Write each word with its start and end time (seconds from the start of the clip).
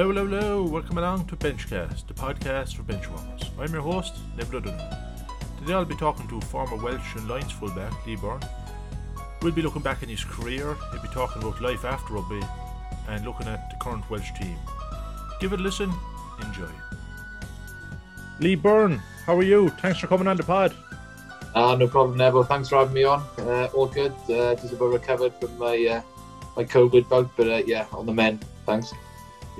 Hello, 0.00 0.14
hello, 0.14 0.26
hello. 0.26 0.62
Welcome 0.62 0.96
along 0.96 1.26
to 1.26 1.36
Benchcast, 1.36 2.06
the 2.06 2.14
podcast 2.14 2.74
for 2.74 2.84
benchwarmers. 2.84 3.50
I'm 3.58 3.70
your 3.70 3.82
host, 3.82 4.16
Neville 4.34 4.56
O'Donoghue. 4.56 4.96
Today 5.58 5.74
I'll 5.74 5.84
be 5.84 5.94
talking 5.94 6.26
to 6.28 6.40
former 6.40 6.82
Welsh 6.82 7.16
and 7.16 7.28
Lions 7.28 7.52
fullback 7.52 8.06
Lee 8.06 8.16
Byrne. 8.16 8.40
We'll 9.42 9.52
be 9.52 9.60
looking 9.60 9.82
back 9.82 10.02
in 10.02 10.08
his 10.08 10.24
career, 10.24 10.74
he'll 10.90 11.02
be 11.02 11.08
talking 11.08 11.42
about 11.42 11.60
life 11.60 11.84
after 11.84 12.14
rugby, 12.14 12.40
and 13.08 13.26
looking 13.26 13.46
at 13.46 13.68
the 13.68 13.76
current 13.76 14.08
Welsh 14.08 14.30
team. 14.40 14.56
Give 15.38 15.52
it 15.52 15.60
a 15.60 15.62
listen, 15.62 15.92
enjoy. 16.40 16.70
Lee 18.38 18.54
Byrne, 18.54 19.02
how 19.26 19.36
are 19.36 19.42
you? 19.42 19.68
Thanks 19.82 19.98
for 19.98 20.06
coming 20.06 20.28
on 20.28 20.38
the 20.38 20.44
pod. 20.44 20.74
Uh, 21.54 21.76
no 21.76 21.86
problem, 21.86 22.16
Neville. 22.16 22.44
Thanks 22.44 22.70
for 22.70 22.76
having 22.76 22.94
me 22.94 23.04
on. 23.04 23.20
Uh, 23.36 23.68
all 23.74 23.86
good. 23.86 24.14
Uh, 24.30 24.54
just 24.54 24.72
about 24.72 24.94
recovered 24.94 25.34
from 25.34 25.58
my 25.58 25.76
uh, 25.84 26.02
my 26.56 26.64
COVID 26.64 27.06
bout, 27.10 27.30
but 27.36 27.48
uh, 27.48 27.62
yeah, 27.66 27.84
on 27.92 28.06
the 28.06 28.14
mend. 28.14 28.46
Thanks. 28.64 28.94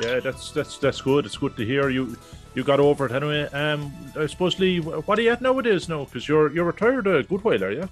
Yeah, 0.00 0.20
that's 0.20 0.52
that's 0.52 0.78
that's 0.78 1.00
good. 1.00 1.27
It's 1.27 1.36
good 1.36 1.56
to 1.56 1.64
hear 1.64 1.90
you. 1.90 2.16
You 2.54 2.62
got 2.64 2.80
over 2.80 3.06
it 3.06 3.12
anyway. 3.12 3.45
Um, 3.52 3.92
I 4.16 4.26
suppose 4.26 4.59
Lee, 4.59 4.80
what 4.80 5.18
are 5.18 5.23
you 5.23 5.30
at 5.30 5.42
nowadays 5.42 5.88
now? 5.88 6.04
Because 6.04 6.28
you're 6.28 6.52
you're 6.52 6.64
retired 6.64 7.06
a 7.06 7.23
good 7.23 7.45
while, 7.45 7.62
are 7.62 7.70
you? 7.70 7.88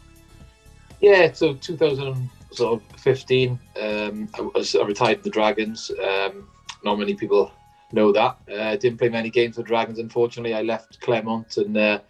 Yeah, 1.01 1.33
so 1.33 1.55
2015, 1.55 3.61
um, 3.81 4.29
I, 4.35 4.41
was, 4.41 4.75
I 4.75 4.83
retired 4.83 5.23
the 5.23 5.31
Dragons. 5.31 5.93
Um, 6.03 6.49
not 6.83 6.99
many 6.99 7.15
people 7.15 7.53
know 7.93 8.11
that. 8.13 8.37
I 8.49 8.53
uh, 8.53 8.75
didn't 8.77 8.99
play 8.99 9.09
many 9.09 9.31
games 9.31 9.55
for 9.57 9.63
Dragons, 9.63 10.01
unfortunately. 10.01 10.55
I 10.55 10.63
left 10.63 11.01
Clermont 11.01 11.57
and 11.57 11.77
uh, 11.77 12.01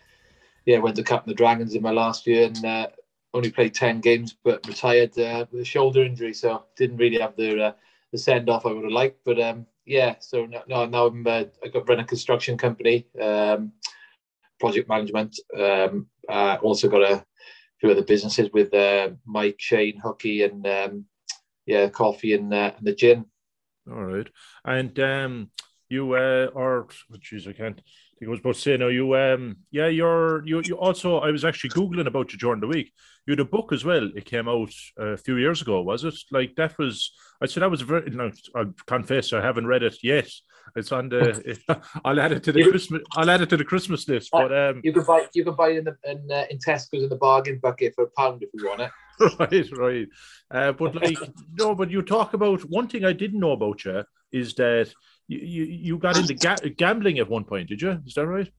yeah, 0.65 0.79
went 0.79 0.97
to 0.97 1.03
captain 1.03 1.31
the 1.31 1.37
Dragons 1.37 1.75
in 1.75 1.83
my 1.83 1.91
last 1.91 2.27
year 2.27 2.47
and 2.47 2.65
uh, 2.65 2.87
only 3.35 3.51
played 3.51 3.75
10 3.75 4.01
games, 4.01 4.35
but 4.43 4.67
retired 4.67 5.19
uh, 5.19 5.45
with 5.51 5.61
a 5.61 5.65
shoulder 5.65 6.03
injury, 6.03 6.33
so 6.33 6.65
didn't 6.77 6.97
really 6.97 7.21
have 7.21 7.37
the 7.37 7.63
uh, 7.63 7.73
the 8.13 8.19
send 8.19 8.49
off 8.49 8.65
I 8.65 8.73
would 8.73 8.85
have 8.85 8.93
liked. 8.93 9.21
But 9.25 9.41
um, 9.41 9.67
yeah, 9.89 10.17
so 10.21 10.47
now, 10.47 10.85
now 10.85 11.07
I'm 11.07 11.27
uh, 11.27 11.45
I 11.65 11.69
got 11.73 11.89
run 11.89 12.01
a 12.01 12.05
construction 12.05 12.59
company, 12.59 13.07
um, 13.21 13.73
project 14.61 14.89
management. 14.89 15.39
Um, 15.59 16.09
also 16.29 16.89
got 16.89 17.03
a 17.03 17.25
few 17.81 17.91
other 17.91 18.03
businesses 18.03 18.51
with 18.53 18.73
uh, 18.75 19.11
Mike, 19.25 19.57
Shane, 19.59 19.99
Hooky, 19.99 20.43
and 20.43 20.67
um, 20.67 21.07
yeah, 21.65 21.89
coffee 21.89 22.35
and, 22.35 22.53
uh, 22.53 22.73
and 22.77 22.87
the 22.87 22.95
gin. 22.95 23.25
All 23.91 24.05
right, 24.05 24.29
and 24.65 24.99
um, 25.01 25.51
you 25.89 26.13
uh, 26.13 26.51
are, 26.55 26.87
jeez, 27.17 27.49
I 27.49 27.53
can't 27.53 27.81
think 28.19 28.29
I 28.29 28.31
was 28.31 28.41
about 28.41 28.55
to 28.55 28.61
say 28.61 28.77
now. 28.77 28.89
You, 28.89 29.17
um, 29.17 29.57
yeah, 29.71 29.87
you're 29.87 30.47
you 30.47 30.61
you 30.65 30.77
also. 30.77 31.19
I 31.19 31.31
was 31.31 31.45
actually 31.45 31.71
googling 31.71 32.07
about 32.07 32.33
you 32.33 32.39
during 32.39 32.61
the 32.61 32.67
week. 32.67 32.93
You 33.27 33.33
had 33.33 33.41
a 33.41 33.45
book 33.45 33.73
as 33.73 33.85
well. 33.85 34.11
It 34.17 34.25
came 34.25 34.49
out 34.49 34.73
a 34.99 35.17
few 35.17 35.37
years 35.37 35.63
ago, 35.63 35.83
was 35.83 36.05
it? 36.05 36.15
Like 36.31 36.55
that 36.57 36.77
was. 36.79 37.13
I 37.41 37.47
said 37.47 37.63
that 37.63 37.71
was 37.71 37.83
very. 37.83 38.11
No, 38.11 38.31
I'll 38.55 38.75
confess, 38.87 39.33
I 39.33 39.41
haven't 39.41 39.67
read 39.67 39.83
it 39.83 39.97
yet. 40.03 40.29
It's 40.77 40.93
on 40.93 41.09
the. 41.09 41.59
I'll 42.05 42.21
add 42.21 42.33
it 42.33 42.43
to 42.45 42.53
the 42.53 42.61
you, 42.61 42.71
Christmas. 42.71 43.03
I'll 43.17 43.31
add 43.31 43.41
it 43.41 43.51
to 43.51 43.57
the 43.57 43.65
Christmas 43.65 44.09
list. 44.09 44.31
But 44.33 44.57
um, 44.57 44.81
you 44.83 44.93
can 44.93 45.05
buy 45.05 45.27
you 45.35 45.45
can 45.45 45.55
buy 45.55 45.71
it 45.71 45.79
in 45.79 45.85
the, 45.85 45.97
in, 46.05 46.31
uh, 46.31 46.45
in 46.51 46.59
Tesco's 46.59 47.05
in 47.05 47.09
the 47.09 47.17
bargain 47.17 47.59
bucket 47.63 47.95
for 47.95 48.05
a 48.05 48.11
pound 48.11 48.43
if 48.43 48.51
you 48.55 48.67
want 48.67 48.83
it. 48.83 48.91
right, 49.39 49.79
right. 49.79 50.09
Uh, 50.51 50.73
but 50.73 50.95
like 50.95 51.19
no, 51.55 51.75
but 51.75 51.91
you 51.91 52.03
talk 52.03 52.35
about 52.35 52.61
one 52.63 52.89
thing 52.89 53.05
I 53.05 53.13
didn't 53.13 53.41
know 53.41 53.53
about 53.53 53.85
you 53.85 54.05
is 54.33 54.55
that 54.55 54.93
you 55.29 55.39
you, 55.39 55.65
you 55.65 55.99
got 55.99 56.17
into 56.17 56.35
ga- 56.35 56.71
gambling 56.77 57.19
at 57.19 57.29
one 57.29 57.45
point, 57.45 57.69
did 57.69 57.83
you? 57.83 58.01
Is 58.07 58.15
that 58.15 58.27
right? 58.27 58.51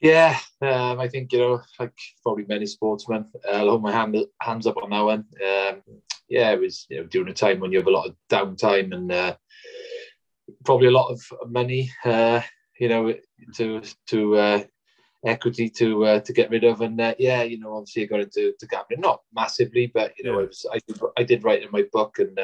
Yeah, 0.00 0.38
um, 0.62 1.00
I 1.00 1.08
think 1.08 1.32
you 1.32 1.38
know, 1.38 1.62
like 1.80 1.94
probably 2.22 2.44
many 2.48 2.66
sportsmen, 2.66 3.26
uh, 3.48 3.52
I'll 3.52 3.70
hold 3.70 3.82
my 3.82 3.92
hand 3.92 4.16
hands 4.40 4.66
up 4.66 4.76
on 4.76 4.90
that 4.90 5.00
one. 5.00 5.24
Um, 5.44 5.82
yeah, 6.28 6.52
it 6.52 6.60
was 6.60 6.86
you 6.88 6.98
know 6.98 7.06
during 7.06 7.28
a 7.28 7.34
time 7.34 7.60
when 7.60 7.72
you 7.72 7.78
have 7.78 7.86
a 7.86 7.90
lot 7.90 8.06
of 8.06 8.16
downtime 8.30 8.94
and 8.94 9.10
uh, 9.10 9.36
probably 10.64 10.88
a 10.88 10.92
lot 10.92 11.10
of 11.10 11.20
money, 11.48 11.90
uh, 12.04 12.40
you 12.78 12.88
know, 12.88 13.14
to 13.54 13.82
to 14.08 14.36
uh, 14.36 14.62
equity 15.24 15.68
to 15.70 16.04
uh, 16.04 16.20
to 16.20 16.32
get 16.32 16.50
rid 16.50 16.64
of. 16.64 16.80
And 16.80 17.00
uh, 17.00 17.14
yeah, 17.18 17.42
you 17.42 17.58
know, 17.58 17.74
obviously 17.74 18.04
I 18.04 18.06
got 18.06 18.20
into 18.20 18.54
to 18.58 18.66
gambling, 18.66 19.00
not 19.00 19.22
massively, 19.34 19.90
but 19.92 20.12
you 20.18 20.24
know, 20.24 20.38
yeah. 20.38 20.46
was, 20.46 20.66
I 20.72 20.78
did, 20.86 21.00
I 21.16 21.22
did 21.24 21.44
write 21.44 21.62
in 21.62 21.70
my 21.72 21.84
book, 21.92 22.18
and 22.18 22.38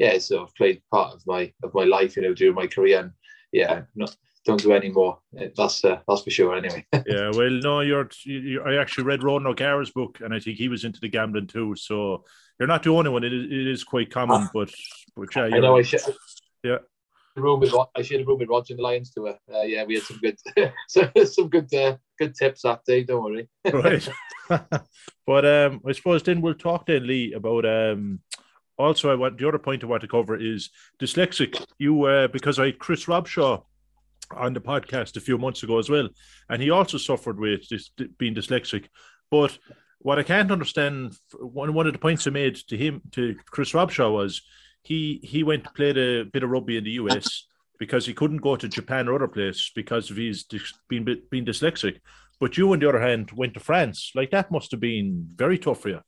uh, 0.00 0.04
yeah, 0.04 0.18
so 0.18 0.42
I've 0.42 0.54
played 0.54 0.82
part 0.90 1.14
of 1.14 1.22
my 1.26 1.52
of 1.62 1.74
my 1.74 1.84
life, 1.84 2.16
you 2.16 2.22
know, 2.22 2.34
during 2.34 2.54
my 2.54 2.66
career, 2.66 3.00
and 3.00 3.12
yeah, 3.52 3.82
not 3.94 4.16
don't 4.44 4.62
do 4.62 4.72
any 4.72 4.90
more. 4.90 5.18
That's 5.56 5.84
uh, 5.84 6.00
that's 6.08 6.22
for 6.22 6.30
sure. 6.30 6.54
Anyway. 6.56 6.84
yeah, 6.92 7.30
well, 7.34 7.50
no, 7.50 7.80
you're, 7.80 8.08
you 8.24 8.62
I 8.62 8.80
actually 8.80 9.04
read 9.04 9.22
Ronan 9.22 9.46
O'Gara's 9.46 9.90
book, 9.90 10.18
and 10.20 10.34
I 10.34 10.40
think 10.40 10.58
he 10.58 10.68
was 10.68 10.84
into 10.84 11.00
the 11.00 11.08
gambling 11.08 11.46
too. 11.46 11.74
So 11.76 12.24
you're 12.58 12.66
not 12.66 12.82
the 12.82 12.90
only 12.90 13.10
one. 13.10 13.24
It 13.24 13.32
is, 13.32 13.44
it 13.44 13.66
is 13.66 13.84
quite 13.84 14.10
common, 14.10 14.42
ah. 14.42 14.50
but 14.52 14.70
but 15.16 15.34
yeah, 15.34 15.44
I 15.44 15.58
know. 15.58 15.76
I 15.76 15.82
should. 15.82 16.00
Yeah. 16.62 16.78
Room 17.36 17.60
with 17.60 17.72
I 17.96 18.02
shared 18.02 18.22
a 18.22 18.24
room 18.24 18.40
with 18.40 18.48
Roger 18.48 18.74
the 18.74 18.82
Lions 18.82 19.12
tour. 19.12 19.38
Uh, 19.52 19.62
yeah, 19.62 19.84
we 19.84 19.94
had 19.94 20.02
some 20.02 20.18
good, 20.18 20.36
some 21.28 21.48
good, 21.48 21.72
uh, 21.72 21.96
good 22.18 22.34
tips 22.34 22.62
that 22.62 22.84
day. 22.84 23.04
Don't 23.04 23.22
worry. 23.22 23.48
right. 23.72 24.08
but 25.26 25.46
um, 25.46 25.80
I 25.86 25.92
suppose 25.92 26.24
then 26.24 26.40
we'll 26.40 26.54
talk 26.54 26.86
then, 26.86 27.06
Lee, 27.06 27.32
about 27.32 27.64
um, 27.64 28.20
also 28.80 29.10
I 29.10 29.14
want 29.14 29.38
the 29.38 29.48
other 29.48 29.58
point 29.58 29.84
I 29.84 29.86
want 29.86 30.02
to 30.02 30.08
cover 30.08 30.36
is 30.36 30.70
dyslexic. 30.98 31.64
You 31.78 32.04
uh, 32.04 32.28
because 32.28 32.58
I 32.58 32.72
Chris 32.72 33.06
Robshaw 33.06 33.62
on 34.36 34.54
the 34.54 34.60
podcast 34.60 35.16
a 35.16 35.20
few 35.20 35.38
months 35.38 35.62
ago 35.62 35.78
as 35.78 35.90
well, 35.90 36.08
and 36.48 36.62
he 36.62 36.70
also 36.70 36.98
suffered 36.98 37.38
with 37.38 37.68
this, 37.68 37.90
being 38.18 38.34
dyslexic. 38.34 38.86
But 39.30 39.58
what 39.98 40.18
I 40.18 40.22
can't 40.22 40.50
understand, 40.50 41.14
one 41.38 41.74
one 41.74 41.86
of 41.86 41.92
the 41.92 41.98
points 41.98 42.26
I 42.26 42.30
made 42.30 42.56
to 42.68 42.76
him 42.76 43.02
to 43.12 43.36
Chris 43.50 43.72
Robshaw 43.72 44.12
was 44.12 44.42
he 44.82 45.20
he 45.22 45.42
went 45.42 45.64
to 45.64 45.70
play 45.70 45.90
a 45.90 46.24
bit 46.24 46.42
of 46.42 46.50
rugby 46.50 46.76
in 46.76 46.84
the 46.84 46.92
US 46.92 47.46
because 47.78 48.06
he 48.06 48.14
couldn't 48.14 48.38
go 48.38 48.56
to 48.56 48.68
Japan 48.68 49.08
or 49.08 49.14
other 49.14 49.28
place 49.28 49.70
because 49.74 50.10
of 50.10 50.16
his 50.16 50.44
being 50.88 51.04
being 51.30 51.44
dyslexic. 51.44 52.00
But 52.38 52.56
you, 52.56 52.72
on 52.72 52.78
the 52.78 52.88
other 52.88 53.00
hand, 53.00 53.32
went 53.32 53.54
to 53.54 53.60
France. 53.60 54.12
Like 54.14 54.30
that 54.30 54.50
must 54.50 54.70
have 54.70 54.80
been 54.80 55.28
very 55.34 55.58
tough 55.58 55.80
for 55.82 55.90
you. 55.90 56.00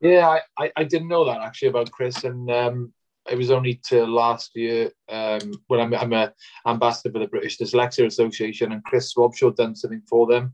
Yeah, 0.00 0.38
I, 0.58 0.72
I 0.76 0.84
didn't 0.84 1.08
know 1.08 1.24
that 1.24 1.40
actually 1.40 1.68
about 1.68 1.90
Chris, 1.90 2.24
and 2.24 2.50
um, 2.50 2.92
it 3.30 3.36
was 3.36 3.50
only 3.50 3.80
till 3.84 4.06
last 4.06 4.52
year 4.54 4.90
um, 5.08 5.52
when 5.66 5.80
I'm, 5.80 5.94
I'm 5.94 6.12
a 6.12 6.32
ambassador 6.66 7.12
for 7.12 7.18
the 7.18 7.28
British 7.28 7.58
Dyslexia 7.58 8.06
Association, 8.06 8.72
and 8.72 8.84
Chris 8.84 9.14
Robshaw 9.14 9.54
done 9.54 9.74
something 9.74 10.02
for 10.08 10.26
them. 10.26 10.52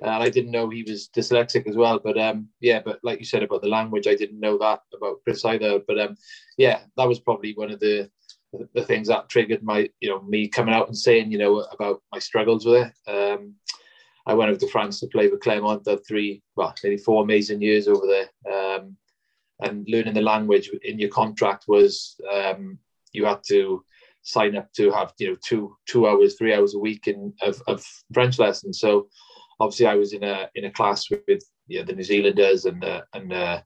And 0.00 0.10
I 0.10 0.28
didn't 0.28 0.50
know 0.50 0.68
he 0.68 0.82
was 0.82 1.08
dyslexic 1.16 1.68
as 1.68 1.76
well. 1.76 2.00
But 2.02 2.18
um, 2.18 2.48
yeah, 2.60 2.80
but 2.84 2.98
like 3.02 3.20
you 3.20 3.24
said 3.24 3.42
about 3.42 3.62
the 3.62 3.68
language, 3.68 4.06
I 4.06 4.14
didn't 4.14 4.40
know 4.40 4.58
that 4.58 4.80
about 4.94 5.22
Chris 5.22 5.44
either. 5.44 5.80
But 5.86 6.00
um, 6.00 6.16
yeah, 6.58 6.80
that 6.96 7.08
was 7.08 7.20
probably 7.20 7.52
one 7.54 7.70
of 7.70 7.80
the 7.80 8.10
the 8.74 8.84
things 8.84 9.08
that 9.08 9.28
triggered 9.28 9.62
my, 9.62 9.88
you 10.00 10.08
know, 10.08 10.22
me 10.22 10.48
coming 10.48 10.74
out 10.74 10.86
and 10.86 10.96
saying, 10.96 11.30
you 11.32 11.38
know, 11.38 11.60
about 11.72 12.02
my 12.12 12.18
struggles 12.18 12.64
with 12.64 12.86
it. 12.86 13.10
Um, 13.10 13.54
I 14.26 14.34
went 14.34 14.50
over 14.50 14.60
to 14.60 14.68
France 14.68 15.00
to 15.00 15.06
play 15.08 15.28
with 15.28 15.40
Clermont. 15.40 15.86
Had 15.86 16.06
three, 16.06 16.42
well, 16.56 16.74
maybe 16.82 16.96
four 16.96 17.22
amazing 17.22 17.60
years 17.60 17.88
over 17.88 18.06
there. 18.06 18.28
Um, 18.54 18.96
and 19.60 19.86
learning 19.88 20.14
the 20.14 20.20
language 20.20 20.70
in 20.82 20.98
your 20.98 21.10
contract 21.10 21.64
was 21.68 22.16
um, 22.32 22.78
you 23.12 23.24
had 23.24 23.40
to 23.48 23.84
sign 24.22 24.56
up 24.56 24.72
to 24.72 24.90
have 24.90 25.12
you 25.18 25.30
know 25.30 25.36
two 25.44 25.76
two 25.86 26.08
hours, 26.08 26.36
three 26.36 26.54
hours 26.54 26.74
a 26.74 26.78
week 26.78 27.06
in 27.06 27.32
of, 27.42 27.62
of 27.66 27.84
French 28.12 28.38
lessons. 28.38 28.80
So 28.80 29.08
obviously, 29.60 29.86
I 29.86 29.94
was 29.94 30.12
in 30.12 30.24
a 30.24 30.48
in 30.54 30.64
a 30.64 30.70
class 30.70 31.08
with 31.10 31.42
you 31.68 31.78
know, 31.78 31.84
the 31.84 31.94
New 31.94 32.02
Zealanders 32.02 32.64
and 32.64 32.84
uh, 32.84 33.02
and 33.14 33.32
uh, 33.32 33.60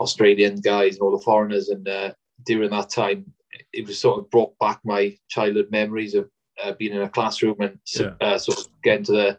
Australian 0.00 0.60
guys 0.60 0.94
and 0.94 1.02
all 1.02 1.16
the 1.16 1.24
foreigners. 1.24 1.68
And 1.68 1.86
uh, 1.88 2.12
during 2.46 2.70
that 2.70 2.90
time, 2.90 3.32
it 3.72 3.86
was 3.86 3.98
sort 3.98 4.18
of 4.18 4.30
brought 4.30 4.58
back 4.58 4.80
my 4.84 5.16
childhood 5.28 5.68
memories 5.70 6.14
of 6.14 6.28
uh, 6.62 6.72
being 6.72 6.94
in 6.94 7.02
a 7.02 7.08
classroom 7.08 7.56
and 7.60 7.78
yeah. 7.94 8.12
Uh, 8.20 8.38
sort 8.38 8.58
of 8.58 8.66
getting 8.82 9.04
to 9.04 9.12
the 9.12 9.38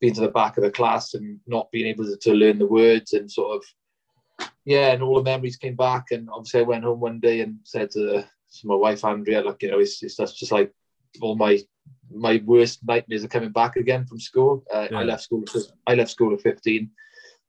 being 0.00 0.14
to 0.14 0.20
the 0.20 0.28
back 0.28 0.56
of 0.56 0.64
the 0.64 0.70
class 0.70 1.14
and 1.14 1.38
not 1.46 1.70
being 1.70 1.86
able 1.86 2.04
to, 2.04 2.16
to 2.16 2.32
learn 2.32 2.58
the 2.58 2.66
words 2.66 3.12
and 3.12 3.30
sort 3.30 3.56
of 3.56 3.64
yeah, 4.64 4.92
and 4.92 5.02
all 5.02 5.16
the 5.16 5.22
memories 5.22 5.56
came 5.56 5.76
back. 5.76 6.10
And 6.10 6.28
obviously, 6.30 6.60
I 6.60 6.64
went 6.64 6.84
home 6.84 7.00
one 7.00 7.20
day 7.20 7.40
and 7.40 7.58
said 7.64 7.90
to, 7.92 8.22
to 8.22 8.66
my 8.66 8.74
wife 8.74 9.04
Andrea, 9.04 9.42
"Look, 9.42 9.62
you 9.62 9.70
know, 9.70 9.78
it's, 9.78 10.02
it's 10.02 10.16
that's 10.16 10.34
just 10.34 10.52
like 10.52 10.72
all 11.20 11.36
my 11.36 11.60
my 12.10 12.42
worst 12.44 12.80
nightmares 12.84 13.24
are 13.24 13.28
coming 13.28 13.50
back 13.50 13.76
again 13.76 14.06
from 14.06 14.20
school. 14.20 14.64
Uh, 14.72 14.88
yeah. 14.90 14.98
I 14.98 15.02
left 15.04 15.22
school. 15.22 15.44
I 15.86 15.94
left 15.94 16.10
school 16.10 16.32
at 16.34 16.40
fifteen. 16.40 16.90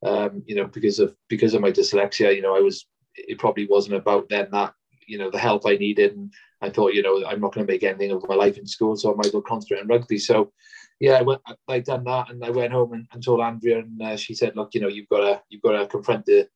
Um, 0.06 0.44
you 0.46 0.56
know, 0.56 0.66
because 0.66 1.00
of 1.00 1.16
because 1.30 1.54
of 1.54 1.62
my 1.62 1.72
dyslexia. 1.72 2.36
You 2.36 2.42
know, 2.42 2.56
I 2.56 2.62
was. 2.62 2.86
It 3.16 3.40
probably 3.40 3.66
wasn't 3.66 3.96
about 3.96 4.28
then 4.28 4.50
that 4.52 4.74
you 5.08 5.18
know 5.18 5.32
the 5.32 5.40
help 5.40 5.66
I 5.66 5.76
needed, 5.76 6.16
and 6.16 6.34
I 6.62 6.70
thought, 6.70 6.94
you 6.94 7.02
know, 7.02 7.26
I'm 7.26 7.40
not 7.40 7.54
going 7.54 7.66
to 7.66 7.72
make 7.72 7.84
anything 7.84 8.12
of 8.12 8.28
my 8.28 8.36
life 8.36 8.58
in 8.58 8.68
school, 8.68 8.96
so 8.96 9.12
I 9.12 9.16
might 9.16 9.28
as 9.28 9.34
well 9.34 9.42
concentrate 9.42 9.82
on 9.82 9.88
rugby. 9.88 10.18
So, 10.18 10.52
yeah, 11.00 11.14
I 11.14 11.22
went. 11.22 11.42
I 11.68 11.80
done 11.80 12.04
that, 12.06 12.30
and 12.30 12.44
I 12.44 12.50
went 12.50 12.74
home 12.74 12.94
and, 12.94 13.08
and 13.14 13.24
told 13.24 13.42
Andrea, 13.42 13.80
and 13.80 14.02
uh, 14.02 14.18
she 14.18 14.34
said, 14.34 14.56
look, 14.56 14.74
you 14.74 14.82
know, 14.82 14.88
you've 14.88 15.10
got 15.10 15.20
to 15.20 15.42
you've 15.50 15.62
got 15.62 15.80
to 15.80 15.88
confront 15.88 16.26
the 16.26 16.48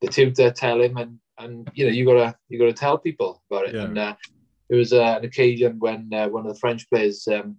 the 0.00 0.08
tutor 0.08 0.50
tell 0.50 0.80
him, 0.80 0.96
and 0.96 1.18
and 1.38 1.70
you 1.74 1.86
know 1.86 1.92
you 1.92 2.04
gotta 2.04 2.36
you 2.48 2.58
gotta 2.58 2.72
tell 2.72 2.98
people 2.98 3.42
about 3.50 3.68
it. 3.68 3.74
Yeah. 3.74 3.84
And 3.84 3.98
uh, 3.98 4.14
it 4.68 4.76
was 4.76 4.92
uh, 4.92 5.16
an 5.18 5.24
occasion 5.24 5.78
when 5.78 6.10
uh, 6.12 6.28
one 6.28 6.46
of 6.46 6.52
the 6.52 6.58
French 6.58 6.88
players, 6.88 7.26
um, 7.28 7.56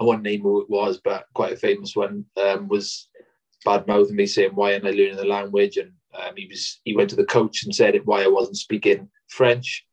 I 0.00 0.04
won't 0.04 0.22
name 0.22 0.42
who 0.42 0.62
it 0.62 0.70
was, 0.70 1.00
but 1.04 1.26
quite 1.34 1.52
a 1.52 1.56
famous 1.56 1.94
one, 1.94 2.24
um, 2.42 2.68
was 2.68 3.08
bad 3.64 3.86
mouthing 3.86 4.16
me 4.16 4.26
saying 4.26 4.50
why 4.54 4.72
am 4.72 4.86
I 4.86 4.90
learning 4.90 5.16
the 5.16 5.24
language, 5.24 5.76
and 5.76 5.92
um, 6.14 6.34
he 6.36 6.46
was 6.46 6.80
he 6.84 6.96
went 6.96 7.10
to 7.10 7.16
the 7.16 7.24
coach 7.24 7.64
and 7.64 7.74
said 7.74 7.94
it 7.94 8.06
why 8.06 8.22
I 8.22 8.28
wasn't 8.28 8.56
speaking 8.56 9.08
French. 9.28 9.86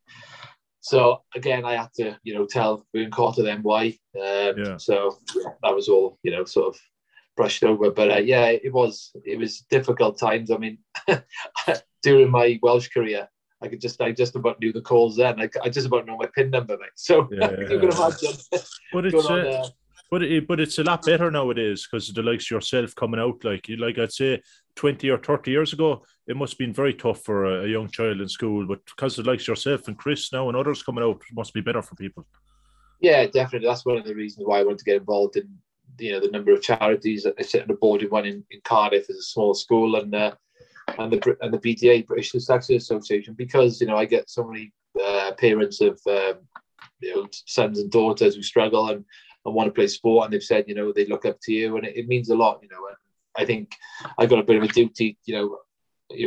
so 0.80 1.22
again, 1.34 1.64
I 1.64 1.76
had 1.76 1.92
to, 1.96 2.18
you 2.22 2.34
know, 2.34 2.46
tell 2.46 2.86
Vern 2.94 3.10
Cotter 3.10 3.42
then 3.42 3.62
why. 3.62 3.98
Um, 4.16 4.58
yeah. 4.58 4.76
So 4.76 5.18
that 5.62 5.74
was 5.74 5.88
all, 5.88 6.18
you 6.22 6.30
know, 6.30 6.44
sort 6.44 6.74
of 6.74 6.80
brushed 7.40 7.64
over. 7.64 7.90
But 7.90 8.10
uh, 8.10 8.18
yeah, 8.18 8.48
it 8.48 8.72
was 8.72 9.12
it 9.24 9.38
was 9.38 9.60
difficult 9.70 10.18
times. 10.18 10.50
I 10.50 10.58
mean, 10.58 10.78
during 12.02 12.30
my 12.30 12.58
Welsh 12.62 12.88
career, 12.88 13.28
I 13.62 13.68
could 13.68 13.80
just 13.80 14.00
I 14.02 14.12
just 14.12 14.36
about 14.36 14.60
knew 14.60 14.72
the 14.72 14.82
calls 14.82 15.16
then. 15.16 15.40
I, 15.40 15.48
I 15.64 15.70
just 15.70 15.86
about 15.86 16.06
know 16.06 16.18
my 16.18 16.28
pin 16.34 16.50
number, 16.50 16.76
mate. 16.76 16.96
So 16.96 17.28
yeah, 17.32 17.52
you 17.58 17.78
can 17.80 17.92
imagine. 17.92 18.34
But 18.92 19.06
it's 19.06 19.24
on, 19.24 19.46
uh, 19.46 19.68
but 20.10 20.22
it, 20.22 20.48
but 20.48 20.60
it's 20.60 20.78
a 20.78 20.82
lot 20.82 21.06
better 21.06 21.30
nowadays 21.30 21.86
because 21.86 22.08
the 22.08 22.22
likes 22.22 22.50
yourself 22.50 22.94
coming 22.94 23.20
out 23.20 23.44
like 23.44 23.66
like 23.78 23.98
I'd 23.98 24.12
say 24.12 24.42
twenty 24.74 25.08
or 25.08 25.18
thirty 25.18 25.52
years 25.52 25.72
ago, 25.72 26.04
it 26.26 26.36
must 26.36 26.54
have 26.54 26.58
been 26.58 26.74
very 26.74 26.94
tough 26.94 27.22
for 27.22 27.44
a, 27.46 27.64
a 27.64 27.68
young 27.68 27.88
child 27.88 28.20
in 28.20 28.28
school. 28.28 28.66
But 28.66 28.84
because 28.84 29.16
the 29.16 29.22
likes 29.22 29.48
yourself 29.48 29.88
and 29.88 29.96
Chris 29.96 30.32
now 30.32 30.48
and 30.48 30.56
others 30.56 30.82
coming 30.82 31.04
out, 31.04 31.22
it 31.30 31.34
must 31.34 31.54
be 31.54 31.62
better 31.62 31.82
for 31.82 31.94
people. 31.94 32.26
Yeah, 33.00 33.24
definitely. 33.26 33.68
That's 33.68 33.86
one 33.86 33.96
of 33.96 34.04
the 34.04 34.14
reasons 34.14 34.46
why 34.46 34.58
I 34.58 34.64
wanted 34.64 34.80
to 34.80 34.84
get 34.84 34.96
involved 34.96 35.36
in 35.36 35.48
you 35.98 36.12
know 36.12 36.20
the 36.20 36.30
number 36.30 36.52
of 36.52 36.62
charities. 36.62 37.24
That 37.24 37.34
I 37.38 37.42
sit 37.42 37.62
on 37.62 37.68
the 37.68 37.74
board 37.74 38.02
in 38.02 38.10
one 38.10 38.26
in, 38.26 38.44
in 38.50 38.60
Cardiff 38.64 39.08
as 39.10 39.16
a 39.16 39.22
small 39.22 39.54
school 39.54 39.96
and 39.96 40.14
uh, 40.14 40.32
and 40.98 41.12
the 41.12 41.36
and 41.40 41.52
the 41.52 41.58
PTA 41.58 42.06
British 42.06 42.32
Dyslexia 42.32 42.76
Association 42.76 43.34
because 43.34 43.80
you 43.80 43.86
know 43.86 43.96
I 43.96 44.04
get 44.04 44.30
so 44.30 44.44
many 44.44 44.72
uh, 45.02 45.32
parents 45.38 45.80
of 45.80 46.00
um, 46.06 46.34
you 47.00 47.14
know 47.14 47.28
sons 47.46 47.80
and 47.80 47.90
daughters 47.90 48.34
who 48.34 48.42
struggle 48.42 48.88
and 48.88 49.04
and 49.44 49.54
want 49.54 49.68
to 49.68 49.72
play 49.72 49.86
sport, 49.86 50.24
and 50.24 50.32
they've 50.32 50.42
said, 50.42 50.64
you 50.68 50.74
know, 50.74 50.92
they 50.92 51.06
look 51.06 51.24
up 51.24 51.38
to 51.42 51.52
you, 51.52 51.76
and 51.76 51.86
it, 51.86 51.96
it 51.96 52.08
means 52.08 52.30
a 52.30 52.36
lot, 52.36 52.60
you 52.62 52.68
know. 52.68 52.86
And 52.86 52.96
I 53.36 53.44
think 53.44 53.74
I 54.18 54.26
got 54.26 54.38
a 54.38 54.44
bit 54.44 54.56
of 54.56 54.62
a 54.62 54.68
duty, 54.68 55.18
you 55.24 55.34
know. 55.34 55.58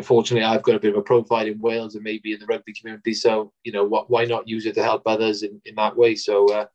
Fortunately, 0.01 0.45
I've 0.45 0.63
got 0.63 0.75
a 0.75 0.80
bit 0.80 0.94
of 0.94 0.98
a 0.98 1.01
profile 1.01 1.45
in 1.45 1.60
Wales 1.60 1.95
and 1.95 2.06
maybe 2.06 2.31
in 2.31 2.39
the 2.39 2.45
rugby 2.45 2.74
community. 2.74 3.13
So, 3.13 3.51
you 3.65 3.74
know, 3.74 3.83
what, 3.83 4.10
why 4.10 4.24
not 4.24 4.48
use 4.48 4.65
it 4.65 4.75
to 4.75 4.83
help 4.83 5.01
others 5.06 5.44
in, 5.44 5.62
in 5.65 5.75
that 5.75 5.98
way? 5.98 6.15
So, 6.15 6.48
uh, 6.54 6.68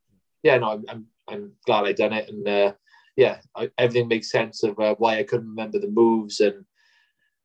yeah, 0.42 0.58
no, 0.58 0.72
I'm, 0.72 0.84
I'm, 0.90 1.06
I'm 1.28 1.52
glad 1.66 1.84
I 1.84 1.92
done 1.92 2.12
it, 2.12 2.28
and 2.28 2.48
uh, 2.48 2.72
yeah, 3.16 3.38
I, 3.56 3.68
everything 3.78 4.08
makes 4.08 4.30
sense 4.30 4.62
of 4.62 4.78
uh, 4.78 4.94
why 4.98 5.18
I 5.18 5.24
couldn't 5.24 5.48
remember 5.48 5.78
the 5.80 5.90
moves 5.90 6.40
and 6.40 6.64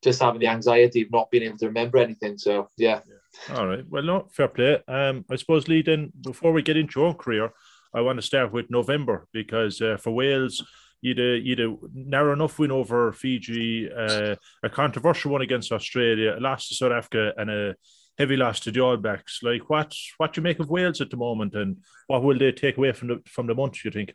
just 0.04 0.22
having 0.22 0.40
the 0.40 0.48
anxiety 0.48 1.02
of 1.02 1.12
not 1.12 1.32
being 1.32 1.44
able 1.44 1.58
to 1.58 1.68
remember 1.68 1.98
anything. 1.98 2.38
So, 2.38 2.68
yeah. 2.78 3.00
yeah. 3.08 3.56
All 3.58 3.66
right. 3.66 3.84
Well, 3.90 4.04
no, 4.04 4.28
fair 4.32 4.50
play. 4.50 4.84
Um, 4.88 5.26
I 5.32 5.36
suppose, 5.38 5.68
Lee, 5.68 5.82
then 5.82 6.12
before 6.22 6.52
we 6.52 6.62
get 6.62 6.78
into 6.78 7.00
your 7.00 7.10
own 7.10 7.16
career, 7.16 7.52
I 7.94 8.02
want 8.02 8.18
to 8.18 8.22
start 8.22 8.52
with 8.52 8.70
November 8.70 9.28
because 9.34 9.82
uh, 9.82 9.98
for 9.98 10.12
Wales, 10.12 10.64
you'd 11.02 11.20
a, 11.20 11.40
you'd 11.40 11.60
a 11.60 11.76
narrow 11.94 12.34
enough 12.34 12.60
win 12.60 12.72
over 12.72 13.12
Fiji, 13.12 13.90
uh, 13.92 14.36
a 14.62 14.70
controversial 14.70 15.32
one 15.32 15.42
against 15.42 15.72
Australia, 15.72 16.36
a 16.38 16.40
loss 16.40 16.68
to 16.68 16.76
South 16.76 16.92
Africa, 16.92 17.34
and 17.38 17.50
a 17.50 17.76
heavy 18.18 18.36
loss 18.36 18.60
to 18.62 18.72
the 18.72 18.82
All 18.82 18.98
Blacks. 18.98 19.40
Like 19.44 19.70
what 19.70 19.94
what 20.18 20.36
you 20.38 20.44
make 20.44 20.60
of 20.60 20.70
Wales 20.70 21.02
at 21.02 21.10
the 21.10 21.18
moment, 21.18 21.56
and 21.56 21.78
what 22.08 22.24
will 22.24 22.38
they 22.38 22.52
take 22.52 22.78
away 22.78 22.92
from 22.92 23.10
the 23.10 23.22
from 23.28 23.48
the 23.48 23.56
month? 23.56 23.84
You 23.84 23.92
think? 23.92 24.14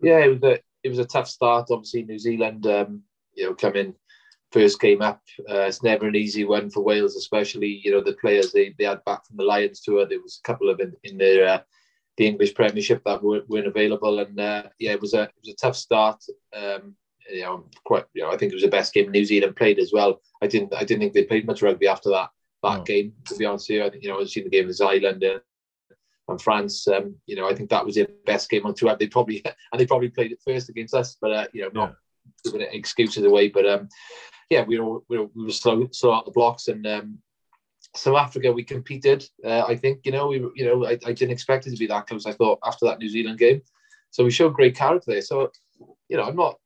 Yeah, 0.00 0.18
it 0.18 0.28
was 0.28 0.42
a 0.42 0.60
it 0.82 0.88
was 0.88 0.98
a 0.98 1.04
tough 1.04 1.28
start. 1.28 1.68
Obviously, 1.70 2.02
New 2.02 2.18
Zealand, 2.18 2.66
um, 2.66 3.02
you 3.34 3.46
know, 3.46 3.54
come 3.54 3.76
in 3.76 3.94
first 4.52 4.80
came 4.80 5.02
up. 5.02 5.20
Uh, 5.50 5.62
it's 5.62 5.82
never 5.82 6.06
an 6.06 6.14
easy 6.14 6.44
one 6.44 6.70
for 6.70 6.84
Wales, 6.84 7.16
especially 7.16 7.80
you 7.82 7.90
know 7.90 8.02
the 8.02 8.12
players 8.14 8.52
they, 8.52 8.74
they 8.78 8.84
had 8.84 9.04
back 9.04 9.26
from 9.26 9.36
the 9.36 9.44
Lions 9.44 9.80
tour. 9.80 10.06
There 10.06 10.20
was 10.20 10.40
a 10.42 10.46
couple 10.46 10.68
of 10.68 10.80
in, 10.80 10.92
in 11.02 11.18
their 11.18 11.48
uh, 11.48 11.60
the 12.18 12.26
English 12.26 12.54
Premiership 12.54 13.02
that 13.04 13.22
weren't, 13.22 13.48
weren't 13.48 13.66
available. 13.66 14.18
And 14.20 14.38
uh, 14.38 14.64
yeah, 14.78 14.92
it 14.92 15.00
was 15.00 15.14
a 15.14 15.22
it 15.22 15.34
was 15.44 15.54
a 15.54 15.56
tough 15.56 15.76
start. 15.76 16.22
Um, 16.54 16.94
you 17.30 17.42
know, 17.42 17.64
quite. 17.84 18.04
You 18.14 18.22
know, 18.22 18.30
I 18.30 18.36
think 18.36 18.52
it 18.52 18.56
was 18.56 18.64
the 18.64 18.68
best 18.68 18.92
game 18.92 19.10
New 19.10 19.24
Zealand 19.24 19.56
played 19.56 19.78
as 19.78 19.92
well. 19.92 20.20
I 20.42 20.46
didn't 20.46 20.74
I 20.74 20.84
didn't 20.84 21.00
think 21.00 21.14
they 21.14 21.24
played 21.24 21.46
much 21.46 21.62
rugby 21.62 21.88
after 21.88 22.10
that 22.10 22.30
that 22.62 22.80
oh. 22.80 22.82
game. 22.82 23.12
To 23.26 23.36
be 23.36 23.44
honest 23.44 23.68
with 23.68 23.76
you, 23.76 23.84
I 23.84 23.90
think 23.90 24.02
you 24.02 24.10
know 24.10 24.20
I've 24.20 24.28
seen 24.28 24.44
the 24.44 24.50
game 24.50 24.66
with 24.66 24.80
Ireland 24.80 25.22
and, 25.22 25.40
and 26.28 26.42
France. 26.42 26.86
Um, 26.88 27.16
you 27.26 27.36
know, 27.36 27.48
I 27.48 27.54
think 27.54 27.70
that 27.70 27.84
was 27.84 27.94
their 27.94 28.08
best 28.26 28.50
game 28.50 28.66
on 28.66 28.74
tour. 28.74 28.96
They 28.98 29.08
probably 29.08 29.42
and 29.72 29.80
they 29.80 29.86
probably 29.86 30.10
played 30.10 30.32
it 30.32 30.40
first 30.44 30.68
against 30.68 30.94
us, 30.94 31.16
but 31.20 31.32
uh, 31.32 31.46
you 31.52 31.62
know, 31.62 31.70
not 31.72 31.94
yeah. 32.44 32.52
giving 32.52 32.66
excuses 32.72 33.24
away. 33.24 33.48
But 33.48 33.66
um, 33.66 33.88
yeah, 34.50 34.64
we 34.64 34.78
were 34.78 35.00
we 35.08 35.18
were, 35.18 35.28
we 35.34 35.44
were 35.44 35.52
slow 35.52 35.88
slow 35.92 36.12
out 36.12 36.24
the 36.24 36.32
blocks 36.32 36.68
and 36.68 36.86
um, 36.86 37.18
South 37.94 38.16
Africa, 38.16 38.52
we 38.52 38.64
competed. 38.64 39.28
Uh, 39.44 39.64
I 39.66 39.76
think 39.76 40.00
you 40.04 40.12
know 40.12 40.28
we 40.28 40.36
you 40.54 40.64
know 40.64 40.86
I, 40.86 40.92
I, 41.06 41.12
didn't 41.12 41.30
expect 41.30 41.66
it 41.66 41.70
to 41.70 41.76
be 41.76 41.86
that 41.88 42.06
close. 42.06 42.26
I 42.26 42.32
thought 42.32 42.58
after 42.64 42.86
that 42.86 42.98
New 42.98 43.08
Zealand 43.08 43.38
game, 43.38 43.60
so 44.10 44.24
we 44.24 44.30
showed 44.30 44.54
great 44.54 44.76
character 44.76 45.10
there. 45.10 45.20
So 45.20 45.50
you 46.08 46.16
know 46.16 46.24
I'm 46.24 46.36
not 46.36 46.58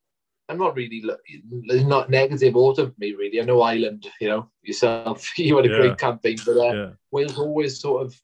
I'm 0.49 0.57
not 0.57 0.75
really 0.75 1.03
not 1.61 2.09
negative 2.09 2.55
autumn 2.55 2.91
for 2.91 2.99
me 2.99 3.13
really. 3.13 3.41
I 3.41 3.45
know 3.45 3.61
Ireland, 3.61 4.07
you 4.21 4.29
know 4.29 4.49
yourself, 4.61 5.37
you 5.37 5.55
had 5.57 5.65
a 5.65 5.69
yeah. 5.69 5.77
great 5.77 5.97
campaign, 5.97 6.37
but 6.45 6.57
uh, 6.57 6.73
yeah. 6.73 6.89
Wales 7.11 7.37
always 7.37 7.79
sort 7.79 8.05
of 8.05 8.21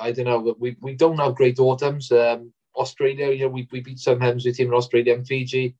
I 0.00 0.12
don't 0.12 0.26
know. 0.26 0.54
We, 0.58 0.76
we 0.80 0.94
don't 0.94 1.18
have 1.18 1.34
great 1.34 1.58
autumns. 1.58 2.12
Um, 2.12 2.52
Australia, 2.76 3.32
you 3.32 3.40
know, 3.40 3.48
we, 3.48 3.68
we 3.72 3.80
beat 3.80 3.98
some 3.98 4.20
Hemsworth 4.20 4.54
team 4.54 4.68
in 4.68 4.74
Australia 4.74 5.14
and 5.14 5.26
Fiji. 5.26 5.74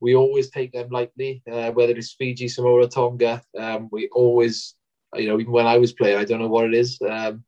We 0.00 0.16
always 0.16 0.50
take 0.50 0.72
them 0.72 0.88
lightly, 0.88 1.42
uh, 1.50 1.70
whether 1.72 1.92
it's 1.92 2.14
Fiji, 2.14 2.48
Samoa, 2.48 2.88
Tonga. 2.88 3.42
Um, 3.56 3.88
we 3.92 4.08
always 4.08 4.74
you 5.14 5.28
know, 5.28 5.38
even 5.38 5.52
when 5.52 5.66
I 5.66 5.78
was 5.78 5.92
playing, 5.92 6.18
I 6.18 6.24
don't 6.24 6.40
know 6.40 6.48
what 6.48 6.66
it 6.66 6.74
is. 6.74 6.98
Um, 7.02 7.44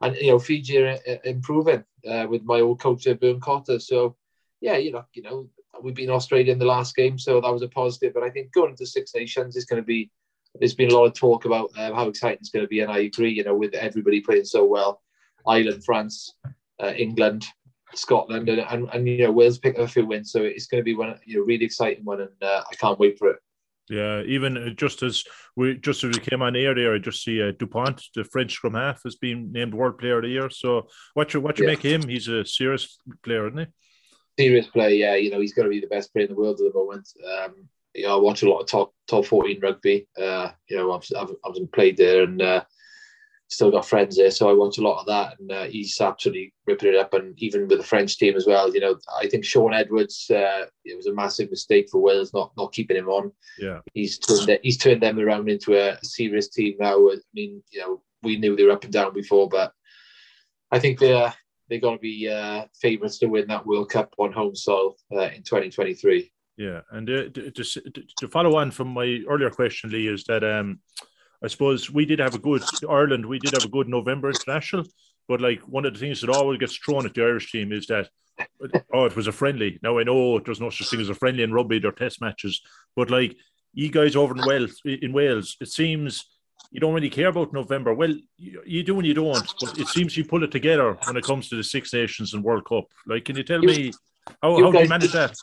and 0.00 0.16
you 0.16 0.30
know, 0.30 0.38
Fiji 0.38 0.78
are 0.78 0.98
uh, 1.08 1.16
improving 1.24 1.84
uh, 2.08 2.26
with 2.28 2.42
my 2.42 2.60
old 2.60 2.80
coach 2.80 3.06
uh, 3.06 3.14
Vern 3.14 3.40
Cotter. 3.40 3.78
So 3.78 4.16
yeah, 4.60 4.76
you 4.76 4.92
know, 4.92 5.04
you 5.12 5.22
know, 5.22 5.48
we've 5.82 5.94
been 5.94 6.10
Australia 6.10 6.52
in 6.52 6.58
the 6.58 6.64
last 6.64 6.94
game, 6.94 7.18
so 7.18 7.40
that 7.40 7.52
was 7.52 7.62
a 7.62 7.68
positive. 7.68 8.14
But 8.14 8.22
I 8.22 8.30
think 8.30 8.52
going 8.52 8.70
into 8.70 8.86
Six 8.86 9.14
Nations 9.14 9.56
is 9.56 9.64
going 9.64 9.82
to 9.82 9.86
be. 9.86 10.10
There's 10.54 10.74
been 10.74 10.90
a 10.90 10.94
lot 10.94 11.04
of 11.04 11.14
talk 11.14 11.44
about 11.44 11.70
uh, 11.78 11.94
how 11.94 12.08
exciting 12.08 12.38
it's 12.40 12.50
going 12.50 12.64
to 12.64 12.68
be, 12.68 12.80
and 12.80 12.90
I 12.90 12.98
agree. 13.00 13.30
You 13.30 13.44
know, 13.44 13.54
with 13.54 13.74
everybody 13.74 14.20
playing 14.20 14.44
so 14.44 14.64
well, 14.64 15.00
Ireland, 15.46 15.84
France, 15.84 16.34
uh, 16.82 16.92
England, 16.96 17.46
Scotland, 17.94 18.48
and, 18.48 18.60
and, 18.60 18.88
and 18.92 19.08
you 19.08 19.24
know 19.24 19.32
Wales 19.32 19.58
picked 19.58 19.78
up 19.78 19.84
a 19.84 19.88
few 19.88 20.06
wins, 20.06 20.32
so 20.32 20.42
it's 20.42 20.66
going 20.66 20.80
to 20.80 20.84
be 20.84 20.94
one 20.94 21.18
you 21.24 21.38
know 21.38 21.44
really 21.44 21.64
exciting 21.64 22.04
one, 22.04 22.20
and 22.20 22.42
uh, 22.42 22.62
I 22.70 22.74
can't 22.76 22.98
wait 22.98 23.18
for 23.18 23.30
it. 23.30 23.36
Yeah, 23.90 24.22
even 24.22 24.56
uh, 24.56 24.70
just 24.70 25.02
as 25.02 25.24
we 25.56 25.76
just 25.76 26.04
as 26.04 26.16
we 26.16 26.22
came 26.22 26.42
on 26.42 26.54
air 26.54 26.74
there, 26.74 26.94
I 26.94 26.98
just 26.98 27.24
see 27.24 27.42
uh, 27.42 27.52
Dupont, 27.58 28.00
the 28.14 28.22
French 28.22 28.52
scrum 28.52 28.74
half, 28.74 29.02
has 29.02 29.16
been 29.16 29.50
named 29.50 29.74
World 29.74 29.98
Player 29.98 30.18
of 30.18 30.22
the 30.22 30.28
Year. 30.28 30.48
So 30.48 30.86
what 31.14 31.34
you 31.34 31.40
what 31.40 31.58
you 31.58 31.64
yeah. 31.64 31.70
make 31.72 31.82
him? 31.82 32.08
He's 32.08 32.28
a 32.28 32.44
serious 32.44 32.98
player, 33.24 33.48
isn't 33.48 33.58
he? 33.58 33.66
Serious 34.40 34.66
player, 34.66 34.90
yeah. 34.90 35.14
You 35.16 35.30
know, 35.30 35.40
he's 35.40 35.54
got 35.54 35.64
to 35.64 35.68
be 35.68 35.80
the 35.80 35.86
best 35.86 36.12
player 36.12 36.26
in 36.26 36.32
the 36.32 36.40
world 36.40 36.60
at 36.60 36.72
the 36.72 36.78
moment. 36.78 37.08
Um, 37.24 37.68
you 37.94 38.06
know, 38.06 38.18
I 38.18 38.20
watch 38.20 38.42
a 38.42 38.48
lot 38.48 38.60
of 38.60 38.66
top 38.66 38.92
top 39.08 39.26
fourteen 39.26 39.60
rugby. 39.60 40.06
Uh, 40.20 40.50
you 40.68 40.76
know, 40.76 40.92
I've 40.92 41.04
I've, 41.18 41.34
I've 41.44 41.72
played 41.72 41.96
there, 41.96 42.22
and 42.22 42.40
uh, 42.40 42.64
still 43.50 43.70
got 43.70 43.86
friends 43.86 44.16
there, 44.16 44.30
so 44.30 44.48
I 44.48 44.52
watch 44.52 44.78
a 44.78 44.82
lot 44.82 45.00
of 45.00 45.06
that, 45.06 45.38
and 45.40 45.50
uh, 45.50 45.64
he's 45.64 46.00
absolutely 46.00 46.54
ripping 46.66 46.90
it 46.90 46.96
up. 46.96 47.12
And 47.14 47.34
even 47.38 47.66
with 47.66 47.78
the 47.78 47.84
French 47.84 48.16
team 48.16 48.36
as 48.36 48.46
well, 48.46 48.72
you 48.72 48.80
know, 48.80 48.96
I 49.20 49.28
think 49.28 49.44
Shaun 49.44 49.74
Edwards, 49.74 50.30
uh, 50.30 50.66
it 50.84 50.96
was 50.96 51.06
a 51.06 51.12
massive 51.12 51.50
mistake 51.50 51.88
for 51.90 52.00
Wales 52.00 52.32
not 52.32 52.52
not 52.56 52.72
keeping 52.72 52.96
him 52.96 53.08
on. 53.08 53.32
Yeah, 53.58 53.80
he's 53.92 54.18
turned 54.18 54.58
he's 54.62 54.78
turned 54.78 55.02
them 55.02 55.18
around 55.18 55.48
into 55.48 55.74
a 55.74 55.98
serious 56.02 56.48
team 56.48 56.76
now. 56.78 56.96
I 56.96 57.16
mean, 57.34 57.62
you 57.70 57.80
know, 57.80 58.02
we 58.22 58.38
knew 58.38 58.56
they 58.56 58.64
were 58.64 58.72
up 58.72 58.84
and 58.84 58.92
down 58.92 59.12
before, 59.12 59.48
but 59.48 59.72
I 60.70 60.78
think 60.78 60.98
they're 60.98 61.34
they're 61.70 61.80
going 61.80 61.96
to 61.96 62.02
be 62.02 62.28
uh, 62.28 62.64
favourites 62.80 63.18
to 63.18 63.26
win 63.26 63.46
that 63.46 63.64
World 63.64 63.90
Cup 63.90 64.12
on 64.18 64.32
home 64.32 64.54
soil 64.54 64.96
uh, 65.12 65.30
in 65.34 65.42
2023. 65.42 66.30
Yeah, 66.56 66.80
and 66.90 67.08
uh, 67.08 67.30
to, 67.30 67.50
to, 67.50 67.80
to 68.18 68.28
follow 68.28 68.56
on 68.56 68.70
from 68.70 68.88
my 68.88 69.20
earlier 69.28 69.50
question, 69.50 69.90
Lee, 69.90 70.08
is 70.08 70.24
that 70.24 70.44
um, 70.44 70.80
I 71.42 71.46
suppose 71.46 71.90
we 71.90 72.04
did 72.04 72.18
have 72.18 72.34
a 72.34 72.38
good 72.38 72.62
Ireland. 72.88 73.24
We 73.24 73.38
did 73.38 73.54
have 73.54 73.64
a 73.64 73.70
good 73.70 73.88
November 73.88 74.28
international, 74.28 74.84
but 75.26 75.40
like 75.40 75.60
one 75.60 75.86
of 75.86 75.94
the 75.94 76.00
things 76.00 76.20
that 76.20 76.28
always 76.28 76.58
gets 76.58 76.76
thrown 76.76 77.06
at 77.06 77.14
the 77.14 77.22
Irish 77.22 77.50
team 77.50 77.72
is 77.72 77.86
that 77.86 78.08
oh, 78.92 79.06
it 79.06 79.16
was 79.16 79.26
a 79.26 79.32
friendly. 79.32 79.78
Now 79.82 79.98
I 79.98 80.02
know 80.02 80.38
there's 80.38 80.60
no 80.60 80.70
such 80.70 80.90
thing 80.90 81.00
as 81.00 81.08
a 81.08 81.14
friendly 81.14 81.44
in 81.44 81.52
rugby. 81.52 81.80
or 81.84 81.92
test 81.92 82.20
matches, 82.20 82.60
but 82.94 83.10
like 83.10 83.36
you 83.72 83.90
guys 83.90 84.16
over 84.16 84.36
in 84.36 84.46
Wales, 84.46 84.80
in 84.84 85.12
Wales, 85.12 85.56
it 85.60 85.68
seems 85.68 86.26
you 86.70 86.80
don't 86.80 86.94
really 86.94 87.10
care 87.10 87.28
about 87.28 87.52
November. 87.52 87.94
Well, 87.94 88.14
you, 88.36 88.62
you 88.64 88.82
do 88.82 88.96
and 88.98 89.06
you 89.06 89.14
don't, 89.14 89.54
but 89.60 89.78
it 89.78 89.88
seems 89.88 90.16
you 90.16 90.24
pull 90.24 90.44
it 90.44 90.52
together 90.52 90.96
when 91.04 91.16
it 91.16 91.24
comes 91.24 91.48
to 91.48 91.56
the 91.56 91.64
Six 91.64 91.92
Nations 91.92 92.34
and 92.34 92.44
World 92.44 92.64
Cup. 92.64 92.84
Like, 93.06 93.24
can 93.24 93.36
you 93.36 93.42
tell 93.42 93.60
you, 93.62 93.68
me 93.68 93.92
how, 94.42 94.56
how 94.56 94.70
do 94.70 94.78
you 94.78 94.88
manage 94.88 95.12
that? 95.12 95.36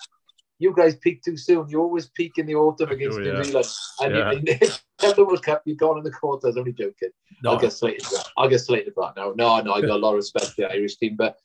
you 0.59 0.73
guys 0.75 0.95
peak 0.95 1.21
too 1.21 1.37
soon. 1.37 1.69
You 1.69 1.81
always 1.81 2.07
peak 2.09 2.37
in 2.37 2.45
the 2.45 2.55
autumn 2.55 2.89
against 2.89 3.19
oh, 3.19 3.21
yeah. 3.21 3.33
New 3.33 3.43
Zealand, 3.43 3.67
and 4.01 4.47
yeah. 4.47 4.53
in 5.09 5.15
the 5.15 5.25
World 5.25 5.43
Cup, 5.43 5.61
you've 5.65 5.77
gone 5.77 5.97
in 5.97 6.03
the 6.03 6.11
quarters. 6.11 6.57
Only 6.57 6.73
joking. 6.73 7.09
No. 7.43 7.51
I'll 7.51 7.59
get 7.59 7.73
slated 7.73 8.03
for 8.03 8.15
that. 8.15 8.27
I'll 8.37 8.49
get 8.49 8.59
slated 8.59 8.93
for 8.93 9.05
that 9.05 9.19
now. 9.19 9.33
No, 9.35 9.61
no, 9.61 9.73
I 9.73 9.81
got 9.81 9.91
a 9.91 9.95
lot 9.95 10.11
of 10.11 10.15
respect 10.15 10.47
for 10.47 10.61
the 10.61 10.71
Irish 10.71 10.97
team, 10.97 11.15
but 11.15 11.37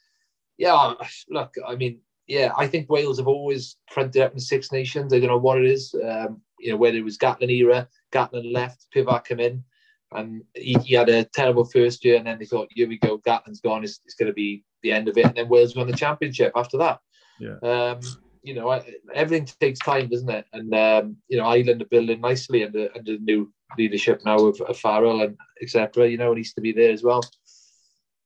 yeah, 0.58 0.94
look, 1.28 1.54
I 1.66 1.76
mean, 1.76 2.00
yeah, 2.26 2.52
I 2.56 2.66
think 2.66 2.88
Wales 2.88 3.18
have 3.18 3.26
always 3.26 3.76
fronted 3.90 4.22
up 4.22 4.30
in 4.30 4.36
the 4.36 4.42
Six 4.42 4.72
Nations. 4.72 5.12
I 5.12 5.18
don't 5.18 5.28
know 5.28 5.38
what 5.38 5.58
it 5.58 5.66
is. 5.66 5.94
Um, 5.94 6.40
you 6.58 6.70
know, 6.70 6.76
whether 6.76 6.96
it 6.96 7.04
was 7.04 7.18
Gatland 7.18 7.50
era, 7.50 7.88
Gatland 8.12 8.52
left, 8.52 8.86
Pivac 8.94 9.24
come 9.24 9.40
in, 9.40 9.64
and 10.14 10.42
he, 10.54 10.74
he, 10.84 10.94
had 10.94 11.08
a 11.08 11.24
terrible 11.24 11.64
first 11.64 12.04
year, 12.04 12.16
and 12.16 12.26
then 12.26 12.38
they 12.38 12.44
thought, 12.44 12.68
here 12.70 12.88
we 12.88 12.98
go, 12.98 13.18
Gatland's 13.18 13.60
gone. 13.60 13.84
It's, 13.84 14.00
it's 14.04 14.14
going 14.14 14.28
to 14.28 14.32
be 14.34 14.64
the 14.82 14.92
end 14.92 15.08
of 15.08 15.16
it, 15.16 15.26
and 15.26 15.34
then 15.34 15.48
Wales 15.48 15.76
won 15.76 15.86
the 15.86 15.96
championship 15.96 16.52
after 16.54 16.78
that. 16.78 17.00
Yeah. 17.40 17.56
Um, 17.62 18.00
you 18.42 18.54
know, 18.54 18.80
everything 19.14 19.48
takes 19.60 19.78
time, 19.78 20.08
doesn't 20.08 20.28
it? 20.28 20.46
And 20.52 20.74
um, 20.74 21.16
you 21.28 21.38
know, 21.38 21.44
Ireland 21.44 21.82
are 21.82 21.86
building 21.86 22.20
nicely 22.20 22.64
under 22.64 22.88
under 22.96 23.12
the 23.12 23.22
new 23.22 23.52
leadership 23.78 24.22
now 24.24 24.36
of, 24.36 24.60
of 24.62 24.78
Farrell 24.78 25.22
and 25.22 25.36
etc. 25.60 26.08
You 26.08 26.18
know, 26.18 26.32
it 26.32 26.36
needs 26.36 26.52
to 26.54 26.60
be 26.60 26.72
there 26.72 26.92
as 26.92 27.02
well. 27.02 27.22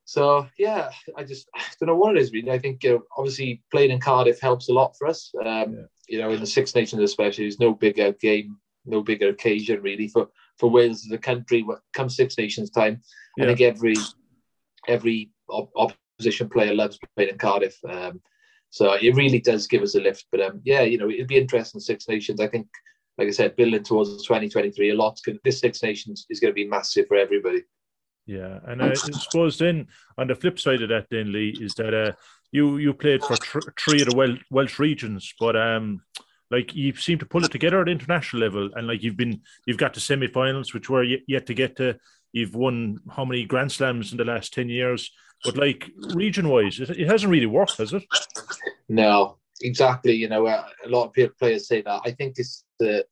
so 0.04 0.46
yeah, 0.58 0.90
I 1.16 1.24
just 1.24 1.48
I 1.54 1.62
don't 1.78 1.88
know 1.88 1.96
what 1.96 2.16
it 2.16 2.22
is 2.22 2.32
really. 2.32 2.50
I 2.50 2.58
think 2.58 2.84
uh, 2.84 2.98
obviously 3.16 3.62
playing 3.70 3.90
in 3.90 4.00
Cardiff 4.00 4.40
helps 4.40 4.68
a 4.68 4.72
lot 4.72 4.96
for 4.96 5.06
us. 5.06 5.30
Um, 5.38 5.74
yeah. 5.74 5.82
You 6.08 6.18
know, 6.20 6.30
in 6.30 6.40
the 6.40 6.46
Six 6.46 6.74
Nations 6.74 7.02
especially, 7.02 7.44
there's 7.44 7.60
no 7.60 7.74
bigger 7.74 8.12
game, 8.12 8.56
no 8.86 9.02
bigger 9.02 9.28
occasion 9.28 9.82
really 9.82 10.08
for 10.08 10.28
for 10.58 10.70
Wales 10.70 11.04
as 11.06 11.12
a 11.12 11.18
country. 11.18 11.62
When 11.62 11.78
come 11.92 12.08
Six 12.08 12.38
Nations 12.38 12.70
time, 12.70 13.02
yeah. 13.36 13.44
I 13.44 13.46
think 13.48 13.60
every 13.60 13.94
every 14.88 15.30
opposition 15.76 16.48
player 16.48 16.74
loves 16.74 16.98
playing 17.16 17.30
in 17.30 17.38
Cardiff. 17.38 17.76
Um, 17.88 18.20
so 18.70 18.92
it 18.92 19.14
really 19.14 19.40
does 19.40 19.66
give 19.66 19.82
us 19.82 19.94
a 19.94 20.00
lift. 20.00 20.26
But 20.30 20.40
um, 20.40 20.60
yeah, 20.64 20.82
you 20.82 20.98
know, 20.98 21.10
it'd 21.10 21.28
be 21.28 21.38
interesting. 21.38 21.80
Six 21.80 22.08
Nations, 22.08 22.40
I 22.40 22.48
think, 22.48 22.66
like 23.18 23.28
I 23.28 23.32
said, 23.32 23.56
building 23.56 23.82
towards 23.82 24.22
2023, 24.26 24.90
a 24.90 24.94
lot. 24.94 25.18
This 25.44 25.60
Six 25.60 25.82
Nations 25.82 26.26
is 26.30 26.40
going 26.40 26.50
to 26.50 26.54
be 26.54 26.66
massive 26.66 27.06
for 27.08 27.16
everybody. 27.16 27.62
Yeah, 28.26 28.58
and 28.66 28.82
I 28.82 28.92
suppose 28.94 29.56
then 29.56 29.86
on 30.18 30.26
the 30.26 30.34
flip 30.34 30.58
side 30.58 30.82
of 30.82 30.88
that, 30.88 31.06
then 31.10 31.32
Lee 31.32 31.56
is 31.60 31.74
that 31.74 31.94
uh, 31.94 32.12
you 32.50 32.78
you 32.78 32.92
played 32.92 33.22
for 33.22 33.36
tr- 33.36 33.60
three 33.78 34.02
of 34.02 34.08
the 34.08 34.16
Wel- 34.16 34.38
Welsh 34.50 34.80
regions, 34.80 35.32
but 35.38 35.54
um, 35.54 36.02
like 36.50 36.74
you 36.74 36.94
seem 36.94 37.18
to 37.18 37.26
pull 37.26 37.44
it 37.44 37.50
together 37.50 37.80
at 37.80 37.88
international 37.88 38.42
level, 38.42 38.70
and 38.74 38.86
like 38.86 39.02
you've 39.02 39.16
been 39.16 39.42
you've 39.66 39.78
got 39.78 39.94
to 39.94 40.00
semi-finals, 40.00 40.72
which 40.72 40.88
were 40.88 41.02
yet, 41.02 41.20
yet 41.26 41.46
to 41.46 41.54
get 41.54 41.76
to. 41.76 41.96
You've 42.32 42.54
won 42.54 42.98
how 43.10 43.24
many 43.24 43.44
Grand 43.44 43.72
Slams 43.72 44.12
in 44.12 44.18
the 44.18 44.24
last 44.24 44.52
ten 44.52 44.68
years? 44.68 45.10
But 45.44 45.56
like 45.56 45.90
region-wise, 46.14 46.80
it, 46.80 46.90
it 46.90 47.08
hasn't 47.08 47.30
really 47.30 47.46
worked, 47.46 47.76
has 47.78 47.92
it? 47.92 48.04
No, 48.88 49.38
exactly. 49.60 50.14
You 50.14 50.28
know, 50.28 50.46
uh, 50.46 50.66
a 50.84 50.88
lot 50.88 51.12
of 51.16 51.38
players 51.38 51.68
say 51.68 51.82
that. 51.82 52.00
I 52.04 52.10
think 52.12 52.38
it's 52.38 52.64
the 52.78 53.04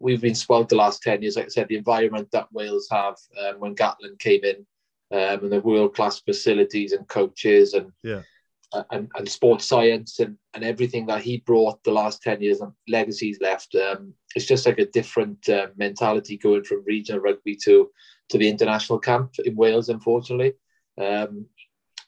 we've 0.00 0.20
been 0.20 0.34
spoiled 0.34 0.68
the 0.68 0.76
last 0.76 1.02
10 1.02 1.22
years. 1.22 1.36
Like 1.36 1.46
I 1.46 1.48
said, 1.48 1.68
the 1.68 1.76
environment 1.76 2.30
that 2.32 2.52
Wales 2.52 2.88
have 2.90 3.16
um, 3.38 3.60
when 3.60 3.74
Gatland 3.74 4.18
came 4.18 4.42
in 4.44 4.66
um, 5.12 5.44
and 5.44 5.52
the 5.52 5.60
world 5.60 5.94
class 5.94 6.20
facilities 6.20 6.92
and 6.92 7.06
coaches 7.06 7.74
and, 7.74 7.92
yeah. 8.02 8.22
And 8.90 9.10
and 9.16 9.28
sports 9.28 9.64
science 9.64 10.20
and, 10.20 10.36
and 10.54 10.64
everything 10.64 11.06
that 11.06 11.22
he 11.22 11.38
brought 11.38 11.82
the 11.82 11.90
last 11.90 12.22
10 12.22 12.40
years 12.40 12.60
and 12.60 12.72
legacies 12.88 13.38
left. 13.40 13.74
Um, 13.74 14.14
it's 14.34 14.46
just 14.46 14.66
like 14.66 14.78
a 14.78 14.86
different 14.86 15.48
uh, 15.48 15.68
mentality 15.76 16.36
going 16.36 16.64
from 16.64 16.84
regional 16.86 17.20
rugby 17.20 17.56
to, 17.64 17.90
to 18.28 18.38
the 18.38 18.48
international 18.48 18.98
camp 18.98 19.34
in 19.44 19.56
Wales, 19.56 19.88
unfortunately. 19.88 20.54
Um, 21.00 21.46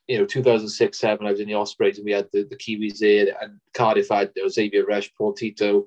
you 0.07 0.19
know, 0.19 0.27
2006 0.27 0.99
7, 0.99 1.27
I 1.27 1.31
was 1.31 1.41
in 1.41 1.49
the 1.49 1.55
Ospreys 1.55 1.99
and 1.99 2.05
we 2.05 2.13
had 2.13 2.29
the, 2.33 2.45
the 2.45 2.57
Kiwis 2.57 2.99
there, 2.99 3.35
and 3.41 3.59
Cardiff 3.75 4.09
had 4.11 4.31
you 4.37 4.43
know, 4.43 4.49
Xavier 4.49 4.85
Rush, 4.85 5.13
Paul 5.15 5.33
Tito, 5.33 5.87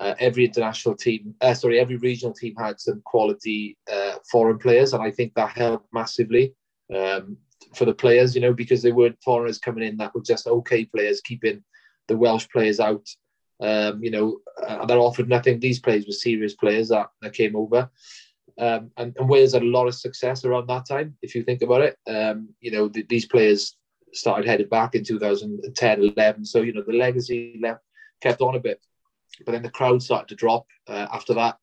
uh, 0.00 0.14
every 0.18 0.44
international 0.44 0.96
team, 0.96 1.34
uh, 1.40 1.54
sorry, 1.54 1.78
every 1.78 1.96
regional 1.96 2.34
team 2.34 2.54
had 2.58 2.80
some 2.80 3.02
quality 3.04 3.78
uh, 3.90 4.16
foreign 4.30 4.58
players, 4.58 4.94
and 4.94 5.02
I 5.02 5.10
think 5.10 5.34
that 5.34 5.56
helped 5.56 5.86
massively 5.92 6.54
um, 6.94 7.36
for 7.74 7.84
the 7.84 7.94
players, 7.94 8.34
you 8.34 8.40
know, 8.40 8.52
because 8.52 8.82
they 8.82 8.92
weren't 8.92 9.22
foreigners 9.22 9.58
coming 9.58 9.86
in 9.86 9.96
that 9.96 10.14
were 10.14 10.22
just 10.22 10.46
okay 10.46 10.84
players, 10.84 11.20
keeping 11.20 11.62
the 12.08 12.16
Welsh 12.16 12.48
players 12.48 12.80
out. 12.80 13.06
Um, 13.60 14.02
you 14.02 14.10
know, 14.10 14.38
uh, 14.66 14.84
that 14.86 14.98
offered 14.98 15.28
nothing. 15.28 15.60
These 15.60 15.80
players 15.80 16.06
were 16.06 16.12
serious 16.12 16.54
players 16.54 16.88
that, 16.88 17.10
that 17.20 17.32
came 17.32 17.54
over. 17.54 17.88
Um, 18.58 18.90
and, 18.96 19.14
and, 19.16 19.28
Wales 19.28 19.52
had 19.54 19.62
a 19.62 19.66
lot 19.66 19.86
of 19.86 19.94
success 19.94 20.44
around 20.44 20.66
that 20.66 20.86
time, 20.86 21.16
if 21.22 21.34
you 21.34 21.42
think 21.42 21.62
about 21.62 21.80
it. 21.80 21.96
Um, 22.06 22.50
you 22.60 22.70
know, 22.70 22.88
the, 22.88 23.04
these 23.08 23.26
players 23.26 23.76
started 24.12 24.46
headed 24.46 24.68
back 24.68 24.94
in 24.94 25.04
2010, 25.04 26.02
11. 26.02 26.44
So, 26.44 26.60
you 26.60 26.72
know, 26.72 26.82
the 26.82 26.92
legacy 26.92 27.58
left 27.62 27.82
kept 28.20 28.40
on 28.40 28.56
a 28.56 28.60
bit. 28.60 28.80
But 29.46 29.52
then 29.52 29.62
the 29.62 29.70
crowd 29.70 30.02
started 30.02 30.28
to 30.28 30.34
drop 30.34 30.66
uh, 30.88 31.06
after 31.12 31.34
that. 31.34 31.56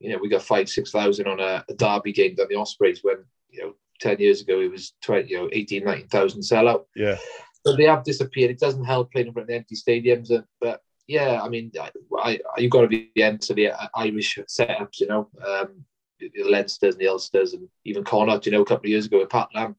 You 0.00 0.10
know, 0.10 0.18
we 0.20 0.28
got 0.28 0.42
five, 0.42 0.68
six 0.68 0.90
thousand 0.90 1.28
on 1.28 1.38
a, 1.38 1.64
a 1.68 1.74
derby 1.74 2.12
game 2.12 2.34
than 2.36 2.48
the 2.48 2.56
Ospreys 2.56 3.00
when 3.02 3.18
you 3.50 3.62
know 3.62 3.74
ten 4.02 4.18
years 4.18 4.42
ago 4.42 4.60
it 4.60 4.70
was 4.70 4.94
twenty, 5.00 5.30
you 5.30 5.38
know, 5.38 5.48
18, 5.52 5.84
19,000 5.84 6.42
sellout. 6.42 6.84
Yeah. 6.94 7.16
But 7.64 7.76
they 7.76 7.84
have 7.84 8.04
disappeared. 8.04 8.50
It 8.50 8.58
doesn't 8.58 8.84
help 8.84 9.12
playing 9.12 9.28
in 9.28 9.32
front 9.32 9.48
of 9.48 9.54
empty 9.54 9.76
stadiums. 9.76 10.30
And, 10.30 10.44
but 10.60 10.80
yeah, 11.06 11.40
I 11.42 11.48
mean, 11.48 11.70
I, 11.80 11.90
I 12.22 12.40
you've 12.58 12.72
got 12.72 12.82
to 12.82 12.88
be 12.88 13.10
into 13.14 13.54
the 13.54 13.70
Irish 13.94 14.38
setups, 14.48 15.00
you 15.00 15.06
know, 15.06 15.28
um, 15.46 15.84
the 16.18 16.42
Leinsters 16.44 16.92
and 16.92 16.98
the 16.98 17.08
Ulsters 17.08 17.52
and 17.52 17.68
even 17.84 18.04
Connacht, 18.04 18.46
you 18.46 18.52
know, 18.52 18.62
a 18.62 18.66
couple 18.66 18.86
of 18.86 18.90
years 18.90 19.06
ago 19.06 19.20
with 19.20 19.30
Pat 19.30 19.48
Lam. 19.54 19.76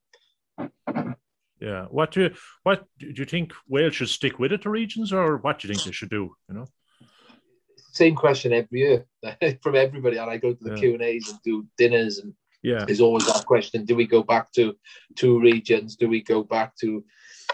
Yeah. 1.60 1.86
What 1.89 2.12
do 2.12 2.24
you 2.24 2.32
what 2.63 2.86
do 3.00 3.13
you 3.15 3.25
think 3.25 3.53
Wales 3.68 3.96
should 3.96 4.10
stick 4.10 4.39
with 4.39 4.51
it 4.51 4.62
to 4.63 4.70
regions 4.70 5.13
or 5.13 5.38
what 5.38 5.60
do 5.60 5.68
you 5.68 5.74
think 5.74 5.86
they 5.86 5.92
should 5.92 6.10
do? 6.10 6.36
You 6.50 6.56
know? 6.56 6.65
same 7.94 8.15
question 8.15 8.51
every 8.51 8.80
year 8.80 9.06
from 9.62 9.75
everybody, 9.75 10.18
and 10.18 10.30
I 10.30 10.38
go 10.38 10.53
to 10.53 10.63
the 10.63 10.72
yeah. 10.72 10.77
Q 10.77 10.94
and 10.94 11.01
A's 11.01 11.30
and 11.30 11.39
do 11.44 11.65
dinners, 11.77 12.18
and 12.20 12.34
yeah, 12.63 12.86
there's 12.86 13.01
always 13.01 13.25
that 13.27 13.46
question: 13.46 13.86
Do 13.86 13.96
we 13.96 14.08
go 14.08 14.24
back 14.24 14.51
to 14.53 14.75
two 15.15 15.39
regions? 15.39 15.96
Do 15.96 16.08
we 16.08 16.22
go 16.22 16.43
back 16.43 16.75
to, 16.77 17.03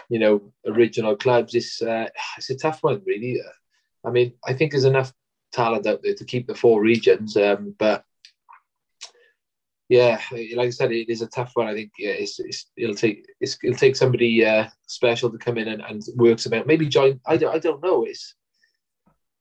you 0.08 0.18
know, 0.18 0.52
original 0.66 1.16
clubs? 1.16 1.54
It's 1.54 1.82
uh, 1.82 2.08
it's 2.38 2.50
a 2.50 2.56
tough 2.56 2.82
one, 2.82 3.02
really. 3.04 3.40
I 4.04 4.10
mean, 4.10 4.32
I 4.46 4.54
think 4.54 4.70
there's 4.70 4.84
enough 4.84 5.12
talent 5.52 5.86
out 5.86 6.02
there 6.02 6.14
to 6.14 6.24
keep 6.24 6.46
the 6.46 6.54
four 6.54 6.80
regions, 6.80 7.36
um, 7.36 7.74
but 7.78 8.04
yeah, 9.90 10.20
like 10.30 10.68
I 10.68 10.70
said, 10.70 10.92
it 10.92 11.10
is 11.10 11.20
a 11.20 11.26
tough 11.26 11.50
one. 11.54 11.66
I 11.66 11.74
think 11.74 11.90
yeah, 11.98 12.12
it's, 12.12 12.38
it's 12.38 12.70
it'll 12.76 12.94
take 12.94 13.26
it's, 13.40 13.58
it'll 13.64 13.76
take 13.76 13.96
somebody 13.96 14.46
uh, 14.46 14.68
special 14.86 15.30
to 15.30 15.38
come 15.38 15.58
in 15.58 15.66
and, 15.66 15.82
and 15.82 16.00
work 16.14 16.38
some 16.38 16.52
out. 16.52 16.68
Maybe 16.68 16.86
join. 16.86 17.20
I 17.26 17.36
don't 17.36 17.52
I 17.52 17.58
don't 17.58 17.82
know. 17.82 18.04
It's 18.04 18.36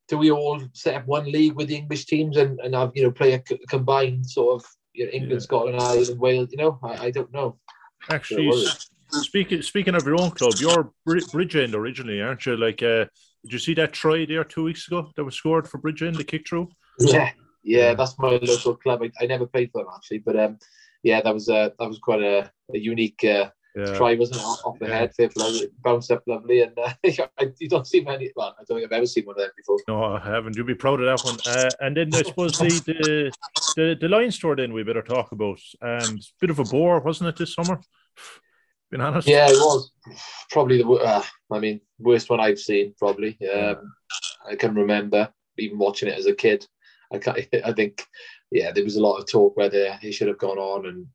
do 0.07 0.17
we 0.17 0.31
all 0.31 0.59
set 0.73 0.95
up 0.95 1.05
one 1.05 1.31
league 1.31 1.53
with 1.53 1.67
the 1.67 1.75
English 1.75 2.05
teams 2.05 2.35
and, 2.35 2.59
and 2.61 2.73
have 2.73 2.91
you 2.95 3.03
know 3.03 3.11
play 3.11 3.33
a 3.33 3.39
combined 3.67 4.25
sort 4.25 4.55
of 4.55 4.69
England, 5.07 5.31
yeah. 5.31 5.39
Scotland, 5.39 5.79
Ireland, 5.79 6.19
Wales? 6.19 6.49
You 6.51 6.57
know, 6.57 6.79
I, 6.83 7.05
I 7.05 7.11
don't 7.11 7.31
know. 7.31 7.57
Actually, 8.09 8.51
speaking 9.11 9.61
speaking 9.61 9.95
of 9.95 10.05
your 10.05 10.19
own 10.19 10.31
club, 10.31 10.53
you're 10.59 10.91
Bridgend 11.07 11.73
originally, 11.73 12.21
aren't 12.21 12.45
you? 12.45 12.57
Like, 12.57 12.83
uh, 12.83 13.05
did 13.43 13.53
you 13.53 13.59
see 13.59 13.73
that 13.75 13.93
try 13.93 14.25
there 14.25 14.43
two 14.43 14.63
weeks 14.63 14.87
ago 14.87 15.11
that 15.15 15.23
was 15.23 15.35
scored 15.35 15.67
for 15.67 15.79
Bridgend, 15.79 16.17
the 16.17 16.23
kick 16.23 16.47
through? 16.47 16.69
Yeah, 16.99 17.31
yeah, 17.63 17.93
that's 17.93 18.17
my 18.19 18.39
local 18.41 18.75
club. 18.75 19.01
I, 19.03 19.11
I 19.21 19.25
never 19.27 19.45
played 19.45 19.71
for 19.71 19.83
them 19.83 19.91
actually, 19.95 20.19
but 20.19 20.37
um, 20.39 20.59
yeah, 21.03 21.21
that 21.21 21.33
was 21.33 21.49
uh, 21.49 21.69
that 21.77 21.87
was 21.87 21.99
quite 21.99 22.21
a, 22.21 22.51
a 22.73 22.77
unique 22.77 23.23
uh, 23.23 23.49
yeah. 23.75 23.97
try 23.97 24.15
wasn't 24.15 24.41
off 24.41 24.79
the 24.79 24.87
yeah. 24.87 24.97
head, 24.97 25.15
fair 25.15 25.29
play, 25.29 25.67
bounced 25.81 26.11
up 26.11 26.23
lovely, 26.27 26.61
and 26.61 26.77
uh, 26.77 26.93
you 27.59 27.69
don't 27.69 27.87
see 27.87 28.01
many. 28.01 28.31
Well, 28.35 28.55
I 28.59 28.63
don't 28.67 28.79
think 28.79 28.91
I've 28.91 28.97
ever 28.97 29.05
seen 29.05 29.25
one 29.25 29.35
of 29.35 29.41
them 29.41 29.51
before. 29.55 29.77
No, 29.87 30.03
I 30.03 30.19
haven't. 30.19 30.55
You'll 30.55 30.65
be 30.65 30.75
proud 30.75 31.01
of 31.01 31.05
that 31.05 31.25
one. 31.25 31.37
Uh, 31.45 31.69
and 31.79 31.95
then 31.95 32.13
I 32.13 32.23
suppose 32.23 32.57
the 32.57 32.69
the 32.85 33.31
the, 33.75 33.97
the 33.99 34.07
Lions 34.09 34.39
tour. 34.39 34.55
Then 34.55 34.73
we 34.73 34.83
better 34.83 35.01
talk 35.01 35.31
about. 35.31 35.59
Um, 35.81 36.19
bit 36.39 36.49
of 36.49 36.59
a 36.59 36.63
bore, 36.63 36.99
wasn't 36.99 37.29
it, 37.29 37.37
this 37.37 37.55
summer? 37.55 37.79
Being 38.89 39.01
honest. 39.01 39.27
Yeah, 39.27 39.47
it 39.49 39.57
was 39.57 39.91
probably 40.49 40.81
the. 40.81 40.89
Uh, 40.89 41.23
I 41.51 41.59
mean, 41.59 41.81
worst 41.99 42.29
one 42.29 42.39
I've 42.39 42.59
seen. 42.59 42.93
Probably. 42.97 43.37
Um, 43.47 43.93
I 44.49 44.55
can 44.55 44.73
remember 44.73 45.31
even 45.57 45.77
watching 45.77 46.09
it 46.09 46.17
as 46.17 46.25
a 46.25 46.33
kid. 46.33 46.65
I, 47.13 47.17
can't, 47.17 47.39
I 47.65 47.73
think, 47.73 48.05
yeah, 48.51 48.71
there 48.71 48.83
was 48.83 48.95
a 48.95 49.01
lot 49.01 49.17
of 49.17 49.27
talk 49.27 49.55
whether 49.57 49.93
he 50.01 50.11
should 50.11 50.27
have 50.27 50.37
gone 50.37 50.57
on 50.57 50.85
and 50.87 51.07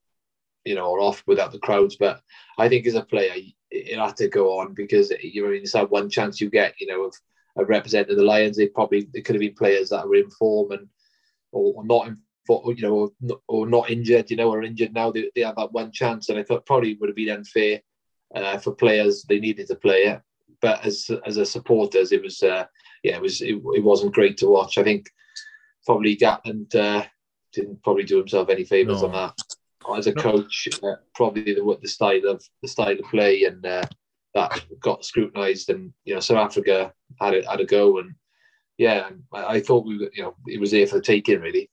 you 0.65 0.75
know, 0.75 0.87
or 0.87 1.01
off 1.01 1.23
without 1.27 1.53
the 1.53 1.59
crowds. 1.59 1.97
But 1.97 2.21
I 2.59 2.69
think 2.69 2.87
as 2.87 2.95
a 2.95 3.03
player, 3.03 3.33
it 3.71 3.99
had 3.99 4.17
to 4.17 4.29
go 4.29 4.59
on 4.59 4.75
because 4.75 5.13
you 5.23 5.43
know 5.43 5.51
it's 5.51 5.73
that 5.73 5.91
one 5.91 6.09
chance 6.11 6.41
you 6.41 6.51
get, 6.51 6.75
you 6.81 6.87
know, 6.87 7.05
of, 7.05 7.15
of 7.57 7.69
representing 7.69 8.17
the 8.17 8.23
Lions. 8.23 8.57
They 8.57 8.69
probably 8.69 9.09
they 9.13 9.21
could 9.21 9.35
have 9.35 9.41
been 9.41 9.55
players 9.55 9.91
that 9.91 10.09
were 10.09 10.17
in 10.17 10.31
form 10.31 10.73
and 10.73 10.89
or, 11.53 11.75
or 11.77 11.85
not 11.87 12.09
in 12.09 12.19
you 12.49 12.83
know, 12.83 12.95
or, 12.95 13.39
or, 13.49 13.67
not 13.67 13.89
injured, 13.89 14.31
you 14.31 14.37
know, 14.37 14.51
or 14.51 14.63
injured 14.63 14.93
now. 14.93 15.11
They, 15.11 15.31
they 15.35 15.41
have 15.41 15.57
that 15.57 15.73
one 15.73 15.91
chance, 15.91 16.29
and 16.29 16.39
I 16.39 16.43
thought 16.43 16.67
probably 16.67 16.95
would 17.01 17.09
have 17.09 17.17
been 17.17 17.31
unfair 17.31 17.81
uh, 18.35 18.59
for 18.59 18.75
players. 18.75 19.25
They 19.27 19.41
needed 19.41 19.69
to 19.69 19.77
play 19.77 20.05
it, 20.05 20.21
but 20.61 20.85
as 20.85 21.11
as 21.25 21.39
a 21.39 21.47
supporters, 21.47 22.13
it 22.13 22.23
was 22.23 22.43
uh, 22.43 22.67
yeah, 23.03 23.17
it 23.17 23.23
was 23.23 23.41
it, 23.41 23.55
it 23.55 23.83
wasn't 23.83 24.15
great 24.15 24.37
to 24.39 24.49
watch. 24.49 24.77
I 24.77 24.83
think 24.83 25.09
probably 25.87 26.17
Gatland 26.17 26.75
uh, 26.75 27.05
didn't 27.53 27.83
probably 27.83 28.05
do 28.05 28.19
himself 28.19 28.51
any 28.51 28.65
favors 28.65 29.01
no. 29.01 29.09
on 29.09 29.13
that 29.13 29.54
as 29.97 30.07
a 30.07 30.13
coach, 30.13 30.69
uh, 30.83 30.97
probably 31.15 31.55
the, 31.55 31.79
the 31.81 31.89
style 31.89 32.27
of 32.27 32.43
the 32.63 32.69
style 32.69 32.93
of 32.99 33.05
play 33.11 33.45
and 33.45 33.65
uh, 33.65 33.85
that 34.35 34.65
got 34.81 35.05
scrutinised. 35.05 35.71
And 35.71 35.93
you 36.05 36.15
know, 36.15 36.21
South 36.21 36.39
Africa 36.39 36.93
had 37.21 37.35
a, 37.35 37.49
had 37.49 37.61
a 37.61 37.65
go, 37.65 37.99
and 37.99 38.15
yeah, 38.79 39.11
I, 39.33 39.45
I, 39.45 39.61
thought 39.61 39.87
we, 39.87 40.09
you 40.13 40.23
know, 40.23 40.35
it 40.47 40.61
was 40.61 40.71
there 40.71 40.87
for 40.87 40.97
the 40.97 41.03
taking 41.03 41.41
really. 41.41 41.71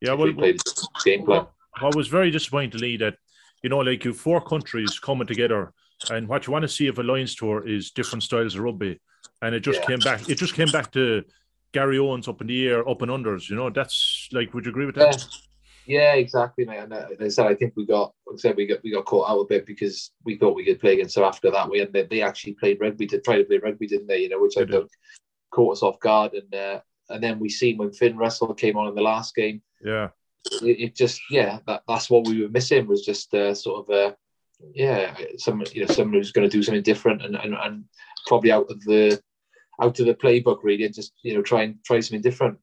Yeah, 0.00 0.12
well, 0.12 0.26
we 0.26 0.34
played 0.34 0.60
game 1.04 1.24
plan. 1.24 1.46
I 1.80 1.90
was 1.96 2.08
very 2.08 2.30
disappointed 2.30 2.80
that, 3.00 3.16
you 3.62 3.70
know, 3.70 3.78
like 3.78 4.04
you 4.04 4.12
four 4.12 4.40
countries 4.40 4.98
coming 4.98 5.26
together, 5.26 5.72
and 6.10 6.28
what 6.28 6.46
you 6.46 6.52
want 6.52 6.62
to 6.62 6.68
see 6.68 6.86
of 6.88 6.98
a 6.98 7.02
Lions 7.02 7.34
tour 7.34 7.66
is 7.66 7.90
different 7.90 8.22
styles 8.22 8.54
of 8.54 8.62
rugby, 8.62 9.00
and 9.42 9.54
it 9.54 9.60
just 9.60 9.80
yeah. 9.80 9.86
came 9.86 9.98
back. 10.00 10.28
It 10.28 10.36
just 10.36 10.54
came 10.54 10.70
back 10.70 10.92
to 10.92 11.24
Garryowens 11.72 12.28
up 12.28 12.40
in 12.40 12.46
the 12.46 12.68
air, 12.68 12.88
up 12.88 13.02
and 13.02 13.10
unders. 13.10 13.48
You 13.48 13.56
know, 13.56 13.70
that's 13.70 14.28
like, 14.32 14.52
would 14.54 14.66
you 14.66 14.70
agree 14.70 14.86
with 14.86 14.94
that? 14.96 15.18
Yeah. 15.18 15.26
Yeah, 15.86 16.14
exactly, 16.14 16.64
mate. 16.64 16.78
And 16.78 16.92
uh, 16.92 17.06
I 17.20 17.28
said 17.28 17.46
I 17.46 17.54
think 17.54 17.74
we 17.76 17.86
got, 17.86 18.12
like 18.26 18.34
I 18.34 18.38
said, 18.38 18.56
we 18.56 18.66
got 18.66 18.82
we 18.82 18.92
got 18.92 19.04
caught 19.04 19.28
out 19.28 19.40
a 19.40 19.46
bit 19.46 19.66
because 19.66 20.10
we 20.24 20.36
thought 20.36 20.56
we 20.56 20.64
could 20.64 20.80
play 20.80 20.94
against 20.94 21.14
South 21.14 21.24
Africa 21.24 21.50
that 21.52 21.68
way, 21.68 21.80
and 21.80 21.92
they, 21.92 22.04
they 22.04 22.22
actually 22.22 22.54
played 22.54 22.78
rugby 22.80 23.06
to 23.08 23.20
try 23.20 23.36
to 23.36 23.44
play 23.44 23.58
rugby, 23.58 23.86
didn't 23.86 24.06
they? 24.06 24.22
You 24.22 24.30
know, 24.30 24.40
which 24.40 24.56
I 24.56 24.64
think 24.64 24.88
caught 25.50 25.72
us 25.72 25.82
off 25.82 26.00
guard. 26.00 26.32
And 26.34 26.54
uh, 26.54 26.80
and 27.10 27.22
then 27.22 27.38
we 27.38 27.48
seen 27.48 27.76
when 27.76 27.92
Finn 27.92 28.16
Russell 28.16 28.54
came 28.54 28.76
on 28.76 28.88
in 28.88 28.94
the 28.94 29.02
last 29.02 29.34
game. 29.34 29.62
Yeah, 29.84 30.08
it, 30.62 30.80
it 30.80 30.96
just 30.96 31.20
yeah, 31.30 31.58
that, 31.66 31.82
that's 31.86 32.08
what 32.08 32.26
we 32.26 32.42
were 32.42 32.48
missing 32.48 32.86
was 32.86 33.04
just 33.04 33.32
uh, 33.34 33.54
sort 33.54 33.88
of 33.88 33.94
a 33.94 34.16
yeah, 34.74 35.14
some 35.36 35.62
you 35.72 35.84
know 35.84 35.92
someone 35.92 36.14
who's 36.14 36.32
going 36.32 36.48
to 36.48 36.56
do 36.56 36.62
something 36.62 36.82
different 36.82 37.22
and, 37.22 37.36
and 37.36 37.54
and 37.54 37.84
probably 38.26 38.52
out 38.52 38.70
of 38.70 38.80
the 38.84 39.20
out 39.80 39.98
of 39.98 40.06
the 40.06 40.14
playbook 40.14 40.58
really, 40.62 40.84
and 40.84 40.94
just 40.94 41.12
you 41.22 41.34
know 41.34 41.42
try 41.42 41.62
and 41.62 41.76
try 41.84 42.00
something 42.00 42.22
different. 42.22 42.58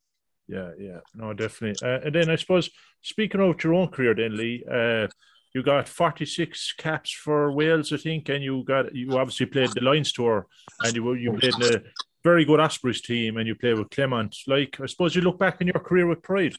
Yeah, 0.51 0.71
yeah, 0.77 0.99
no, 1.15 1.31
definitely. 1.31 1.87
Uh, 1.87 2.01
and 2.03 2.13
then 2.13 2.29
I 2.29 2.35
suppose 2.35 2.69
speaking 3.01 3.39
of 3.39 3.63
your 3.63 3.73
own 3.73 3.87
career, 3.87 4.13
then 4.13 4.35
Lee, 4.35 4.65
uh, 4.69 5.07
you 5.53 5.63
got 5.63 5.87
46 5.87 6.73
caps 6.73 7.11
for 7.13 7.53
Wales, 7.53 7.93
I 7.93 7.97
think, 7.97 8.27
and 8.27 8.43
you 8.43 8.63
got 8.65 8.93
you 8.93 9.17
obviously 9.17 9.45
played 9.45 9.69
the 9.69 9.81
Lions 9.81 10.11
tour, 10.11 10.47
and 10.81 10.93
you 10.93 11.13
you 11.13 11.31
played 11.33 11.55
in 11.55 11.75
a 11.75 11.81
very 12.21 12.43
good 12.43 12.59
Ospreys 12.59 13.01
team, 13.01 13.37
and 13.37 13.47
you 13.47 13.55
played 13.55 13.77
with 13.77 13.91
Clermont. 13.91 14.35
Like, 14.45 14.77
I 14.81 14.87
suppose 14.87 15.15
you 15.15 15.21
look 15.21 15.39
back 15.39 15.61
in 15.61 15.67
your 15.67 15.79
career 15.79 16.05
with 16.05 16.21
pride. 16.21 16.55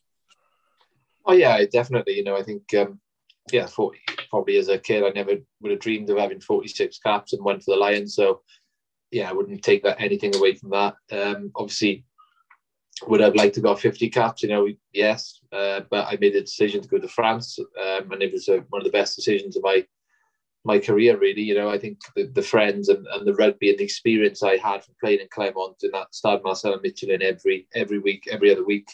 Oh 1.27 1.35
yeah, 1.35 1.63
definitely. 1.71 2.17
You 2.17 2.25
know, 2.25 2.37
I 2.37 2.43
think 2.43 2.63
um, 2.75 2.99
yeah, 3.53 3.67
40, 3.67 3.99
probably 4.31 4.57
as 4.57 4.69
a 4.69 4.79
kid, 4.79 5.05
I 5.05 5.11
never 5.11 5.33
would 5.61 5.71
have 5.71 5.81
dreamed 5.81 6.09
of 6.09 6.17
having 6.17 6.41
46 6.41 6.99
caps 6.99 7.35
and 7.35 7.45
went 7.45 7.63
for 7.63 7.75
the 7.75 7.81
Lions. 7.81 8.15
So 8.15 8.41
yeah, 9.11 9.29
I 9.29 9.35
wouldn't 9.35 9.63
take 9.63 9.83
that 9.83 10.01
anything 10.01 10.35
away 10.35 10.55
from 10.55 10.71
that. 10.71 10.95
Um, 11.11 11.53
obviously, 11.55 12.05
would 13.09 13.21
have 13.21 13.35
liked 13.35 13.55
to 13.57 13.61
go 13.61 13.75
50 13.75 14.09
caps? 14.11 14.43
You 14.43 14.49
know, 14.49 14.69
yes, 14.93 15.41
uh, 15.53 15.81
but 15.91 16.07
I 16.07 16.17
made 16.21 16.37
a 16.37 16.41
decision 16.41 16.83
to 16.83 16.89
go 16.89 16.99
to 16.99 17.09
France, 17.09 17.59
um, 17.59 18.13
and 18.13 18.23
it 18.23 18.33
was 18.33 18.49
a, 18.49 18.59
one 18.71 18.81
of 18.81 18.85
the 18.85 18.97
best 18.99 19.17
decisions 19.17 19.57
of 19.57 19.63
my 19.63 19.87
my 20.65 20.79
career. 20.79 21.19
Really, 21.19 21.43
you 21.43 21.55
know, 21.55 21.69
I 21.69 21.79
think 21.79 21.99
the, 22.15 22.25
the 22.25 22.43
friends 22.43 22.89
and, 22.89 23.07
and 23.07 23.27
the 23.27 23.35
rugby 23.35 23.71
and 23.71 23.79
the 23.79 23.85
experience 23.85 24.43
I 24.43 24.57
had 24.57 24.85
from 24.85 24.95
playing 25.01 25.21
in 25.21 25.29
Clermont 25.31 25.77
in 25.83 25.91
that 25.93 26.15
Stade 26.15 26.43
Marcel 26.45 26.75
and 26.75 26.83
Michelin 26.83 27.23
every 27.23 27.67
every 27.75 27.99
week, 27.99 28.29
every 28.31 28.53
other 28.53 28.65
week, 28.65 28.89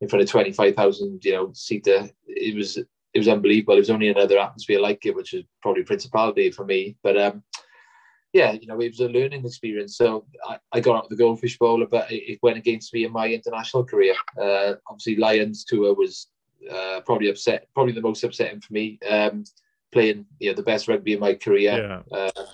in 0.00 0.08
front 0.08 0.22
of 0.22 0.30
25,000, 0.30 1.24
you 1.24 1.32
know, 1.32 1.50
seater. 1.54 2.08
It 2.26 2.54
was 2.54 2.76
it 2.76 3.18
was 3.18 3.28
unbelievable. 3.28 3.74
It 3.74 3.80
was 3.80 3.90
only 3.90 4.08
another 4.08 4.38
atmosphere 4.38 4.80
like 4.80 5.06
it, 5.06 5.14
which 5.14 5.32
is 5.32 5.44
probably 5.62 5.84
Principality 5.84 6.50
for 6.50 6.64
me. 6.64 6.96
But 7.02 7.16
um, 7.16 7.42
yeah, 8.36 8.52
you 8.52 8.66
know, 8.66 8.78
it 8.80 8.90
was 8.90 9.00
a 9.00 9.08
learning 9.08 9.46
experience. 9.46 9.96
So 9.96 10.26
I, 10.46 10.58
I 10.70 10.80
got 10.80 10.96
out 10.96 11.04
of 11.04 11.08
the 11.08 11.16
Goldfish 11.16 11.58
Bowler, 11.58 11.86
but 11.86 12.12
it, 12.12 12.32
it, 12.32 12.38
went 12.42 12.58
against 12.58 12.92
me 12.92 13.06
in 13.06 13.12
my 13.12 13.28
international 13.28 13.82
career. 13.82 14.14
Uh, 14.38 14.74
obviously, 14.90 15.16
Lions 15.16 15.64
tour 15.64 15.94
was 15.94 16.28
uh, 16.70 17.00
probably 17.06 17.30
upset, 17.30 17.66
probably 17.72 17.94
the 17.94 18.02
most 18.02 18.22
upsetting 18.22 18.60
for 18.60 18.74
me. 18.74 18.98
Um, 19.08 19.44
playing, 19.90 20.26
you 20.38 20.50
know, 20.50 20.54
the 20.54 20.62
best 20.62 20.86
rugby 20.86 21.14
in 21.14 21.20
my 21.20 21.32
career. 21.32 22.02
Yeah. 22.12 22.18
Uh, 22.18 22.44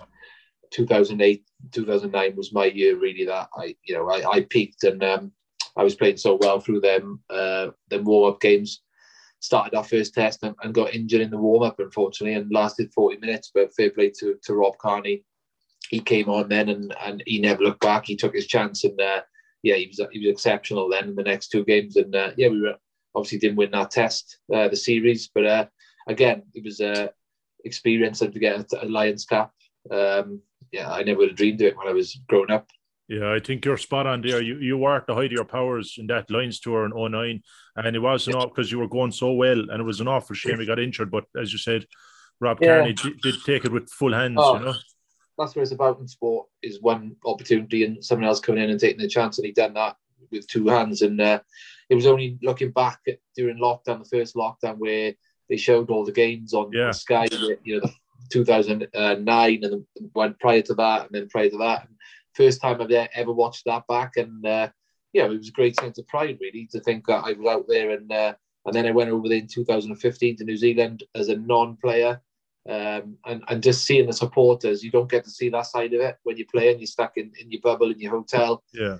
2008, 0.70 1.44
2009 1.72 2.36
was 2.36 2.52
my 2.52 2.66
year 2.66 2.96
really 2.96 3.24
that 3.24 3.48
I, 3.56 3.74
you 3.82 3.96
know, 3.96 4.08
I, 4.08 4.22
I 4.30 4.40
peaked 4.42 4.84
and 4.84 5.02
um, 5.02 5.32
I 5.76 5.82
was 5.82 5.96
playing 5.96 6.16
so 6.16 6.38
well 6.40 6.60
through 6.60 6.80
them, 6.80 7.18
uh, 7.28 7.70
them 7.90 8.04
warm 8.04 8.32
up 8.32 8.40
games. 8.40 8.82
Started 9.40 9.76
our 9.76 9.82
first 9.82 10.14
test 10.14 10.44
and, 10.44 10.54
and 10.62 10.72
got 10.72 10.94
injured 10.94 11.22
in 11.22 11.30
the 11.30 11.36
warm 11.36 11.64
up, 11.64 11.80
unfortunately, 11.80 12.34
and 12.34 12.52
lasted 12.52 12.92
40 12.92 13.16
minutes. 13.18 13.50
But 13.52 13.74
fair 13.74 13.90
play 13.90 14.12
to, 14.20 14.36
to 14.44 14.54
Rob 14.54 14.78
Kearney 14.78 15.24
he 15.92 16.00
came 16.00 16.28
on 16.28 16.48
then 16.48 16.70
and, 16.70 16.94
and 17.04 17.22
he 17.26 17.38
never 17.38 17.62
looked 17.62 17.82
back. 17.82 18.06
He 18.06 18.16
took 18.16 18.34
his 18.34 18.46
chance 18.46 18.82
and 18.82 18.98
uh, 19.00 19.20
yeah, 19.62 19.76
he 19.76 19.86
was 19.86 20.00
he 20.10 20.18
was 20.20 20.30
exceptional 20.30 20.88
then 20.88 21.10
in 21.10 21.14
the 21.14 21.22
next 21.22 21.48
two 21.48 21.64
games. 21.64 21.96
And 21.96 22.16
uh, 22.16 22.30
yeah, 22.36 22.48
we 22.48 22.62
were 22.62 22.76
obviously 23.14 23.38
didn't 23.38 23.58
win 23.58 23.70
that 23.72 23.90
test, 23.90 24.38
uh, 24.52 24.68
the 24.68 24.76
series, 24.76 25.28
but 25.32 25.44
uh, 25.46 25.66
again, 26.08 26.44
it 26.54 26.64
was 26.64 26.80
a 26.80 27.10
experience 27.64 28.20
to 28.20 28.28
get 28.28 28.72
a, 28.72 28.86
Lions 28.86 29.26
cap. 29.26 29.52
Um, 29.90 30.40
yeah, 30.72 30.90
I 30.90 31.02
never 31.02 31.18
would 31.18 31.28
have 31.28 31.36
dreamed 31.36 31.60
of 31.60 31.66
it 31.68 31.76
when 31.76 31.88
I 31.88 31.92
was 31.92 32.18
growing 32.26 32.50
up. 32.50 32.68
Yeah, 33.06 33.30
I 33.30 33.40
think 33.40 33.62
you're 33.66 33.76
spot 33.76 34.06
on 34.06 34.22
there. 34.22 34.40
You 34.40 34.56
you 34.60 34.78
were 34.78 34.96
at 34.96 35.06
the 35.06 35.14
height 35.14 35.26
of 35.26 35.32
your 35.32 35.44
powers 35.44 35.96
in 35.98 36.06
that 36.06 36.30
Lions 36.30 36.58
tour 36.58 36.86
in 36.86 36.92
09, 36.94 37.42
and 37.76 37.96
it 37.96 37.98
wasn't 37.98 38.40
because 38.48 38.72
you 38.72 38.78
were 38.78 38.88
going 38.88 39.12
so 39.12 39.32
well, 39.32 39.58
and 39.58 39.78
it 39.78 39.84
was 39.84 40.00
an 40.00 40.08
awful 40.08 40.34
shame 40.34 40.58
you 40.58 40.66
got 40.66 40.78
injured. 40.78 41.10
But 41.10 41.24
as 41.38 41.52
you 41.52 41.58
said, 41.58 41.84
Rob 42.40 42.58
yeah. 42.62 42.78
Kearney 42.78 42.92
did, 42.94 43.20
did, 43.20 43.34
take 43.44 43.66
it 43.66 43.72
with 43.72 43.90
full 43.90 44.14
hands. 44.14 44.38
Oh, 44.38 44.58
you 44.58 44.64
know, 44.64 44.74
that's 45.38 45.56
what 45.56 45.62
it's 45.62 45.72
about 45.72 45.98
in 45.98 46.08
sport 46.08 46.48
is 46.62 46.82
one 46.82 47.16
opportunity 47.24 47.84
and 47.84 48.04
someone 48.04 48.28
else 48.28 48.40
coming 48.40 48.62
in 48.62 48.70
and 48.70 48.80
taking 48.80 49.00
the 49.00 49.08
chance 49.08 49.38
and 49.38 49.46
he 49.46 49.52
done 49.52 49.74
that 49.74 49.96
with 50.30 50.46
two 50.46 50.66
hands. 50.68 51.02
And 51.02 51.20
uh, 51.20 51.40
it 51.88 51.94
was 51.94 52.06
only 52.06 52.38
looking 52.42 52.70
back 52.70 53.00
at, 53.08 53.18
during 53.36 53.58
lockdown 53.58 54.02
the 54.02 54.16
first 54.18 54.34
lockdown 54.34 54.78
where 54.78 55.14
they 55.48 55.56
showed 55.56 55.90
all 55.90 56.04
the 56.04 56.12
games 56.12 56.54
on, 56.54 56.70
yeah. 56.72 56.90
sky 56.90 57.28
you 57.64 57.80
know 57.80 57.90
2009 58.30 59.64
and 59.64 59.84
went 60.14 60.38
prior 60.38 60.62
to 60.62 60.74
that 60.74 61.06
and 61.06 61.10
then 61.12 61.28
prior 61.28 61.50
to 61.50 61.58
that. 61.58 61.86
And 61.86 61.96
first 62.34 62.62
time 62.62 62.80
i've 62.80 62.90
ever 62.90 63.32
watched 63.32 63.64
that 63.66 63.86
back 63.86 64.16
and 64.16 64.46
uh, 64.46 64.68
yeah 65.12 65.26
it 65.26 65.28
was 65.28 65.50
a 65.50 65.52
great 65.52 65.78
sense 65.78 65.98
of 65.98 66.08
pride 66.08 66.38
really 66.40 66.66
to 66.72 66.80
think 66.80 67.06
that 67.06 67.24
i 67.24 67.32
was 67.32 67.46
out 67.46 67.66
there. 67.68 67.90
And 67.90 68.10
uh, 68.10 68.34
and 68.64 68.74
then 68.74 68.86
i 68.86 68.90
went 68.90 69.10
over 69.10 69.28
there 69.28 69.38
in 69.38 69.48
2015 69.48 70.36
to 70.36 70.44
new 70.44 70.56
zealand 70.56 71.02
as 71.14 71.28
a 71.28 71.36
non-player 71.36 72.20
um, 72.68 73.16
and, 73.26 73.42
and 73.48 73.62
just 73.62 73.84
seeing 73.84 74.06
the 74.06 74.12
supporters, 74.12 74.84
you 74.84 74.90
don't 74.90 75.10
get 75.10 75.24
to 75.24 75.30
see 75.30 75.48
that 75.48 75.66
side 75.66 75.92
of 75.94 76.00
it 76.00 76.16
when 76.22 76.36
you 76.36 76.46
play 76.46 76.70
and 76.70 76.80
you're 76.80 76.86
stuck 76.86 77.16
in, 77.16 77.32
in 77.40 77.50
your 77.50 77.60
bubble 77.60 77.90
in 77.90 77.98
your 77.98 78.12
hotel. 78.12 78.62
Yeah. 78.72 78.98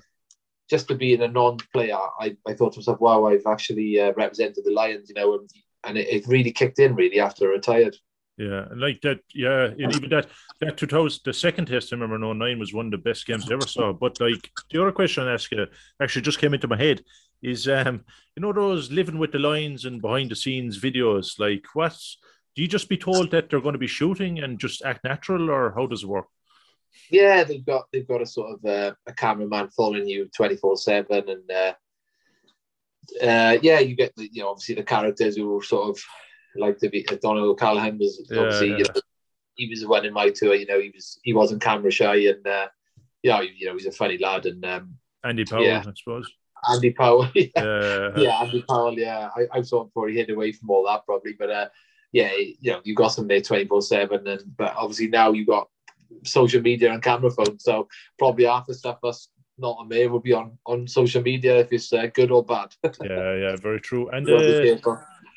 Just 0.69 0.87
to 0.89 0.95
be 0.95 1.13
in 1.13 1.21
a 1.21 1.27
non-player, 1.27 1.97
I, 2.19 2.35
I 2.47 2.53
thought 2.53 2.73
to 2.73 2.79
myself, 2.79 2.99
wow, 2.99 3.25
I've 3.25 3.45
actually 3.47 3.99
uh, 3.99 4.13
represented 4.17 4.65
the 4.65 4.71
Lions, 4.71 5.09
you 5.09 5.15
know, 5.15 5.35
and, 5.35 5.49
and 5.85 5.97
it, 5.97 6.07
it, 6.07 6.27
really 6.27 6.51
kicked 6.51 6.79
in 6.79 6.95
really 6.95 7.19
after 7.19 7.49
I 7.49 7.51
retired. 7.51 7.95
Yeah, 8.37 8.65
like 8.75 8.99
that, 9.01 9.19
yeah, 9.35 9.65
and 9.65 9.95
even 9.95 10.09
that 10.09 10.27
that 10.59 10.77
2000, 10.77 11.19
the 11.23 11.33
second 11.33 11.67
test 11.67 11.93
I 11.93 11.97
remember 11.97 12.31
in 12.31 12.39
09 12.39 12.57
was 12.57 12.73
one 12.73 12.87
of 12.87 12.91
the 12.91 12.97
best 12.97 13.27
games 13.27 13.49
I 13.49 13.53
ever 13.53 13.67
saw. 13.67 13.93
But 13.93 14.19
like 14.19 14.49
the 14.71 14.81
other 14.81 14.91
question 14.91 15.27
I 15.27 15.33
ask 15.33 15.51
you 15.51 15.67
actually 16.01 16.23
just 16.23 16.39
came 16.39 16.55
into 16.55 16.67
my 16.67 16.77
head 16.77 17.03
is, 17.43 17.67
um, 17.67 18.03
you 18.35 18.41
know, 18.41 18.51
those 18.51 18.89
living 18.89 19.19
with 19.19 19.33
the 19.33 19.39
Lions 19.39 19.85
and 19.85 20.01
behind 20.01 20.31
the 20.31 20.35
scenes 20.35 20.81
videos, 20.81 21.37
like 21.37 21.65
what's 21.73 22.17
do 22.55 22.61
you 22.61 22.67
just 22.67 22.89
be 22.89 22.97
told 22.97 23.31
that 23.31 23.49
they're 23.49 23.61
going 23.61 23.73
to 23.73 23.79
be 23.79 23.87
shooting 23.87 24.39
and 24.39 24.59
just 24.59 24.83
act 24.83 25.03
natural, 25.03 25.49
or 25.49 25.71
how 25.71 25.87
does 25.87 26.03
it 26.03 26.09
work? 26.09 26.27
Yeah, 27.09 27.43
they've 27.43 27.65
got 27.65 27.85
they've 27.91 28.07
got 28.07 28.21
a 28.21 28.25
sort 28.25 28.53
of 28.53 28.65
uh, 28.65 28.93
a 29.07 29.13
cameraman 29.13 29.69
following 29.69 30.07
you 30.07 30.29
twenty 30.35 30.55
four 30.55 30.77
seven, 30.77 31.23
and 31.27 31.51
uh, 31.51 31.73
uh, 33.21 33.57
yeah, 33.61 33.79
you 33.79 33.95
get 33.95 34.15
the 34.15 34.29
you 34.31 34.43
know 34.43 34.49
obviously 34.49 34.75
the 34.75 34.83
characters 34.83 35.35
who 35.35 35.47
were 35.47 35.63
sort 35.63 35.89
of 35.89 36.03
like 36.55 36.77
to 36.79 36.89
be. 36.89 37.07
Uh, 37.07 37.13
Donncha 37.13 37.41
O'Callaghan 37.41 37.97
was 37.97 38.25
yeah, 38.29 38.39
obviously 38.39 38.69
yeah. 38.69 38.77
You 38.77 38.83
know, 38.83 39.01
he 39.55 39.69
was 39.69 39.85
one 39.85 40.05
in 40.05 40.13
my 40.13 40.29
tour. 40.29 40.55
You 40.55 40.65
know, 40.65 40.79
he 40.79 40.91
was 40.93 41.19
he 41.23 41.33
wasn't 41.33 41.61
camera 41.61 41.91
shy, 41.91 42.27
and 42.27 42.45
uh, 42.45 42.67
yeah, 43.23 43.41
you 43.41 43.65
know, 43.67 43.73
he's 43.73 43.85
a 43.85 43.91
funny 43.91 44.17
lad. 44.17 44.45
And 44.45 44.63
um, 44.65 44.95
Andy 45.23 45.45
Powell, 45.45 45.63
yeah. 45.63 45.83
I 45.85 45.93
suppose. 45.95 46.31
Andy 46.71 46.91
Powell, 46.91 47.27
yeah, 47.35 47.49
yeah, 47.55 48.09
yeah 48.15 48.41
Andy 48.41 48.63
Powell, 48.67 48.97
yeah. 48.97 49.29
I, 49.35 49.59
I 49.59 49.61
saw 49.63 49.81
him 49.81 49.87
before 49.87 50.07
he 50.07 50.15
hid 50.15 50.29
away 50.29 50.51
from 50.53 50.69
all 50.69 50.85
that 50.85 51.05
probably, 51.05 51.33
but 51.33 51.49
uh, 51.49 51.67
yeah, 52.13 52.31
you 52.37 52.71
know, 52.71 52.79
you 52.83 52.95
got 52.95 53.09
some 53.09 53.27
there 53.27 53.41
24 53.41 53.81
7. 53.81 54.27
And 54.27 54.41
but 54.55 54.73
obviously 54.77 55.07
now 55.07 55.33
you've 55.33 55.47
got 55.47 55.67
social 56.23 56.61
media 56.61 56.93
and 56.93 57.01
camera 57.01 57.31
phones. 57.31 57.63
So 57.63 57.89
probably 58.17 58.45
half 58.45 58.67
the 58.67 58.73
stuff 58.73 58.99
that's 59.03 59.29
not 59.57 59.77
on 59.79 59.89
there 59.89 60.09
will 60.09 60.19
be 60.19 60.31
on, 60.31 60.57
on 60.65 60.87
social 60.87 61.21
media 61.21 61.59
if 61.59 61.73
it's 61.73 61.91
uh, 61.91 62.07
good 62.13 62.31
or 62.31 62.45
bad. 62.45 62.73
yeah, 63.03 63.35
yeah, 63.35 63.55
very 63.55 63.81
true. 63.81 64.09
And 64.09 64.29
uh, 64.29 64.39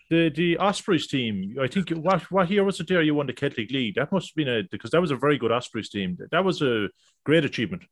the 0.08 0.30
the 0.30 0.56
Ospreys 0.58 1.08
team, 1.08 1.56
I 1.60 1.66
think 1.66 1.90
what 1.90 2.30
what 2.30 2.50
year 2.50 2.62
was 2.62 2.78
it 2.78 2.88
there 2.88 3.02
you 3.02 3.14
won 3.14 3.26
the 3.26 3.32
Celtic 3.32 3.70
League? 3.70 3.96
That 3.96 4.12
must 4.12 4.30
have 4.30 4.36
been 4.36 4.48
a 4.48 4.62
because 4.70 4.90
that 4.90 5.00
was 5.00 5.10
a 5.10 5.16
very 5.16 5.38
good 5.38 5.50
Ospreys 5.50 5.88
team. 5.88 6.16
That 6.30 6.44
was 6.44 6.62
a 6.62 6.88
great 7.24 7.44
achievement. 7.44 7.82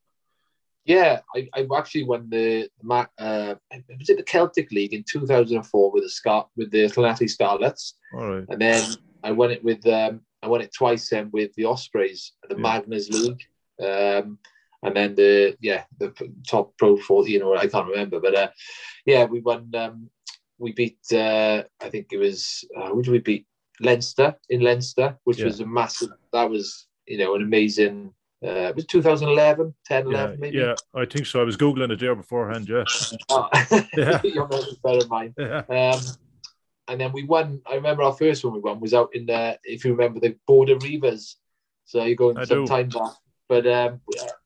Yeah, 0.85 1.21
I, 1.35 1.49
I 1.55 1.67
actually 1.77 2.05
won 2.05 2.29
the 2.29 2.69
uh, 2.91 3.55
was 3.99 4.09
it 4.11 4.19
the 4.19 4.23
Celtic 4.23 4.71
League 4.71 4.93
in 4.93 5.03
2004 5.03 5.91
with 5.91 6.03
the 6.03 6.11
Scar 6.11 6.47
with 6.57 6.71
the 6.71 6.85
Llanelli 6.85 7.29
Scarlets, 7.29 7.95
and 8.49 8.61
then 8.61 8.95
I 9.23 9.33
won 9.33 9.51
it 9.51 9.65
with 9.65 9.87
um, 9.87 10.21
I 10.43 10.49
won 10.49 10.61
it 10.61 10.75
twice 10.75 11.09
then 11.09 11.31
with 11.33 11.55
the 11.55 11.65
Ospreys, 11.65 12.33
the 12.49 12.57
yeah. 12.57 12.63
Magners 12.63 13.11
League, 13.11 13.43
um, 13.83 14.39
and 14.83 14.95
then 14.95 15.15
the 15.15 15.57
yeah 15.61 15.85
the 15.99 16.13
top 16.47 16.77
pro 16.77 16.99
four, 16.99 17.27
you 17.27 17.39
know 17.39 17.57
I 17.57 17.67
can't 17.67 17.89
remember, 17.89 18.21
but 18.21 18.35
uh, 18.35 18.51
yeah 19.07 19.25
we 19.25 19.41
won. 19.41 19.71
Um, 19.75 20.11
we 20.59 20.73
beat 20.73 20.99
uh, 21.13 21.65
I 21.81 21.89
think 21.89 22.09
it 22.13 22.19
was 22.19 22.65
uh, 22.77 22.89
who 22.91 23.03
did 23.03 23.11
we 23.11 23.19
beat 23.19 23.47
Leinster 23.81 24.37
in 24.51 24.61
Leinster, 24.61 25.17
which 25.25 25.39
yeah. 25.39 25.47
was 25.47 25.61
a 25.61 25.67
massive. 25.67 26.11
That 26.33 26.51
was 26.51 26.87
you 27.07 27.19
know 27.19 27.35
an 27.35 27.43
amazing 27.43 28.13
uh, 28.45 28.69
it 28.69 28.77
was 28.77 28.87
2011, 28.87 29.75
10, 29.87 30.07
11, 30.07 30.31
yeah, 30.31 30.37
maybe. 30.39 30.59
Yeah, 30.59 30.75
I 30.95 31.07
think 31.07 31.27
so. 31.27 31.41
I 31.41 31.45
was 31.45 31.57
Googling 31.57 31.91
it 31.91 32.01
there 32.01 32.15
beforehand, 32.15 32.69
yeah. 32.69 32.85
oh, 33.31 33.49
yeah. 33.97 34.21
Your 34.25 34.49
memory's 34.49 34.77
better 34.83 35.01
than 35.01 35.09
mine. 35.09 35.35
Yeah. 35.39 35.63
Um, 35.69 36.01
and 36.89 37.01
then 37.01 37.13
we 37.13 37.25
won. 37.25 37.63
I 37.67 37.75
remember 37.77 38.03
our 38.03 38.13
first 38.13 38.45
one 38.45 38.53
we 38.53 38.61
won 38.61 38.81
was 38.81 38.93
out 38.93 39.15
in 39.15 39.27
the, 39.27 39.59
if 39.65 39.85
you 39.85 39.93
remember, 39.93 40.21
the 40.21 40.37
Border 40.47 40.77
Reivers. 40.77 41.37
So 41.87 42.05
you're 42.05 42.17
going 42.17 42.37
I 42.37 42.45
some 42.45 42.65
do. 42.65 42.67
time 42.67 42.89
back. 42.91 43.13
But 43.49 43.67
um, 43.67 44.01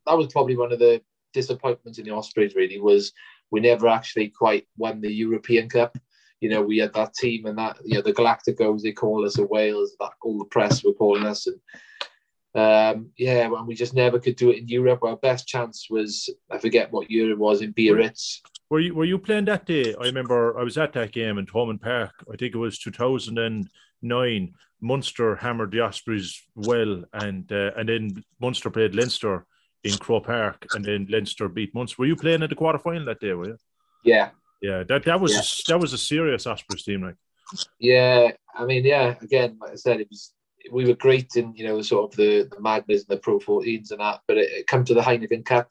that 0.06 0.16
was 0.16 0.28
probably 0.28 0.56
one 0.56 0.72
of 0.72 0.78
the 0.78 1.02
disappointments 1.32 1.98
in 1.98 2.04
the 2.04 2.12
Ospreys, 2.12 2.54
really, 2.54 2.80
was 2.80 3.12
we 3.50 3.60
never 3.60 3.88
actually 3.88 4.28
quite 4.28 4.66
won 4.76 5.00
the 5.00 5.12
European 5.12 5.68
Cup. 5.68 5.96
You 6.40 6.50
know, 6.50 6.62
we 6.62 6.78
had 6.78 6.94
that 6.94 7.14
team 7.14 7.46
and 7.46 7.58
that, 7.58 7.78
you 7.84 7.94
know, 7.96 8.02
the 8.02 8.12
Galacticos, 8.12 8.82
they 8.82 8.92
call 8.92 9.24
us, 9.24 9.38
of 9.38 9.48
Wales, 9.48 9.96
that 9.98 10.12
all 10.22 10.38
the 10.38 10.44
press 10.44 10.84
were 10.84 10.92
calling 10.92 11.26
us. 11.26 11.46
And 11.46 11.58
um, 12.54 13.10
yeah, 13.16 13.44
and 13.44 13.66
we 13.66 13.74
just 13.74 13.94
never 13.94 14.18
could 14.18 14.36
do 14.36 14.50
it 14.50 14.58
in 14.58 14.68
Europe. 14.68 15.02
Our 15.02 15.16
best 15.16 15.46
chance 15.46 15.88
was 15.90 16.30
I 16.50 16.58
forget 16.58 16.90
what 16.90 17.10
year 17.10 17.30
it 17.30 17.38
was 17.38 17.60
in 17.60 17.72
Biarritz. 17.72 18.40
Were 18.70 18.80
you 18.80 18.94
were 18.94 19.04
you 19.04 19.18
playing 19.18 19.46
that 19.46 19.66
day? 19.66 19.94
I 19.94 20.04
remember 20.04 20.58
I 20.58 20.62
was 20.62 20.78
at 20.78 20.92
that 20.94 21.12
game 21.12 21.38
in 21.38 21.46
Thomond 21.46 21.82
Park. 21.82 22.12
I 22.32 22.36
think 22.36 22.54
it 22.54 22.58
was 22.58 22.78
two 22.78 22.90
thousand 22.90 23.38
and 23.38 23.68
nine. 24.02 24.54
Munster 24.80 25.34
hammered 25.36 25.72
the 25.72 25.80
Ospreys 25.80 26.40
well, 26.54 27.04
and 27.12 27.50
uh, 27.52 27.72
and 27.76 27.88
then 27.88 28.24
Munster 28.40 28.70
played 28.70 28.94
Leinster 28.94 29.44
in 29.84 29.96
Croke 29.98 30.26
Park, 30.26 30.66
and 30.74 30.84
then 30.84 31.06
Leinster 31.10 31.48
beat 31.48 31.74
Munster. 31.74 31.96
Were 31.98 32.06
you 32.06 32.16
playing 32.16 32.42
at 32.42 32.50
the 32.50 32.56
quarter 32.56 32.78
final 32.78 33.04
that 33.06 33.20
day? 33.20 33.34
Were 33.34 33.48
you? 33.48 33.56
Yeah, 34.04 34.30
yeah. 34.62 34.84
That 34.84 35.04
that 35.04 35.20
was 35.20 35.34
yeah. 35.34 35.74
that 35.74 35.80
was 35.80 35.92
a 35.92 35.98
serious 35.98 36.46
Ospreys 36.46 36.84
team, 36.84 37.02
like. 37.02 37.16
Yeah, 37.80 38.32
I 38.54 38.66
mean, 38.66 38.84
yeah. 38.84 39.14
Again, 39.20 39.56
like 39.60 39.72
I 39.72 39.76
said, 39.76 40.00
it 40.00 40.08
was 40.10 40.32
we 40.72 40.86
were 40.86 40.94
great 40.94 41.36
in 41.36 41.54
you 41.54 41.66
know 41.66 41.80
sort 41.82 42.10
of 42.10 42.16
the 42.16 42.48
the 42.50 42.56
Magners 42.56 43.00
and 43.00 43.08
the 43.08 43.18
Pro 43.18 43.38
14s 43.38 43.90
and 43.90 44.00
that, 44.00 44.20
but 44.26 44.36
it, 44.36 44.50
it 44.50 44.66
come 44.66 44.84
to 44.84 44.94
the 44.94 45.00
Heineken 45.00 45.44
Cup 45.44 45.70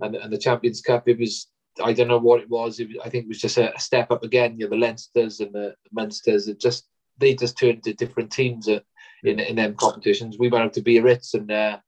and 0.00 0.14
and 0.14 0.32
the 0.32 0.38
Champions 0.38 0.80
Cup. 0.80 1.08
It 1.08 1.18
was 1.18 1.48
I 1.82 1.92
don't 1.92 2.08
know 2.08 2.18
what 2.18 2.40
it 2.40 2.50
was. 2.50 2.80
It 2.80 2.88
was 2.88 2.96
I 3.04 3.08
think 3.08 3.24
it 3.24 3.28
was 3.28 3.40
just 3.40 3.58
a, 3.58 3.72
step 3.78 4.10
up 4.10 4.22
again. 4.22 4.58
You 4.58 4.68
know, 4.68 4.76
the 4.76 4.84
Leinsters 4.84 5.40
and 5.40 5.52
the, 5.52 5.74
Munsters. 5.92 6.48
It 6.48 6.60
just 6.60 6.86
they 7.18 7.34
just 7.34 7.58
turned 7.58 7.78
into 7.78 7.94
different 7.94 8.30
teams 8.30 8.68
at, 8.68 8.84
in 9.24 9.40
in 9.40 9.56
them 9.56 9.74
competitions. 9.74 10.38
We 10.38 10.48
went 10.48 10.64
out 10.64 10.72
to 10.74 10.82
Biarritz 10.82 11.34
and. 11.34 11.50
Uh, 11.50 11.78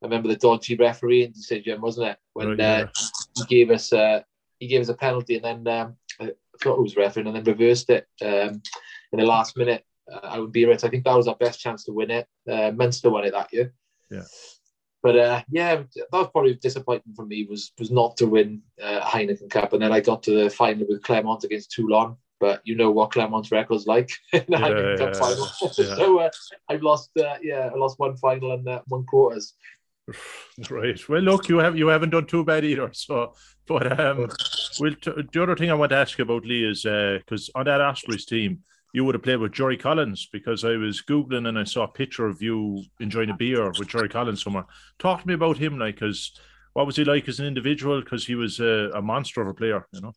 I 0.00 0.06
remember 0.06 0.28
the 0.28 0.36
dodgy 0.36 0.76
referee 0.76 1.26
decision, 1.26 1.80
wasn't 1.80 2.10
it? 2.10 2.18
When 2.32 2.50
right, 2.50 2.58
yeah. 2.58 2.84
uh, 2.84 2.88
he 3.36 3.44
gave 3.46 3.72
us 3.72 3.92
uh, 3.92 4.22
he 4.60 4.68
gave 4.68 4.80
us 4.80 4.88
a 4.88 4.94
penalty 4.94 5.36
and 5.36 5.44
then 5.44 5.66
um, 5.66 5.96
I 6.20 6.32
forgot 6.58 6.76
who 6.76 6.82
was 6.82 6.96
refereeing 6.96 7.26
and 7.26 7.36
then 7.36 7.44
reversed 7.44 7.90
it 7.90 8.06
um, 8.22 8.62
in 9.12 9.18
the 9.18 9.26
last 9.26 9.56
minute 9.56 9.84
I 10.22 10.38
would 10.38 10.52
be 10.52 10.64
it. 10.64 10.84
I 10.84 10.88
think 10.88 11.04
that 11.04 11.16
was 11.16 11.28
our 11.28 11.36
best 11.36 11.60
chance 11.60 11.84
to 11.84 11.92
win 11.92 12.10
it. 12.10 12.26
Uh, 12.50 12.70
Munster 12.72 13.10
won 13.10 13.24
it 13.24 13.32
that 13.32 13.52
year. 13.52 13.72
Yeah. 14.10 14.24
But 15.02 15.16
uh, 15.16 15.42
yeah, 15.50 15.76
that 15.76 16.12
was 16.12 16.28
probably 16.32 16.54
disappointing 16.54 17.14
for 17.14 17.24
me 17.24 17.46
was 17.48 17.72
was 17.78 17.90
not 17.90 18.16
to 18.16 18.26
win 18.26 18.62
uh, 18.82 19.00
Heineken 19.00 19.50
Cup, 19.50 19.72
and 19.72 19.82
then 19.82 19.92
I 19.92 20.00
got 20.00 20.22
to 20.24 20.44
the 20.44 20.50
final 20.50 20.86
with 20.88 21.02
Clermont 21.02 21.44
against 21.44 21.70
Toulon. 21.70 22.16
But 22.40 22.60
you 22.64 22.76
know 22.76 22.90
what 22.90 23.12
Clermont's 23.12 23.50
record's 23.50 23.86
like 23.86 24.10
in 24.32 24.44
the 24.48 24.58
yeah, 24.58 24.58
Heineken 24.58 24.98
yeah, 24.98 25.06
Cup 25.06 25.16
final. 25.16 25.48
Yeah. 25.78 25.96
so 25.96 26.18
uh, 26.20 26.30
I've 26.68 26.82
lost, 26.82 27.10
uh, 27.16 27.36
yeah, 27.42 27.70
I 27.72 27.76
lost 27.76 27.98
one 27.98 28.16
final 28.16 28.52
and 28.52 28.68
uh, 28.68 28.82
one 28.88 29.04
quarters. 29.04 29.54
Right. 30.70 30.98
Well, 31.08 31.20
look, 31.20 31.48
you 31.48 31.58
have 31.58 31.78
you 31.78 31.86
haven't 31.88 32.10
done 32.10 32.26
too 32.26 32.44
bad 32.44 32.64
either. 32.64 32.90
So, 32.92 33.34
but 33.66 34.00
um, 34.00 34.28
well, 34.80 34.94
t- 35.00 35.12
the 35.32 35.42
other 35.42 35.54
thing 35.54 35.70
I 35.70 35.74
want 35.74 35.90
to 35.90 35.96
ask 35.96 36.18
you 36.18 36.24
about 36.24 36.44
Lee 36.44 36.64
is 36.64 36.84
uh 36.84 37.18
because 37.18 37.48
uh, 37.54 37.58
on 37.60 37.66
that 37.66 37.80
Ospreys 37.80 38.24
team, 38.24 38.64
you 38.98 39.04
would 39.04 39.14
have 39.14 39.22
played 39.22 39.38
with 39.38 39.52
Jerry 39.52 39.76
Collins 39.76 40.28
because 40.32 40.64
I 40.64 40.74
was 40.76 41.02
googling 41.02 41.46
and 41.46 41.56
I 41.56 41.62
saw 41.62 41.84
a 41.84 41.88
picture 41.88 42.26
of 42.26 42.42
you 42.42 42.82
enjoying 42.98 43.30
a 43.30 43.36
beer 43.36 43.70
with 43.78 43.86
Jerry 43.86 44.08
Collins 44.08 44.42
somewhere. 44.42 44.64
Talk 44.98 45.20
to 45.20 45.28
me 45.28 45.34
about 45.34 45.56
him, 45.56 45.78
like, 45.78 46.00
because 46.00 46.32
what 46.72 46.84
was 46.84 46.96
he 46.96 47.04
like 47.04 47.28
as 47.28 47.38
an 47.38 47.46
individual? 47.46 48.00
Because 48.00 48.26
he 48.26 48.34
was 48.34 48.58
a, 48.58 48.90
a, 48.96 49.00
monster 49.00 49.40
of 49.40 49.46
a 49.46 49.54
player, 49.54 49.86
you 49.92 50.00
know. 50.00 50.12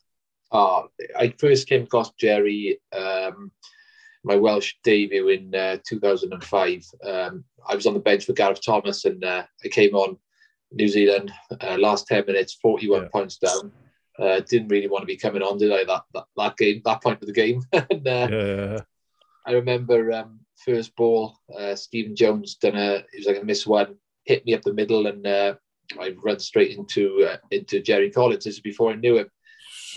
Uh, 0.52 0.82
I 1.16 1.32
first 1.38 1.70
came 1.70 1.84
across 1.84 2.10
Jerry, 2.14 2.80
um, 2.92 3.52
my 4.24 4.36
Welsh 4.36 4.74
debut 4.84 5.28
in 5.28 5.54
uh, 5.54 5.78
2005. 5.88 6.84
Um, 7.06 7.44
I 7.70 7.76
was 7.76 7.86
on 7.86 7.94
the 7.94 8.00
bench 8.00 8.26
for 8.26 8.34
Gareth 8.34 8.66
Thomas, 8.66 9.06
and 9.06 9.24
uh, 9.24 9.44
I 9.64 9.68
came 9.68 9.94
on 9.94 10.18
New 10.72 10.88
Zealand 10.88 11.32
uh, 11.62 11.78
last 11.78 12.08
10 12.08 12.26
minutes, 12.26 12.58
41 12.60 13.04
yeah. 13.04 13.08
points 13.10 13.38
down. 13.38 13.72
Uh, 14.22 14.40
didn't 14.42 14.68
really 14.68 14.88
want 14.88 15.02
to 15.02 15.08
be 15.08 15.18
coming 15.18 15.42
on, 15.42 15.58
did 15.58 15.72
I? 15.72 15.84
That 15.84 16.04
that, 16.14 16.26
that 16.38 16.58
game, 16.58 16.82
that 16.86 17.02
point 17.02 17.22
of 17.22 17.28
the 17.28 17.34
game. 17.34 17.64
and, 17.74 18.08
uh, 18.08 18.28
yeah. 18.30 18.80
I 19.48 19.54
remember 19.54 20.12
um, 20.12 20.40
first 20.64 20.96
ball, 20.96 21.40
uh, 21.58 21.76
Stephen 21.76 22.16
Jones 22.16 22.56
done 22.56 22.76
a 22.76 22.96
it 22.96 23.06
was 23.18 23.26
like 23.26 23.42
a 23.42 23.46
miss 23.46 23.66
one, 23.66 23.96
hit 24.26 24.46
me 24.46 24.54
up 24.54 24.62
the 24.62 24.74
middle, 24.74 25.08
and 25.08 25.26
uh, 25.26 25.56
I 26.00 26.16
run 26.24 26.40
straight 26.40 26.78
into 26.78 27.28
uh, 27.28 27.38
into 27.50 27.82
Jerry 27.82 28.12
Collins. 28.12 28.44
This 28.44 28.56
is 28.56 28.62
before 28.62 28.92
I 28.92 28.96
knew 28.96 29.18
him. 29.18 29.30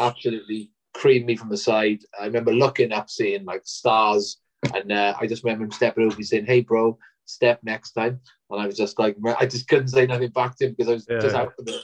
Absolutely 0.01 0.71
creamed 0.95 1.27
me 1.27 1.37
from 1.37 1.51
the 1.51 1.57
side. 1.57 2.01
I 2.19 2.25
remember 2.25 2.55
looking 2.55 2.93
up, 2.93 3.11
seeing 3.11 3.45
like 3.45 3.63
stars, 3.65 4.39
and 4.75 4.91
uh, 4.91 5.15
I 5.21 5.27
just 5.27 5.45
remember 5.45 5.65
him 5.65 5.73
stepping 5.73 6.05
over, 6.05 6.17
and 6.17 6.27
saying, 6.27 6.47
"Hey, 6.47 6.63
bro, 6.63 6.97
step 7.27 7.61
next 7.63 7.93
time." 7.93 8.21
And 8.49 8.63
I 8.63 8.67
was 8.67 8.77
just 8.77 8.99
like, 8.99 9.17
I 9.39 9.45
just 9.45 9.69
couldn't 9.69 9.89
say 9.89 10.07
nothing 10.07 10.31
back 10.31 10.57
to 10.57 10.67
him 10.67 10.75
because 10.77 10.89
I 10.89 10.95
was 10.95 11.07
yeah. 11.11 11.19
just 11.19 11.35
out 11.35 11.53
of 11.59 11.69
it 11.69 11.83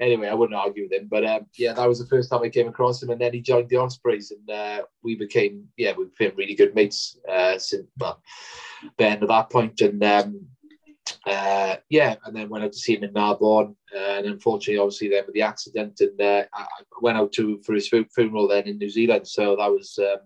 anyway, 0.00 0.28
I 0.28 0.34
wouldn't 0.34 0.58
argue 0.58 0.84
with 0.84 0.92
him. 0.92 1.08
But 1.10 1.24
um, 1.24 1.46
yeah, 1.56 1.72
that 1.72 1.88
was 1.88 1.98
the 1.98 2.06
first 2.06 2.30
time 2.30 2.42
I 2.42 2.48
came 2.48 2.68
across 2.68 3.02
him, 3.02 3.10
and 3.10 3.20
then 3.20 3.32
he 3.32 3.40
joined 3.40 3.68
the 3.68 3.76
Ospreys, 3.76 4.30
and 4.30 4.50
uh, 4.50 4.82
we 5.02 5.14
became 5.16 5.66
yeah, 5.76 5.92
we 5.96 6.06
became 6.06 6.36
really 6.36 6.54
good 6.54 6.74
mates 6.74 7.18
uh, 7.28 7.58
since 7.58 7.86
well, 7.98 8.22
then 8.96 9.22
at 9.22 9.28
that 9.28 9.50
point, 9.50 9.80
and 9.80 10.02
um, 10.04 10.46
uh, 11.26 11.76
yeah, 11.88 12.16
and 12.24 12.34
then 12.34 12.48
went 12.48 12.64
out 12.64 12.72
to 12.72 12.78
see 12.78 12.96
him 12.96 13.04
in 13.04 13.12
Narbonne, 13.12 13.76
uh, 13.94 14.16
and 14.16 14.26
unfortunately, 14.26 14.78
obviously, 14.78 15.08
then 15.08 15.24
with 15.26 15.34
the 15.34 15.42
accident, 15.42 16.00
and 16.00 16.20
uh, 16.20 16.44
I 16.52 16.66
went 17.00 17.18
out 17.18 17.32
to 17.32 17.60
for 17.62 17.74
his 17.74 17.88
funeral 17.88 18.48
then 18.48 18.64
in 18.64 18.78
New 18.78 18.90
Zealand. 18.90 19.26
So 19.26 19.56
that 19.56 19.70
was 19.70 19.98
um, 19.98 20.18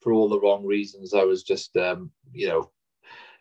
for 0.00 0.12
all 0.12 0.28
the 0.28 0.40
wrong 0.40 0.64
reasons. 0.64 1.14
I 1.14 1.24
was 1.24 1.42
just 1.42 1.76
um, 1.76 2.10
you 2.32 2.48
know 2.48 2.70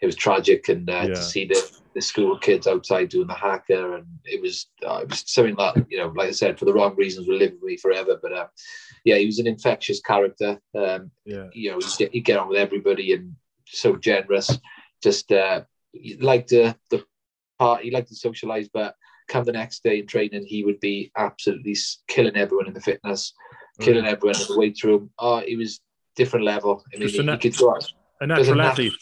it 0.02 0.06
was 0.06 0.15
tragic, 0.15 0.69
and 0.69 0.89
uh, 0.89 1.06
yeah. 1.08 1.08
to 1.08 1.21
see 1.21 1.45
the, 1.45 1.71
the 1.95 2.01
school 2.01 2.38
kids 2.38 2.67
outside 2.67 3.10
doing 3.10 3.27
the 3.27 3.34
haka, 3.34 3.93
and 3.93 4.05
it 4.25 4.41
was 4.41 4.67
uh, 4.86 4.97
it 4.97 5.10
was 5.10 5.23
something 5.25 5.55
that 5.55 5.86
you 5.89 5.97
know, 5.97 6.13
like 6.15 6.27
I 6.27 6.31
said, 6.31 6.60
for 6.60 6.65
the 6.65 6.73
wrong 6.73 6.95
reasons, 6.95 7.27
will 7.27 7.38
live 7.38 7.53
with 7.53 7.63
me 7.63 7.77
forever. 7.77 8.19
But 8.21 8.34
uh, 8.34 8.47
yeah, 9.05 9.15
he 9.15 9.25
was 9.25 9.39
an 9.39 9.47
infectious 9.47 10.01
character. 10.01 10.60
Um, 10.77 11.10
yeah, 11.25 11.47
you 11.53 11.71
know, 11.71 11.79
he'd, 11.79 12.10
he'd 12.12 12.25
get 12.25 12.38
on 12.38 12.49
with 12.49 12.58
everybody 12.58 13.13
and 13.13 13.34
so 13.65 13.95
generous. 13.95 14.60
Just 15.01 15.31
uh, 15.31 15.62
liked 16.19 16.49
the 16.49 16.75
the 16.91 17.03
part. 17.58 17.84
He 17.84 17.91
liked 17.91 18.10
to 18.10 18.15
socialize, 18.15 18.67
but 18.67 18.95
come 19.29 19.45
the 19.45 19.53
next 19.53 19.81
day 19.81 19.99
in 19.99 20.08
training, 20.08 20.45
he 20.45 20.65
would 20.65 20.81
be 20.81 21.12
absolutely 21.17 21.77
killing 22.08 22.36
everyone 22.36 22.67
in 22.67 22.73
the 22.73 22.81
fitness, 22.81 23.34
killing 23.79 24.05
everyone 24.05 24.39
in 24.39 24.47
the 24.47 24.58
weight 24.58 24.84
room. 24.84 25.12
Oh, 25.17 25.39
he 25.39 25.55
was 25.55 25.79
different 26.17 26.45
level. 26.45 26.84
I 26.93 26.99
mean, 26.99 27.08
he, 27.08 27.17
he 27.17 27.38
could 27.38 27.58
go 27.58 27.73
out. 27.73 27.89
A 28.21 28.27
natural 28.27 28.62
athlete 28.62 28.93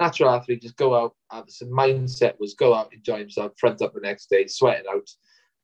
natural 0.00 0.30
athlete, 0.30 0.62
just 0.62 0.76
go 0.76 0.94
out. 0.94 1.14
And 1.30 1.44
the 1.46 1.66
mindset 1.66 2.34
was 2.40 2.54
go 2.54 2.74
out, 2.74 2.92
enjoy 2.92 3.18
himself, 3.18 3.52
front 3.58 3.82
up 3.82 3.94
the 3.94 4.00
next 4.00 4.30
day, 4.30 4.46
sweat 4.46 4.80
it 4.80 4.86
out, 4.92 5.08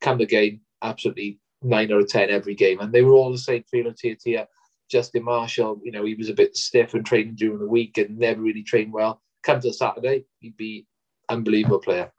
come 0.01 0.19
the 0.19 0.25
game, 0.25 0.61
absolutely 0.81 1.39
nine 1.61 1.91
out 1.91 2.01
of 2.01 2.07
ten 2.07 2.29
every 2.29 2.55
game. 2.55 2.79
And 2.79 2.93
they 2.93 3.01
were 3.01 3.13
all 3.13 3.31
the 3.31 3.37
same 3.37 3.63
feeling 3.69 3.95
tier 3.97 4.15
tier. 4.15 4.47
Justin 4.89 5.23
Marshall, 5.23 5.81
you 5.83 5.91
know, 5.91 6.05
he 6.05 6.13
was 6.13 6.29
a 6.29 6.33
bit 6.33 6.55
stiff 6.55 6.93
and 6.93 7.05
training 7.05 7.35
during 7.35 7.59
the 7.59 7.67
week 7.67 7.97
and 7.97 8.17
never 8.17 8.39
really 8.41 8.63
trained 8.63 8.93
well. 8.93 9.21
Come 9.43 9.59
to 9.59 9.73
Saturday, 9.73 10.25
he'd 10.39 10.55
be 10.55 10.85
unbelievable 11.27 11.79
player. 11.79 12.11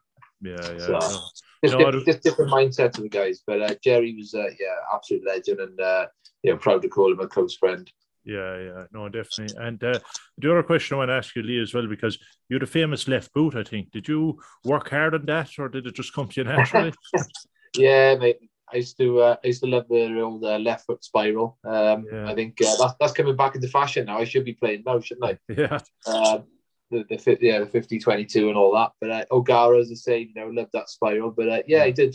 Yeah, 0.42 0.57
yeah. 0.61 0.78
So, 0.78 0.98
just, 0.98 1.42
no, 1.64 1.78
different, 1.78 2.07
just, 2.07 2.22
different 2.22 2.50
mindset 2.50 2.92
to 2.92 3.00
the 3.00 3.09
guys. 3.09 3.42
But 3.46 3.62
uh, 3.62 3.74
Jerry 3.83 4.14
was, 4.14 4.35
uh, 4.35 4.50
yeah, 4.61 4.76
absolute 4.94 5.26
legend 5.26 5.61
and, 5.61 5.81
uh, 5.81 6.07
you 6.42 6.52
know, 6.52 6.59
proud 6.59 6.83
to 6.83 6.88
call 6.88 7.11
him 7.11 7.20
a 7.20 7.26
close 7.26 7.57
friend. 7.57 7.90
Yeah, 8.28 8.58
yeah, 8.58 8.84
no, 8.92 9.08
definitely. 9.08 9.56
And 9.58 9.82
uh, 9.82 9.98
the 10.36 10.50
other 10.50 10.62
question 10.62 10.96
I 10.96 10.98
want 10.98 11.08
to 11.08 11.14
ask 11.14 11.34
you, 11.34 11.42
Lee, 11.42 11.62
as 11.62 11.72
well, 11.72 11.86
because 11.86 12.18
you're 12.50 12.60
the 12.60 12.66
famous 12.66 13.08
left 13.08 13.32
boot, 13.32 13.56
I 13.56 13.62
think. 13.62 13.90
Did 13.90 14.06
you 14.06 14.38
work 14.64 14.90
hard 14.90 15.14
on 15.14 15.24
that, 15.24 15.48
or 15.58 15.70
did 15.70 15.86
it 15.86 15.94
just 15.94 16.12
come 16.12 16.28
to 16.28 16.40
you 16.40 16.44
naturally? 16.44 16.92
yeah, 17.74 18.16
mate. 18.16 18.36
I 18.70 18.76
used 18.76 18.98
to 18.98 19.20
uh, 19.20 19.36
I 19.42 19.46
used 19.46 19.62
to 19.62 19.70
love 19.70 19.86
the 19.88 20.20
old 20.20 20.44
uh, 20.44 20.58
left 20.58 20.84
foot 20.84 21.02
spiral. 21.02 21.56
Um, 21.64 22.04
yeah. 22.12 22.28
I 22.28 22.34
think 22.34 22.60
uh, 22.60 22.76
that's 22.78 22.94
that's 23.00 23.12
coming 23.14 23.34
back 23.34 23.54
into 23.54 23.66
fashion 23.68 24.04
now. 24.04 24.18
I 24.18 24.24
should 24.24 24.44
be 24.44 24.52
playing 24.52 24.82
now, 24.84 25.00
shouldn't 25.00 25.24
I? 25.24 25.38
Yeah. 25.56 25.78
Um, 26.06 26.44
the, 26.90 27.04
the 27.08 27.38
yeah 27.40 27.60
the 27.60 27.66
50 27.66 27.98
22 27.98 28.48
and 28.48 28.58
all 28.58 28.74
that. 28.74 28.92
But 29.00 29.10
uh, 29.10 29.24
O'Gara, 29.30 29.78
as 29.78 29.90
I 29.90 29.94
say, 29.94 30.18
you 30.20 30.34
know, 30.34 30.48
loved 30.48 30.72
that 30.74 30.90
spiral. 30.90 31.30
But 31.30 31.48
uh, 31.48 31.62
yeah, 31.66 31.82
I 31.82 31.92
did. 31.92 32.14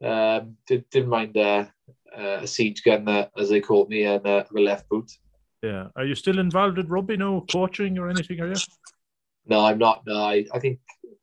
Um, 0.00 0.56
did 0.68 0.88
didn't 0.90 1.08
mind 1.08 1.36
uh, 1.36 1.64
uh, 2.16 2.38
a 2.42 2.46
siege 2.46 2.84
gun, 2.84 3.08
uh, 3.08 3.26
as 3.36 3.48
they 3.48 3.60
called 3.60 3.88
me, 3.88 4.04
and 4.04 4.24
uh, 4.24 4.44
a 4.56 4.60
left 4.60 4.88
boot. 4.88 5.10
Yeah. 5.64 5.86
Are 5.96 6.04
you 6.04 6.14
still 6.14 6.38
involved 6.38 6.78
in 6.78 6.88
rugby 6.88 7.16
now, 7.16 7.42
coaching 7.50 7.98
or 7.98 8.10
anything? 8.10 8.38
Are 8.40 8.48
you? 8.48 8.60
No, 9.46 9.64
I'm 9.64 9.78
not. 9.78 10.02
No, 10.06 10.22
I, 10.22 10.44
I 10.52 10.58
think 10.58 10.78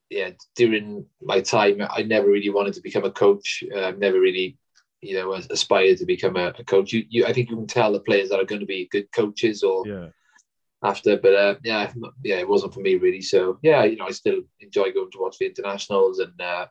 yeah, 0.10 0.32
during 0.56 1.06
my 1.22 1.42
time, 1.42 1.82
I 1.90 2.02
never 2.02 2.28
really 2.28 2.50
wanted 2.50 2.74
to 2.74 2.82
become 2.82 3.06
a 3.06 3.12
coach. 3.12 3.64
Uh, 3.76 3.92
never 3.92 4.20
really, 4.20 4.58
you 5.02 5.16
know, 5.16 5.34
aspired 5.34 6.00
to 6.00 6.06
become 6.06 6.38
a, 6.38 6.54
a, 6.58 6.64
coach. 6.64 6.92
You, 6.92 7.06
you, 7.08 7.26
I 7.26 7.34
think 7.34 7.52
you 7.52 7.56
can 7.56 7.68
tell 7.68 7.92
the 7.92 8.00
players 8.00 8.30
that 8.30 8.40
are 8.40 8.46
going 8.46 8.62
to 8.62 8.66
be 8.66 8.90
good 8.92 9.12
coaches 9.12 9.62
or 9.62 9.88
yeah. 9.88 10.08
after. 10.84 11.18
But 11.18 11.36
uh, 11.36 11.56
yeah, 11.64 11.92
yeah, 12.24 12.38
it 12.38 12.50
wasn't 12.50 12.74
for 12.74 12.80
me 12.80 12.96
really. 12.96 13.22
So 13.22 13.60
yeah, 13.62 13.84
you 13.84 13.98
know, 13.98 14.08
I 14.08 14.12
still 14.12 14.42
enjoy 14.60 14.92
going 14.92 15.12
to 15.12 15.20
watch 15.20 15.38
the 15.38 15.46
internationals, 15.46 16.18
and 16.18 16.42
uh, 16.42 16.66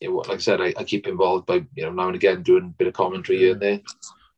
you 0.00 0.10
know, 0.10 0.16
like 0.16 0.38
I 0.38 0.38
said, 0.38 0.60
I, 0.60 0.74
I 0.76 0.82
keep 0.82 1.06
involved 1.06 1.46
by 1.46 1.64
you 1.74 1.84
know 1.84 1.92
now 1.92 2.08
and 2.08 2.16
again 2.16 2.42
doing 2.42 2.64
a 2.64 2.78
bit 2.78 2.88
of 2.88 2.94
commentary 2.94 3.38
yeah. 3.38 3.44
here 3.44 3.52
and 3.52 3.62
there. 3.62 3.80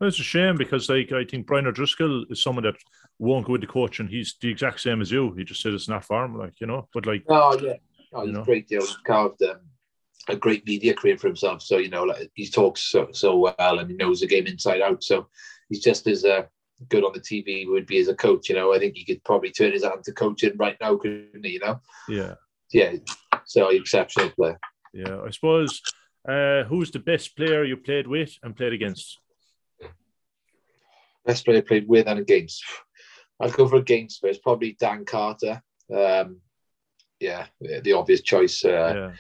It's 0.07 0.21
a 0.21 0.25
shame 0.25 0.57
because 0.57 0.89
like 0.89 1.13
I 1.13 1.25
think 1.25 1.47
Brian 1.47 1.67
O'Driscoll 1.67 2.25
is 2.31 2.43
someone 2.43 2.65
that 2.65 2.77
won't 3.19 3.47
go 3.47 3.53
with 3.53 3.61
the 3.61 3.67
coach, 3.67 4.01
and 4.01 4.09
He's 4.09 4.37
the 4.41 4.51
exact 4.51 4.81
same 4.81 5.01
as 5.01 5.11
you. 5.11 5.33
He 5.33 5.45
just 5.45 5.63
said 5.63 5.73
it's 5.73 5.89
not 5.89 6.05
for 6.05 6.25
him, 6.25 6.39
like 6.39 6.61
you 6.61 6.67
know. 6.67 6.89
But 6.93 7.07
like, 7.07 7.25
oh 7.29 7.59
yeah, 7.61 7.75
oh, 8.13 8.25
he's 8.25 8.35
know. 8.35 8.45
great. 8.45 8.71
You 8.71 8.79
know, 8.79 8.85
he's 8.85 8.97
carved 9.07 9.43
um, 9.43 9.61
a 10.29 10.37
great 10.37 10.67
media 10.67 10.95
career 10.95 11.17
for 11.17 11.29
himself. 11.29 11.63
So 11.63 11.79
you 11.79 11.91
know, 11.91 12.05
like 12.05 12.31
he 12.35 12.49
talks 12.49 12.83
so 12.83 13.09
so 13.13 13.37
well 13.37 13.79
and 13.79 13.91
he 13.91 13.97
knows 13.97 14.21
the 14.21 14.27
game 14.27 14.47
inside 14.47 14.81
out. 14.81 15.03
So 15.03 15.29
he's 15.69 15.83
just 15.83 16.07
as 16.07 16.25
uh, 16.25 16.45
good 16.89 17.05
on 17.05 17.13
the 17.13 17.21
TV 17.21 17.69
would 17.69 17.87
be 17.87 17.99
as 17.99 18.09
a 18.09 18.15
coach. 18.15 18.49
You 18.49 18.57
know, 18.57 18.75
I 18.75 18.79
think 18.79 18.97
he 18.97 19.05
could 19.05 19.23
probably 19.25 19.51
turn 19.51 19.73
his 19.73 19.85
hand 19.85 20.05
to 20.05 20.13
coaching 20.13 20.57
right 20.57 20.77
now, 20.81 20.97
couldn't 20.97 21.45
he? 21.45 21.53
You 21.53 21.61
know. 21.61 21.81
Yeah. 22.09 22.35
Yeah. 22.73 22.93
So 23.47 23.69
exceptional 23.69 24.31
player. 24.31 24.59
Yeah, 24.93 25.21
I 25.27 25.31
suppose. 25.31 25.81
Uh, 26.27 26.65
who's 26.65 26.91
the 26.91 26.99
best 26.99 27.37
player 27.37 27.65
you 27.65 27.77
played 27.77 28.07
with 28.07 28.39
and 28.43 28.57
played 28.57 28.73
against? 28.73 29.19
Best 31.27 31.45
player 31.45 31.63
played 31.63 31.89
with 31.89 32.07
and 32.07 32.19
against. 32.19 32.63
I'd 33.41 33.53
go 33.53 33.67
for 33.69 33.77
against 33.77 34.21
first, 34.21 34.43
probably 34.43 34.77
Dan 34.79 35.05
Carter. 35.05 35.63
Um, 35.95 36.41
yeah, 37.21 37.47
the 37.61 37.93
obvious 37.93 38.23
choice 38.23 38.65
uh, 38.65 38.69
yeah. 38.95 39.13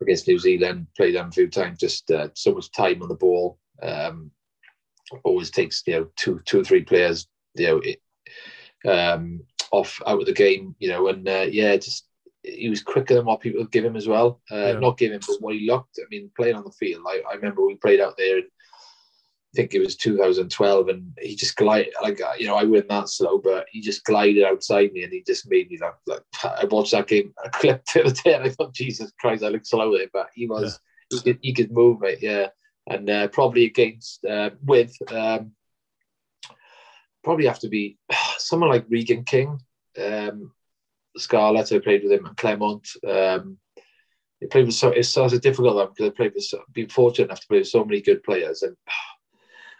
against 0.00 0.28
New 0.28 0.38
Zealand. 0.38 0.86
Played 0.96 1.16
them 1.16 1.28
a 1.28 1.32
few 1.32 1.48
times. 1.48 1.78
Just 1.78 2.10
uh, 2.10 2.28
so 2.34 2.54
much 2.54 2.72
time 2.72 3.02
on 3.02 3.08
the 3.08 3.14
ball. 3.14 3.58
Um, 3.82 4.30
always 5.24 5.50
takes 5.50 5.82
you 5.86 5.94
know 5.94 6.08
two 6.16 6.40
two 6.44 6.60
or 6.60 6.64
three 6.64 6.82
players 6.82 7.26
you 7.54 7.66
know 7.66 7.80
it, 7.84 8.00
um, 8.88 9.40
off 9.70 10.00
out 10.06 10.20
of 10.20 10.26
the 10.26 10.32
game. 10.32 10.74
You 10.78 10.88
know, 10.88 11.08
and 11.08 11.28
uh, 11.28 11.46
yeah, 11.50 11.76
just 11.76 12.06
he 12.42 12.68
was 12.68 12.82
quicker 12.82 13.14
than 13.14 13.24
what 13.24 13.40
people 13.40 13.64
give 13.64 13.84
him 13.84 13.96
as 13.96 14.08
well. 14.08 14.40
Uh, 14.50 14.56
yeah. 14.56 14.72
Not 14.72 14.98
give 14.98 15.12
him, 15.12 15.20
but 15.26 15.40
what 15.40 15.54
he 15.54 15.66
looked. 15.66 15.98
I 16.00 16.06
mean, 16.10 16.30
playing 16.36 16.56
on 16.56 16.64
the 16.64 16.72
field. 16.72 17.04
I, 17.06 17.22
I 17.30 17.34
remember 17.34 17.64
we 17.64 17.76
played 17.76 18.00
out 18.00 18.16
there. 18.16 18.40
I 19.52 19.56
think 19.56 19.74
it 19.74 19.80
was 19.80 19.96
2012, 19.96 20.88
and 20.88 21.12
he 21.20 21.36
just 21.36 21.56
glided 21.56 21.92
like 22.02 22.22
uh, 22.22 22.32
you 22.38 22.46
know 22.46 22.56
I 22.56 22.64
wasn't 22.64 22.88
that 22.88 23.10
slow, 23.10 23.36
but 23.36 23.66
he 23.70 23.82
just 23.82 24.02
glided 24.04 24.44
outside 24.44 24.92
me, 24.92 25.02
and 25.02 25.12
he 25.12 25.22
just 25.26 25.48
made 25.50 25.70
me 25.70 25.78
like, 25.78 25.94
like 26.06 26.22
I 26.44 26.64
watched 26.64 26.92
that 26.92 27.06
game 27.06 27.34
a 27.44 27.50
clip 27.50 27.84
the 27.86 28.04
other 28.04 28.14
day, 28.14 28.34
and 28.34 28.44
I 28.44 28.48
thought 28.48 28.72
Jesus 28.72 29.12
Christ, 29.20 29.44
I 29.44 29.48
look 29.48 29.66
slow 29.66 29.96
there, 29.96 30.08
but 30.10 30.28
he 30.34 30.46
was 30.46 30.80
yeah. 31.10 31.18
he, 31.18 31.22
could, 31.22 31.38
he 31.42 31.52
could 31.52 31.70
move, 31.70 32.02
it, 32.02 32.22
yeah, 32.22 32.48
and 32.86 33.10
uh, 33.10 33.28
probably 33.28 33.66
against 33.66 34.24
uh, 34.24 34.50
with 34.64 34.96
um, 35.12 35.52
probably 37.22 37.46
have 37.46 37.60
to 37.60 37.68
be 37.68 37.98
someone 38.38 38.70
like 38.70 38.86
Regan 38.88 39.24
King, 39.24 39.60
um, 40.02 40.50
Scarlett. 41.18 41.72
I 41.72 41.78
played 41.78 42.04
with 42.04 42.12
him, 42.12 42.24
and 42.24 42.36
Clermont. 42.38 42.88
Um, 43.06 43.58
he 44.40 44.46
played 44.46 44.64
with 44.64 44.74
so 44.74 44.88
it's 44.88 45.10
such 45.10 45.34
a 45.34 45.38
difficult 45.38 45.76
one 45.76 45.88
because 45.90 46.10
I 46.10 46.16
played 46.16 46.32
with 46.34 46.44
so, 46.44 46.62
been 46.72 46.88
fortunate 46.88 47.26
enough 47.26 47.40
to 47.40 47.46
play 47.48 47.58
with 47.58 47.68
so 47.68 47.84
many 47.84 48.00
good 48.00 48.22
players 48.22 48.62
and. 48.62 48.74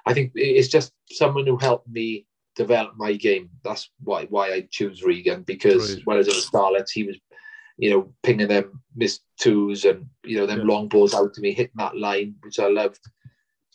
I 0.06 0.14
think 0.14 0.32
it's 0.34 0.68
just 0.68 0.92
someone 1.10 1.46
who 1.46 1.56
helped 1.56 1.88
me 1.88 2.26
develop 2.56 2.94
my 2.96 3.14
game. 3.14 3.50
That's 3.64 3.90
why 4.02 4.26
why 4.26 4.52
I 4.52 4.68
choose 4.70 5.02
Regan 5.02 5.42
because 5.42 5.94
right. 5.94 6.06
when 6.06 6.16
I 6.16 6.18
was 6.18 6.28
at 6.28 6.34
Scarlett, 6.34 6.90
he 6.92 7.04
was, 7.04 7.16
you 7.78 7.90
know, 7.90 8.12
pinging 8.22 8.48
them 8.48 8.82
missed 8.96 9.22
twos 9.38 9.84
and 9.84 10.06
you 10.24 10.36
know 10.36 10.46
them 10.46 10.60
yeah. 10.60 10.66
long 10.66 10.88
balls 10.88 11.14
out 11.14 11.34
to 11.34 11.40
me, 11.40 11.52
hitting 11.52 11.72
that 11.76 11.96
line, 11.96 12.34
which 12.42 12.58
I 12.58 12.68
loved. 12.68 13.00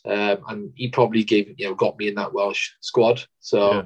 Um, 0.04 0.38
and 0.48 0.72
he 0.74 0.88
probably 0.88 1.24
gave 1.24 1.54
you 1.56 1.68
know 1.68 1.74
got 1.74 1.98
me 1.98 2.08
in 2.08 2.14
that 2.16 2.32
Welsh 2.32 2.70
squad. 2.80 3.22
So, 3.40 3.72
yeah. 3.72 3.82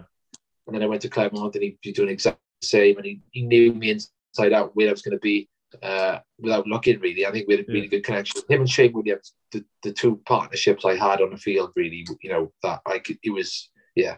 and 0.66 0.74
then 0.74 0.83
I 0.83 0.87
went 0.87 1.02
to 1.02 1.09
Clermont 1.09 1.55
and 1.55 1.64
he 1.64 1.78
was 1.85 1.94
doing 1.94 2.11
exactly 2.11 2.40
the 2.61 2.66
same, 2.66 2.96
and 2.96 3.07
he, 3.07 3.20
he 3.31 3.42
knew 3.42 3.72
me 3.72 3.90
inside 3.90 4.52
out 4.52 4.74
where 4.76 4.88
I 4.88 4.92
was 4.92 5.02
going 5.02 5.16
to 5.16 5.20
be 5.20 5.48
uh, 5.83 6.19
without 6.39 6.67
looking 6.67 7.01
really. 7.01 7.27
I 7.27 7.33
think 7.33 7.49
we 7.49 7.57
had 7.57 7.69
a 7.69 7.73
really 7.73 7.89
good 7.89 8.05
connection. 8.05 8.43
Him 8.49 8.61
and 8.61 8.71
Shane 8.71 8.93
Williams, 8.93 9.35
the, 9.53 9.65
the 9.83 9.93
two 9.93 10.21
partnerships 10.27 10.85
I 10.85 10.97
had 10.97 11.21
on 11.21 11.31
the 11.31 11.37
field, 11.37 11.73
really, 11.77 12.07
you 12.21 12.31
know, 12.31 12.53
that 12.63 12.81
I 12.87 12.99
could, 12.99 13.19
it 13.23 13.31
was, 13.31 13.71
yeah. 13.95 14.17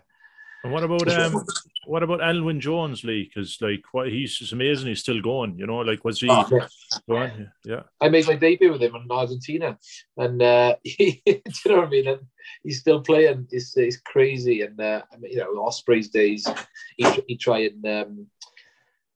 And 0.65 0.73
what 0.73 0.83
about 0.83 1.07
um, 1.09 1.45
what 1.87 2.03
about 2.03 2.21
Alun 2.21 2.59
Jones, 2.59 3.05
Lee? 3.05 3.25
Because 3.25 3.59
like, 3.61 3.85
what 3.93 4.09
he's 4.09 4.39
just 4.39 4.55
amazing. 4.55 4.89
He's 4.89 5.01
still 5.01 5.21
going. 5.21 5.59
You 5.59 5.67
know, 5.67 5.81
like 5.81 6.03
was 6.05 6.21
he 6.21 6.29
oh, 6.31 6.49
yeah. 6.51 6.67
going? 7.07 7.51
Yeah. 7.67 7.83
I 8.01 8.09
made 8.09 8.27
my 8.27 8.35
debut 8.35 8.73
with 8.73 8.81
him 8.81 8.95
in 8.95 9.07
Argentina, 9.11 9.79
and 10.17 10.41
uh, 10.41 10.77
he, 10.83 11.23
do 11.27 11.33
you 11.35 11.71
know 11.71 11.77
what 11.77 11.89
I 11.89 11.91
mean? 11.91 12.09
And 12.09 12.21
he's 12.63 12.81
still 12.81 13.03
playing. 13.03 13.47
He's, 13.51 13.75
he's 13.75 13.99
crazy, 13.99 14.63
and 14.63 14.81
uh, 14.81 15.03
you 15.21 15.37
know, 15.37 15.51
Ospreys 15.63 16.09
days. 16.09 16.49
He 16.97 17.07
he 17.29 17.37
try 17.37 17.69
and 17.69 17.87
um, 17.87 18.27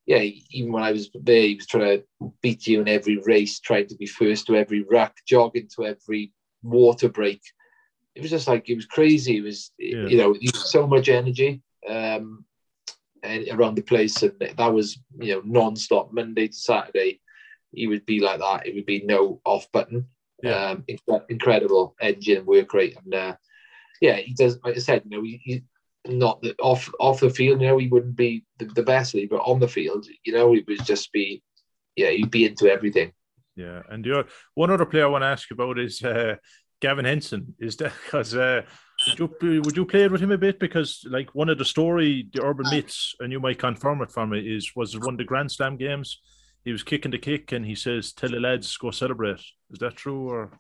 yeah, 0.08 0.26
even 0.52 0.72
when 0.72 0.82
I 0.82 0.92
was 0.92 1.10
there, 1.12 1.42
he 1.42 1.56
was 1.56 1.66
trying 1.66 1.98
to 1.98 2.32
beat 2.40 2.66
you 2.66 2.80
in 2.80 2.88
every 2.88 3.18
race, 3.18 3.60
trying 3.60 3.88
to 3.88 3.94
be 3.94 4.06
first 4.06 4.46
to 4.46 4.56
every 4.56 4.82
ruck, 4.90 5.14
jogging 5.26 5.68
to 5.76 5.84
every 5.84 6.32
water 6.62 7.10
break. 7.10 7.42
It 8.14 8.22
was 8.22 8.30
just 8.30 8.48
like 8.48 8.70
it 8.70 8.74
was 8.74 8.86
crazy. 8.86 9.36
It 9.36 9.42
was 9.42 9.70
yeah. 9.78 10.06
you 10.06 10.16
know 10.16 10.34
so 10.54 10.86
much 10.86 11.10
energy 11.10 11.60
um, 11.86 12.46
and 13.22 13.48
around 13.50 13.74
the 13.74 13.82
place, 13.82 14.22
and 14.22 14.32
that 14.40 14.72
was 14.72 14.98
you 15.20 15.34
know 15.34 15.42
non-stop 15.44 16.10
Monday 16.10 16.48
to 16.48 16.54
Saturday. 16.54 17.20
He 17.72 17.86
would 17.86 18.06
be 18.06 18.20
like 18.20 18.40
that. 18.40 18.66
It 18.66 18.76
would 18.76 18.86
be 18.86 19.02
no 19.04 19.42
off 19.44 19.70
button. 19.72 20.06
Yeah. 20.42 20.70
Um, 20.70 20.84
incredible 21.28 21.94
engine 22.00 22.46
work 22.46 22.72
rate, 22.72 22.96
and 23.04 23.14
uh, 23.14 23.36
yeah, 24.00 24.16
he 24.16 24.32
does. 24.32 24.58
Like 24.64 24.76
I 24.76 24.80
said, 24.80 25.02
you 25.04 25.10
know, 25.18 25.22
he, 25.22 25.38
he 25.44 25.64
not 26.08 26.40
the, 26.42 26.54
off 26.60 26.90
off 26.98 27.20
the 27.20 27.30
field, 27.30 27.60
you 27.60 27.68
know, 27.68 27.78
he 27.78 27.88
wouldn't 27.88 28.16
be 28.16 28.44
the, 28.58 28.66
the 28.66 28.82
best 28.82 29.14
but 29.30 29.36
on 29.36 29.60
the 29.60 29.68
field, 29.68 30.06
you 30.24 30.32
know, 30.32 30.52
he 30.52 30.64
would 30.66 30.84
just 30.84 31.12
be, 31.12 31.42
yeah, 31.96 32.10
he'd 32.10 32.30
be 32.30 32.46
into 32.46 32.68
everything. 32.68 33.12
Yeah, 33.56 33.82
and 33.90 34.04
the 34.04 34.26
one 34.54 34.70
other 34.70 34.86
player 34.86 35.04
I 35.04 35.08
want 35.08 35.22
to 35.22 35.26
ask 35.26 35.50
you 35.50 35.54
about 35.54 35.78
is 35.78 36.02
uh, 36.02 36.36
Gavin 36.80 37.04
Henson. 37.04 37.54
Is 37.58 37.76
that 37.76 37.92
because 38.04 38.34
uh, 38.34 38.62
would 39.18 39.32
you 39.42 39.62
would 39.62 39.76
you 39.76 39.84
play 39.84 40.04
it 40.04 40.12
with 40.12 40.20
him 40.20 40.32
a 40.32 40.38
bit? 40.38 40.58
Because 40.58 41.04
like 41.08 41.34
one 41.34 41.48
of 41.48 41.58
the 41.58 41.64
story, 41.64 42.28
the 42.32 42.42
urban 42.42 42.66
myths, 42.70 43.14
and 43.20 43.32
you 43.32 43.40
might 43.40 43.58
confirm 43.58 44.02
it 44.02 44.12
for 44.12 44.26
me, 44.26 44.40
is 44.40 44.72
was 44.76 44.98
one 44.98 45.14
of 45.14 45.18
the 45.18 45.24
Grand 45.24 45.50
Slam 45.50 45.76
games. 45.76 46.20
He 46.64 46.72
was 46.72 46.82
kicking 46.82 47.10
the 47.10 47.18
kick, 47.18 47.52
and 47.52 47.64
he 47.64 47.74
says, 47.74 48.12
"Tell 48.12 48.30
the 48.30 48.40
lads 48.40 48.76
go 48.76 48.90
celebrate." 48.90 49.40
Is 49.70 49.78
that 49.80 49.96
true 49.96 50.28
or? 50.28 50.50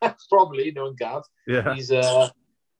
Probably, 0.28 0.72
knowing 0.72 0.96
Gav. 0.96 1.22
Yeah. 1.46 1.74
He's 1.74 1.92
uh, 1.92 2.28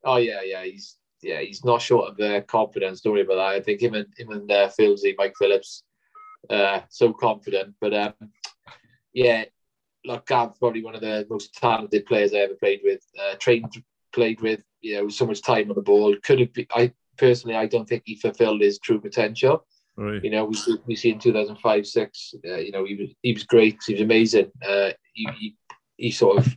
oh 0.05 0.17
yeah, 0.17 0.41
yeah. 0.43 0.65
He's 0.65 0.97
yeah, 1.23 1.41
he's 1.41 1.65
not 1.65 1.81
short 1.81 2.11
of 2.11 2.21
uh, 2.21 2.41
confidence. 2.43 3.01
Don't 3.01 3.15
worry 3.15 3.23
about 3.23 3.37
that. 3.37 3.57
I 3.57 3.61
think 3.61 3.81
him 3.81 3.95
and 3.95 4.07
him 4.17 4.31
and 4.31 4.51
uh, 4.51 4.69
Philsy, 4.69 5.15
Mike 5.17 5.35
Phillips, 5.39 5.85
uh, 6.51 6.81
so 6.89 7.13
confident. 7.13 7.75
But 7.81 7.95
um, 7.95 8.15
yeah, 9.13 9.45
look, 10.05 10.27
Gav's 10.27 10.59
probably 10.59 10.83
one 10.83 10.95
of 10.95 11.01
the 11.01 11.27
most 11.31 11.55
talented 11.55 12.07
players 12.07 12.35
I 12.35 12.39
ever 12.39 12.55
played 12.55 12.81
with. 12.83 13.01
Uh, 13.19 13.35
trained, 13.39 13.73
played 14.13 14.41
with. 14.41 14.63
You 14.81 14.97
know, 14.97 15.09
so 15.09 15.27
much 15.27 15.43
time 15.43 15.71
on 15.71 15.77
the 15.77 15.83
ball. 15.83 16.17
Could 16.23 16.41
have. 16.41 16.53
Been, 16.53 16.67
I 16.75 16.93
personally, 17.17 17.57
I 17.57 17.67
don't 17.67 17.89
think 17.89 18.03
he 18.05 18.17
fulfilled 18.17 18.61
his 18.61 18.79
true 18.79 19.01
potential. 19.01 19.65
Right. 19.97 20.25
You 20.25 20.31
know, 20.31 20.47
we 20.47 20.57
we 20.87 20.97
see 20.97 21.11
in 21.11 21.19
two 21.19 21.33
thousand 21.33 21.57
five 21.57 21.87
six. 21.87 22.35
Uh, 22.45 22.57
you 22.57 22.73
know, 22.73 22.85
he 22.85 22.97
was 22.97 23.11
he 23.23 23.33
was 23.33 23.45
great. 23.45 23.79
He 23.87 23.95
was 23.95 24.03
amazing. 24.03 24.51
Uh, 24.67 24.91
he, 25.13 25.29
he 25.39 25.57
he 25.97 26.11
sort 26.11 26.39
of 26.39 26.57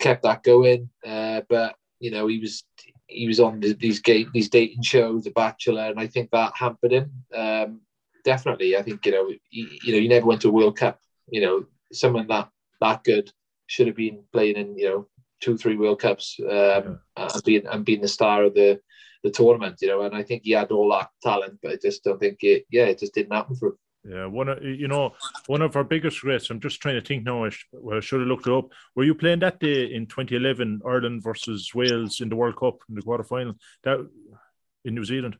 kept 0.00 0.22
that 0.24 0.42
going. 0.42 0.90
Uh, 1.06 1.42
but 1.48 1.76
you 2.00 2.10
know, 2.10 2.26
he 2.26 2.38
was 2.38 2.64
he 3.10 3.26
was 3.26 3.40
on 3.40 3.60
these 3.60 4.00
game, 4.00 4.30
these 4.32 4.48
dating 4.48 4.82
shows, 4.82 5.24
The 5.24 5.30
Bachelor, 5.30 5.82
and 5.82 6.00
I 6.00 6.06
think 6.06 6.30
that 6.30 6.52
hampered 6.54 6.92
him. 6.92 7.12
Um, 7.34 7.80
definitely, 8.24 8.76
I 8.76 8.82
think 8.82 9.04
you 9.04 9.12
know, 9.12 9.30
he, 9.48 9.78
you 9.82 9.92
know, 9.92 9.98
you 9.98 10.08
never 10.08 10.26
went 10.26 10.40
to 10.42 10.48
a 10.48 10.52
World 10.52 10.76
Cup. 10.76 10.98
You 11.28 11.40
know, 11.40 11.66
someone 11.92 12.26
that 12.28 12.48
that 12.80 13.04
good 13.04 13.32
should 13.66 13.86
have 13.86 13.96
been 13.96 14.22
playing 14.32 14.56
in 14.56 14.78
you 14.78 14.88
know 14.88 15.08
two, 15.40 15.56
three 15.56 15.76
World 15.76 16.00
Cups 16.00 16.38
um, 16.40 16.48
yeah. 16.48 16.98
and 17.16 17.44
being 17.44 17.66
and 17.66 17.84
being 17.84 18.00
the 18.00 18.08
star 18.08 18.44
of 18.44 18.54
the 18.54 18.80
the 19.22 19.30
tournament. 19.30 19.78
You 19.80 19.88
know, 19.88 20.02
and 20.02 20.14
I 20.14 20.22
think 20.22 20.42
he 20.44 20.52
had 20.52 20.70
all 20.70 20.90
that 20.90 21.10
talent, 21.22 21.58
but 21.62 21.72
I 21.72 21.76
just 21.80 22.04
don't 22.04 22.18
think 22.18 22.38
it. 22.42 22.66
Yeah, 22.70 22.84
it 22.84 22.98
just 22.98 23.14
didn't 23.14 23.32
happen 23.32 23.56
for 23.56 23.68
him. 23.68 23.78
Yeah, 24.02 24.26
one 24.26 24.48
of 24.48 24.62
you 24.64 24.88
know 24.88 25.12
one 25.46 25.60
of 25.60 25.76
our 25.76 25.84
biggest 25.84 26.22
regrets. 26.22 26.48
I'm 26.48 26.60
just 26.60 26.80
trying 26.80 26.94
to 26.94 27.06
think 27.06 27.24
now. 27.24 27.44
I, 27.44 27.50
sh- 27.50 27.66
well, 27.72 27.98
I 27.98 28.00
should 28.00 28.20
have 28.20 28.28
looked 28.28 28.46
it 28.46 28.52
up. 28.52 28.70
Were 28.94 29.04
you 29.04 29.14
playing 29.14 29.40
that 29.40 29.60
day 29.60 29.92
in 29.92 30.06
2011, 30.06 30.80
Ireland 30.86 31.22
versus 31.22 31.74
Wales 31.74 32.20
in 32.20 32.30
the 32.30 32.36
World 32.36 32.56
Cup 32.56 32.78
in 32.88 32.94
the 32.94 33.02
quarterfinal? 33.02 33.56
That 33.84 34.08
in 34.84 34.94
New 34.94 35.04
Zealand. 35.04 35.36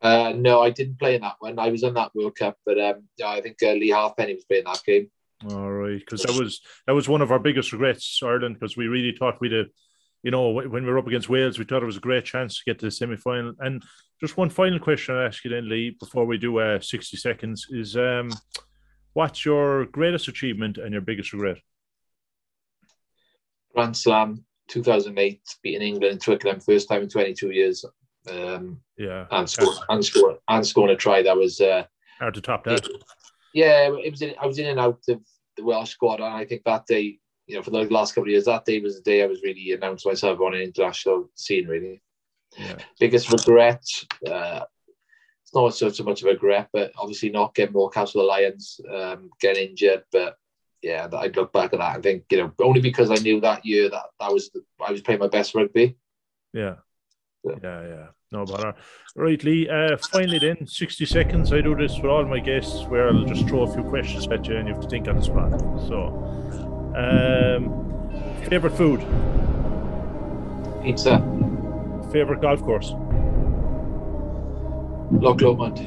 Uh, 0.00 0.34
no, 0.36 0.60
I 0.60 0.70
didn't 0.70 0.98
play 0.98 1.14
in 1.14 1.22
that 1.22 1.36
one. 1.38 1.58
I 1.58 1.70
was 1.70 1.82
on 1.82 1.94
that 1.94 2.14
World 2.14 2.36
Cup, 2.36 2.58
but 2.64 2.78
um, 2.78 3.04
yeah, 3.16 3.30
I 3.30 3.40
think 3.40 3.56
uh, 3.62 3.72
Leigh 3.72 3.90
Halfpenny 3.90 4.34
was 4.34 4.44
playing 4.44 4.64
that 4.64 4.82
game. 4.84 5.10
All 5.50 5.70
right, 5.70 5.98
because 5.98 6.22
that 6.22 6.38
was 6.38 6.60
that 6.86 6.94
was 6.94 7.08
one 7.08 7.22
of 7.22 7.32
our 7.32 7.38
biggest 7.38 7.72
regrets, 7.72 8.20
Ireland, 8.22 8.54
because 8.54 8.76
we 8.76 8.86
really 8.86 9.16
thought 9.16 9.40
we'd 9.40 9.52
have 9.52 9.66
you 10.24 10.30
know, 10.30 10.48
when 10.48 10.84
we 10.84 10.90
were 10.90 10.98
up 10.98 11.06
against 11.06 11.28
Wales, 11.28 11.58
we 11.58 11.66
thought 11.66 11.82
it 11.82 11.86
was 11.86 11.98
a 11.98 12.00
great 12.00 12.24
chance 12.24 12.56
to 12.56 12.64
get 12.64 12.78
to 12.78 12.86
the 12.86 12.90
semi 12.90 13.14
final. 13.14 13.52
And 13.58 13.84
just 14.22 14.38
one 14.38 14.48
final 14.48 14.78
question 14.78 15.14
I'll 15.14 15.26
ask 15.26 15.44
you 15.44 15.50
then, 15.50 15.68
Lee, 15.68 15.94
before 16.00 16.24
we 16.24 16.38
do 16.38 16.58
uh, 16.58 16.80
60 16.80 17.18
seconds 17.18 17.66
is 17.68 17.94
um, 17.94 18.30
what's 19.12 19.44
your 19.44 19.84
greatest 19.84 20.26
achievement 20.28 20.78
and 20.78 20.92
your 20.92 21.02
biggest 21.02 21.34
regret? 21.34 21.58
Grand 23.74 23.94
Slam 23.94 24.46
2008, 24.68 25.42
beating 25.62 25.82
England 25.82 26.12
in 26.14 26.18
Twickenham, 26.18 26.58
first 26.58 26.88
time 26.88 27.02
in 27.02 27.08
22 27.10 27.50
years. 27.50 27.84
Um, 28.30 28.80
yeah. 28.96 29.26
And 29.30 29.48
score, 29.48 29.74
and 29.90 30.02
score, 30.02 30.38
and 30.48 30.66
scoring 30.66 30.94
a 30.94 30.96
try. 30.96 31.22
That 31.22 31.36
was 31.36 31.60
uh, 31.60 31.84
hard 32.18 32.32
to 32.32 32.40
top 32.40 32.64
that. 32.64 32.86
It, 32.86 33.02
yeah, 33.52 33.88
it 33.88 34.10
was. 34.10 34.22
In, 34.22 34.34
I 34.40 34.46
was 34.46 34.58
in 34.58 34.68
and 34.68 34.80
out 34.80 35.02
of 35.10 35.20
the 35.58 35.64
Welsh 35.64 35.90
squad, 35.90 36.20
and 36.20 36.32
I 36.32 36.46
think 36.46 36.62
that 36.64 36.86
day 36.86 37.18
you 37.46 37.56
know, 37.56 37.62
for 37.62 37.70
the 37.70 37.84
last 37.84 38.14
couple 38.14 38.28
of 38.28 38.30
years, 38.30 38.46
that 38.46 38.64
day 38.64 38.80
was 38.80 38.96
the 38.96 39.02
day 39.02 39.22
I 39.22 39.26
was 39.26 39.42
really 39.42 39.72
announced 39.72 40.06
myself 40.06 40.40
on 40.40 40.54
an 40.54 40.60
international 40.60 41.30
scene. 41.34 41.66
Really, 41.66 42.02
yeah. 42.58 42.76
biggest 42.98 43.30
regret. 43.30 43.84
Uh, 44.26 44.60
it's 45.42 45.54
not 45.54 45.74
so, 45.74 45.90
so 45.90 46.04
much 46.04 46.22
of 46.22 46.28
a 46.28 46.32
regret, 46.32 46.68
but 46.72 46.92
obviously 46.96 47.30
not 47.30 47.54
getting 47.54 47.74
more 47.74 47.90
caps 47.90 48.12
for 48.12 48.18
the 48.18 48.24
Lions, 48.24 48.80
um, 48.90 49.30
getting 49.40 49.70
injured. 49.70 50.04
But 50.10 50.36
yeah, 50.82 51.08
I 51.12 51.26
look 51.28 51.52
back 51.52 51.72
at 51.74 51.80
that 51.80 51.94
and 51.96 52.02
think, 52.02 52.24
you 52.30 52.38
know, 52.38 52.52
only 52.60 52.80
because 52.80 53.10
I 53.10 53.22
knew 53.22 53.40
that 53.40 53.64
year 53.64 53.90
that 53.90 54.04
that 54.20 54.32
was 54.32 54.50
the, 54.50 54.62
I 54.86 54.90
was 54.90 55.02
playing 55.02 55.20
my 55.20 55.28
best 55.28 55.54
rugby. 55.54 55.96
Yeah. 56.52 56.76
Yeah, 57.62 57.86
yeah, 57.86 58.06
no 58.32 58.46
bother. 58.46 58.74
Right, 59.16 59.42
Lee. 59.44 59.68
Uh, 59.68 59.98
finally, 60.10 60.38
then, 60.38 60.66
60 60.66 61.04
seconds. 61.04 61.52
I 61.52 61.60
do 61.60 61.74
this 61.74 61.94
for 61.96 62.08
all 62.08 62.24
my 62.24 62.38
guests 62.38 62.84
where 62.86 63.08
I'll 63.08 63.24
just 63.24 63.46
throw 63.46 63.64
a 63.64 63.72
few 63.72 63.82
questions 63.82 64.26
at 64.28 64.46
you 64.46 64.56
and 64.56 64.66
you 64.66 64.74
have 64.74 64.82
to 64.82 64.88
think 64.88 65.08
on 65.08 65.16
the 65.16 65.22
spot. 65.22 65.50
So, 65.86 66.43
um, 66.94 67.70
favorite 68.48 68.76
food? 68.76 69.00
Pizza. 70.82 71.18
Favorite 72.12 72.40
golf 72.40 72.62
course? 72.62 72.92
Loch 75.10 75.40
Lomond. 75.40 75.78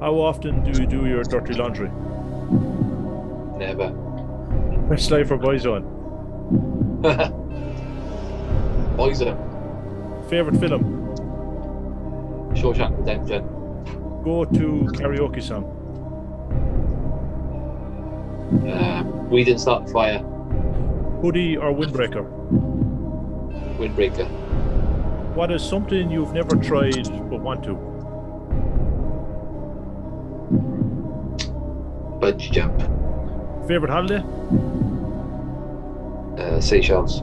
How 0.00 0.14
often 0.14 0.62
do 0.64 0.80
you 0.80 0.86
do 0.86 1.06
your 1.06 1.22
dirty 1.24 1.54
laundry? 1.54 1.90
Never. 3.58 3.90
Westlife 4.88 5.30
or 5.30 5.38
Boyzone? 5.38 5.84
Poison. 8.96 9.36
Favorite 10.28 10.58
film? 10.58 10.82
Shawshank 12.54 12.96
Redemption. 12.98 13.42
Go 14.22 14.44
to 14.44 14.86
karaoke 14.94 15.42
song. 15.42 15.64
Um, 18.62 19.28
we 19.30 19.44
didn't 19.44 19.60
start 19.60 19.86
the 19.86 19.92
fire. 19.92 20.18
Hoodie 21.20 21.56
or 21.56 21.72
windbreaker? 21.72 22.24
Windbreaker. 23.78 24.28
What 25.34 25.50
is 25.50 25.62
something 25.62 26.10
you've 26.10 26.32
never 26.32 26.56
tried 26.56 27.08
but 27.28 27.40
want 27.40 27.64
to? 27.64 27.74
Bungee 32.20 32.52
jump. 32.52 32.78
Favorite 33.66 33.90
holiday? 33.90 34.22
Uh, 36.38 36.60
Seychelles. 36.60 37.22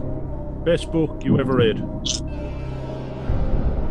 Best 0.65 0.91
book 0.91 1.24
you 1.24 1.39
ever 1.39 1.56
read? 1.56 1.78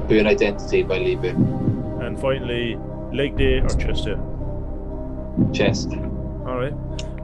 Bourne 0.08 0.26
Identity 0.26 0.82
by 0.82 0.98
Lee 0.98 1.16
Boon. 1.16 1.98
And 2.02 2.20
finally, 2.20 2.76
leg 3.12 3.36
day 3.36 3.60
or 3.60 3.68
chest 3.68 4.04
day? 4.04 4.16
Chest. 5.52 5.90
All 6.46 6.58
right. 6.58 6.74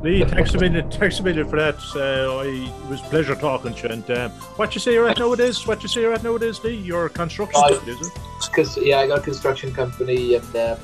Lee, 0.03 0.25
thanks 0.25 0.55
a 0.55 0.59
million, 0.59 0.89
thanks 0.91 1.19
a 1.19 1.23
million 1.23 1.49
for 1.49 1.57
that. 1.57 1.77
Uh, 1.95 2.39
I, 2.39 2.45
it 2.47 2.89
was 2.89 3.01
a 3.01 3.05
pleasure 3.05 3.35
talking 3.35 3.75
to 3.75 3.89
you. 3.89 3.95
And 3.95 4.11
um, 4.11 4.31
what 4.57 4.75
you 4.75 4.81
say 4.81 4.93
you're 4.93 5.09
at 5.09 5.19
nowadays? 5.19 5.67
What 5.67 5.83
you 5.83 5.89
say 5.89 6.03
you're 6.03 6.13
at 6.13 6.23
nowadays, 6.23 6.63
Lee? 6.63 6.77
Your 6.77 7.09
construction 7.09 7.61
I- 7.65 7.71
company, 7.71 7.93
is 7.93 8.07
it? 8.09 8.13
Cause 8.55 8.77
yeah, 8.79 8.99
I 9.01 9.07
got 9.09 9.19
a 9.19 9.23
construction 9.23 9.73
company 9.73 10.35
and 10.35 10.57
um, 10.57 10.79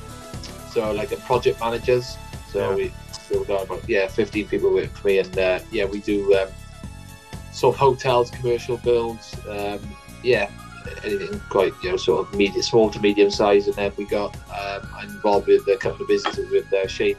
so 0.71 0.91
like 0.91 1.11
a 1.11 1.17
project 1.17 1.59
managers. 1.59 2.17
So 2.51 2.69
Yeah. 2.71 2.75
we 2.75 2.93
we've 3.31 3.47
got 3.47 3.63
about 3.65 3.87
yeah, 3.87 4.07
fifteen 4.07 4.47
people 4.47 4.73
working 4.73 4.89
for 4.89 5.07
me, 5.07 5.19
and 5.19 5.37
uh, 5.37 5.59
yeah, 5.71 5.85
we 5.85 5.99
do 6.01 6.35
um, 6.35 6.49
sort 7.51 7.75
of 7.75 7.79
hotels, 7.79 8.29
commercial 8.31 8.77
builds. 8.77 9.35
Um, 9.47 9.79
yeah, 10.23 10.49
anything 11.03 11.39
quite 11.49 11.73
you 11.83 11.91
know 11.91 11.97
sort 11.97 12.27
of 12.27 12.35
medium, 12.35 12.61
small 12.61 12.89
to 12.91 12.99
medium 12.99 13.29
size, 13.31 13.67
and 13.67 13.75
then 13.75 13.91
we 13.97 14.05
got 14.05 14.35
um, 14.51 14.87
involved 15.03 15.47
with 15.47 15.67
a 15.67 15.77
couple 15.77 16.01
of 16.01 16.07
businesses 16.07 16.49
with 16.51 16.71
uh, 16.73 16.87
Shane 16.87 17.15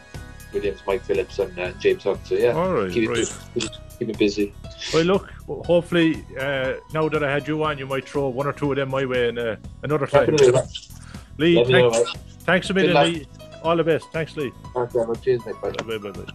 Williams, 0.55 0.81
Mike 0.87 1.03
Phillips, 1.03 1.39
and 1.39 1.59
uh, 1.59 1.73
James 1.73 2.03
Hook. 2.03 2.21
So 2.25 2.35
yeah, 2.35 2.53
All 2.53 2.73
right, 2.73 2.91
keep 2.91 3.11
it 3.11 3.13
right. 3.13 3.39
keep, 3.55 3.71
keep 3.99 4.09
it 4.09 4.19
busy. 4.19 4.55
Well, 4.93 5.05
look, 5.05 5.31
hopefully, 5.67 6.25
uh, 6.39 6.75
now 6.93 7.09
that 7.09 7.23
I 7.23 7.31
had 7.31 7.47
you 7.47 7.63
on, 7.65 7.79
you 7.79 7.87
might 7.87 8.09
throw 8.09 8.29
one 8.29 8.47
or 8.47 8.53
two 8.53 8.71
of 8.73 8.77
them 8.77 8.91
my 8.91 9.05
way 9.05 9.29
in, 9.29 9.39
uh, 9.39 9.57
another 9.83 10.07
time. 10.07 10.35
Definitely. 10.37 10.63
Lee, 11.39 11.57
Let 11.57 11.67
thanks, 11.67 11.99
mate. 12.15 12.23
thanks 12.41 12.71
a 12.71 12.75
million. 12.75 13.13
Lee. 13.13 13.27
All 13.63 13.77
the 13.77 13.85
best. 13.85 14.11
Thanks, 14.13 14.37
Lee. 14.37 14.53
Thanks 14.75 14.93
very 14.93 15.07
much. 15.07 15.23
Cheers, 15.23 15.45
mate. 15.47 15.55
Bye. 15.61 15.71
Bye, 15.71 15.99
bye, 15.99 16.11
bye. 16.11 16.33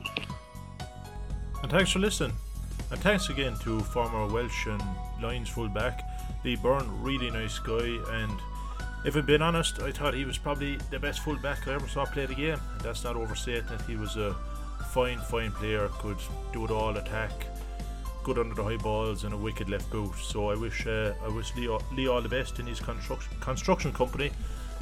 And 1.61 1.71
thanks 1.71 1.91
for 1.91 1.99
listening. 1.99 2.33
And 2.91 2.99
thanks 3.01 3.29
again 3.29 3.55
to 3.59 3.79
former 3.81 4.25
Welsh 4.27 4.65
and 4.65 4.81
Lions 5.21 5.49
fullback 5.49 6.01
Lee 6.43 6.55
Byrne, 6.55 6.89
really 7.01 7.29
nice 7.31 7.59
guy. 7.59 7.97
And 8.11 8.39
if 9.05 9.15
I'm 9.15 9.25
being 9.25 9.41
honest, 9.41 9.81
I 9.81 9.91
thought 9.91 10.13
he 10.13 10.25
was 10.25 10.37
probably 10.37 10.77
the 10.91 10.99
best 10.99 11.19
fullback 11.21 11.67
I 11.67 11.73
ever 11.73 11.87
saw 11.87 12.05
play 12.05 12.25
the 12.25 12.35
game. 12.35 12.59
That's 12.83 13.03
not 13.03 13.15
overstating 13.15 13.69
it. 13.71 13.81
He 13.87 13.95
was 13.95 14.17
a 14.17 14.35
fine, 14.91 15.19
fine 15.19 15.51
player, 15.51 15.87
could 15.99 16.17
do 16.53 16.65
it 16.65 16.71
all, 16.71 16.95
attack, 16.97 17.31
good 18.23 18.37
under 18.37 18.55
the 18.55 18.63
high 18.63 18.77
balls, 18.77 19.23
and 19.23 19.33
a 19.33 19.37
wicked 19.37 19.69
left 19.69 19.89
boot. 19.89 20.13
So 20.15 20.49
I 20.49 20.55
wish 20.55 20.85
uh, 20.87 21.13
I 21.23 21.29
wish 21.29 21.55
Lee, 21.55 21.67
all- 21.69 21.83
Lee 21.93 22.07
all 22.07 22.21
the 22.21 22.29
best 22.29 22.59
in 22.59 22.67
his 22.67 22.79
construction 22.79 23.31
construction 23.39 23.93
company, 23.93 24.31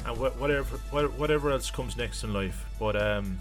and 0.06 0.16
wh- 0.16 0.40
whatever 0.40 0.78
wha- 0.92 1.08
whatever 1.16 1.50
else 1.50 1.70
comes 1.70 1.96
next 1.96 2.24
in 2.24 2.32
life. 2.32 2.64
But 2.80 3.00
um, 3.00 3.38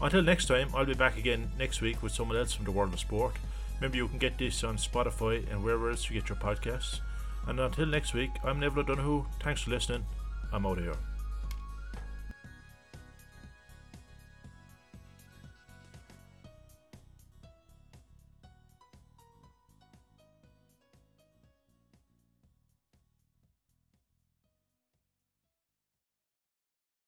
until 0.00 0.22
next 0.22 0.46
time, 0.46 0.68
I'll 0.74 0.84
be 0.86 0.94
back 0.94 1.16
again 1.16 1.50
next 1.58 1.80
week 1.80 2.02
with 2.02 2.12
someone 2.12 2.36
else 2.36 2.52
from 2.52 2.64
the 2.64 2.72
world 2.72 2.92
of 2.92 3.00
sport. 3.00 3.34
Remember, 3.76 3.96
you 3.96 4.06
can 4.08 4.18
get 4.18 4.38
this 4.38 4.62
on 4.62 4.76
Spotify 4.76 5.50
and 5.50 5.64
wherever 5.64 5.90
else 5.90 6.08
you 6.10 6.20
get 6.20 6.28
your 6.28 6.36
podcasts. 6.38 7.00
And 7.46 7.58
until 7.60 7.86
next 7.86 8.14
week, 8.14 8.30
I'm 8.44 8.60
Neville 8.60 8.80
O'Donoghue. 8.80 9.26
Thanks 9.42 9.62
for 9.62 9.70
listening. 9.70 10.04
I'm 10.52 10.66
out 10.66 10.78
of 10.78 10.84
here. 10.84 11.11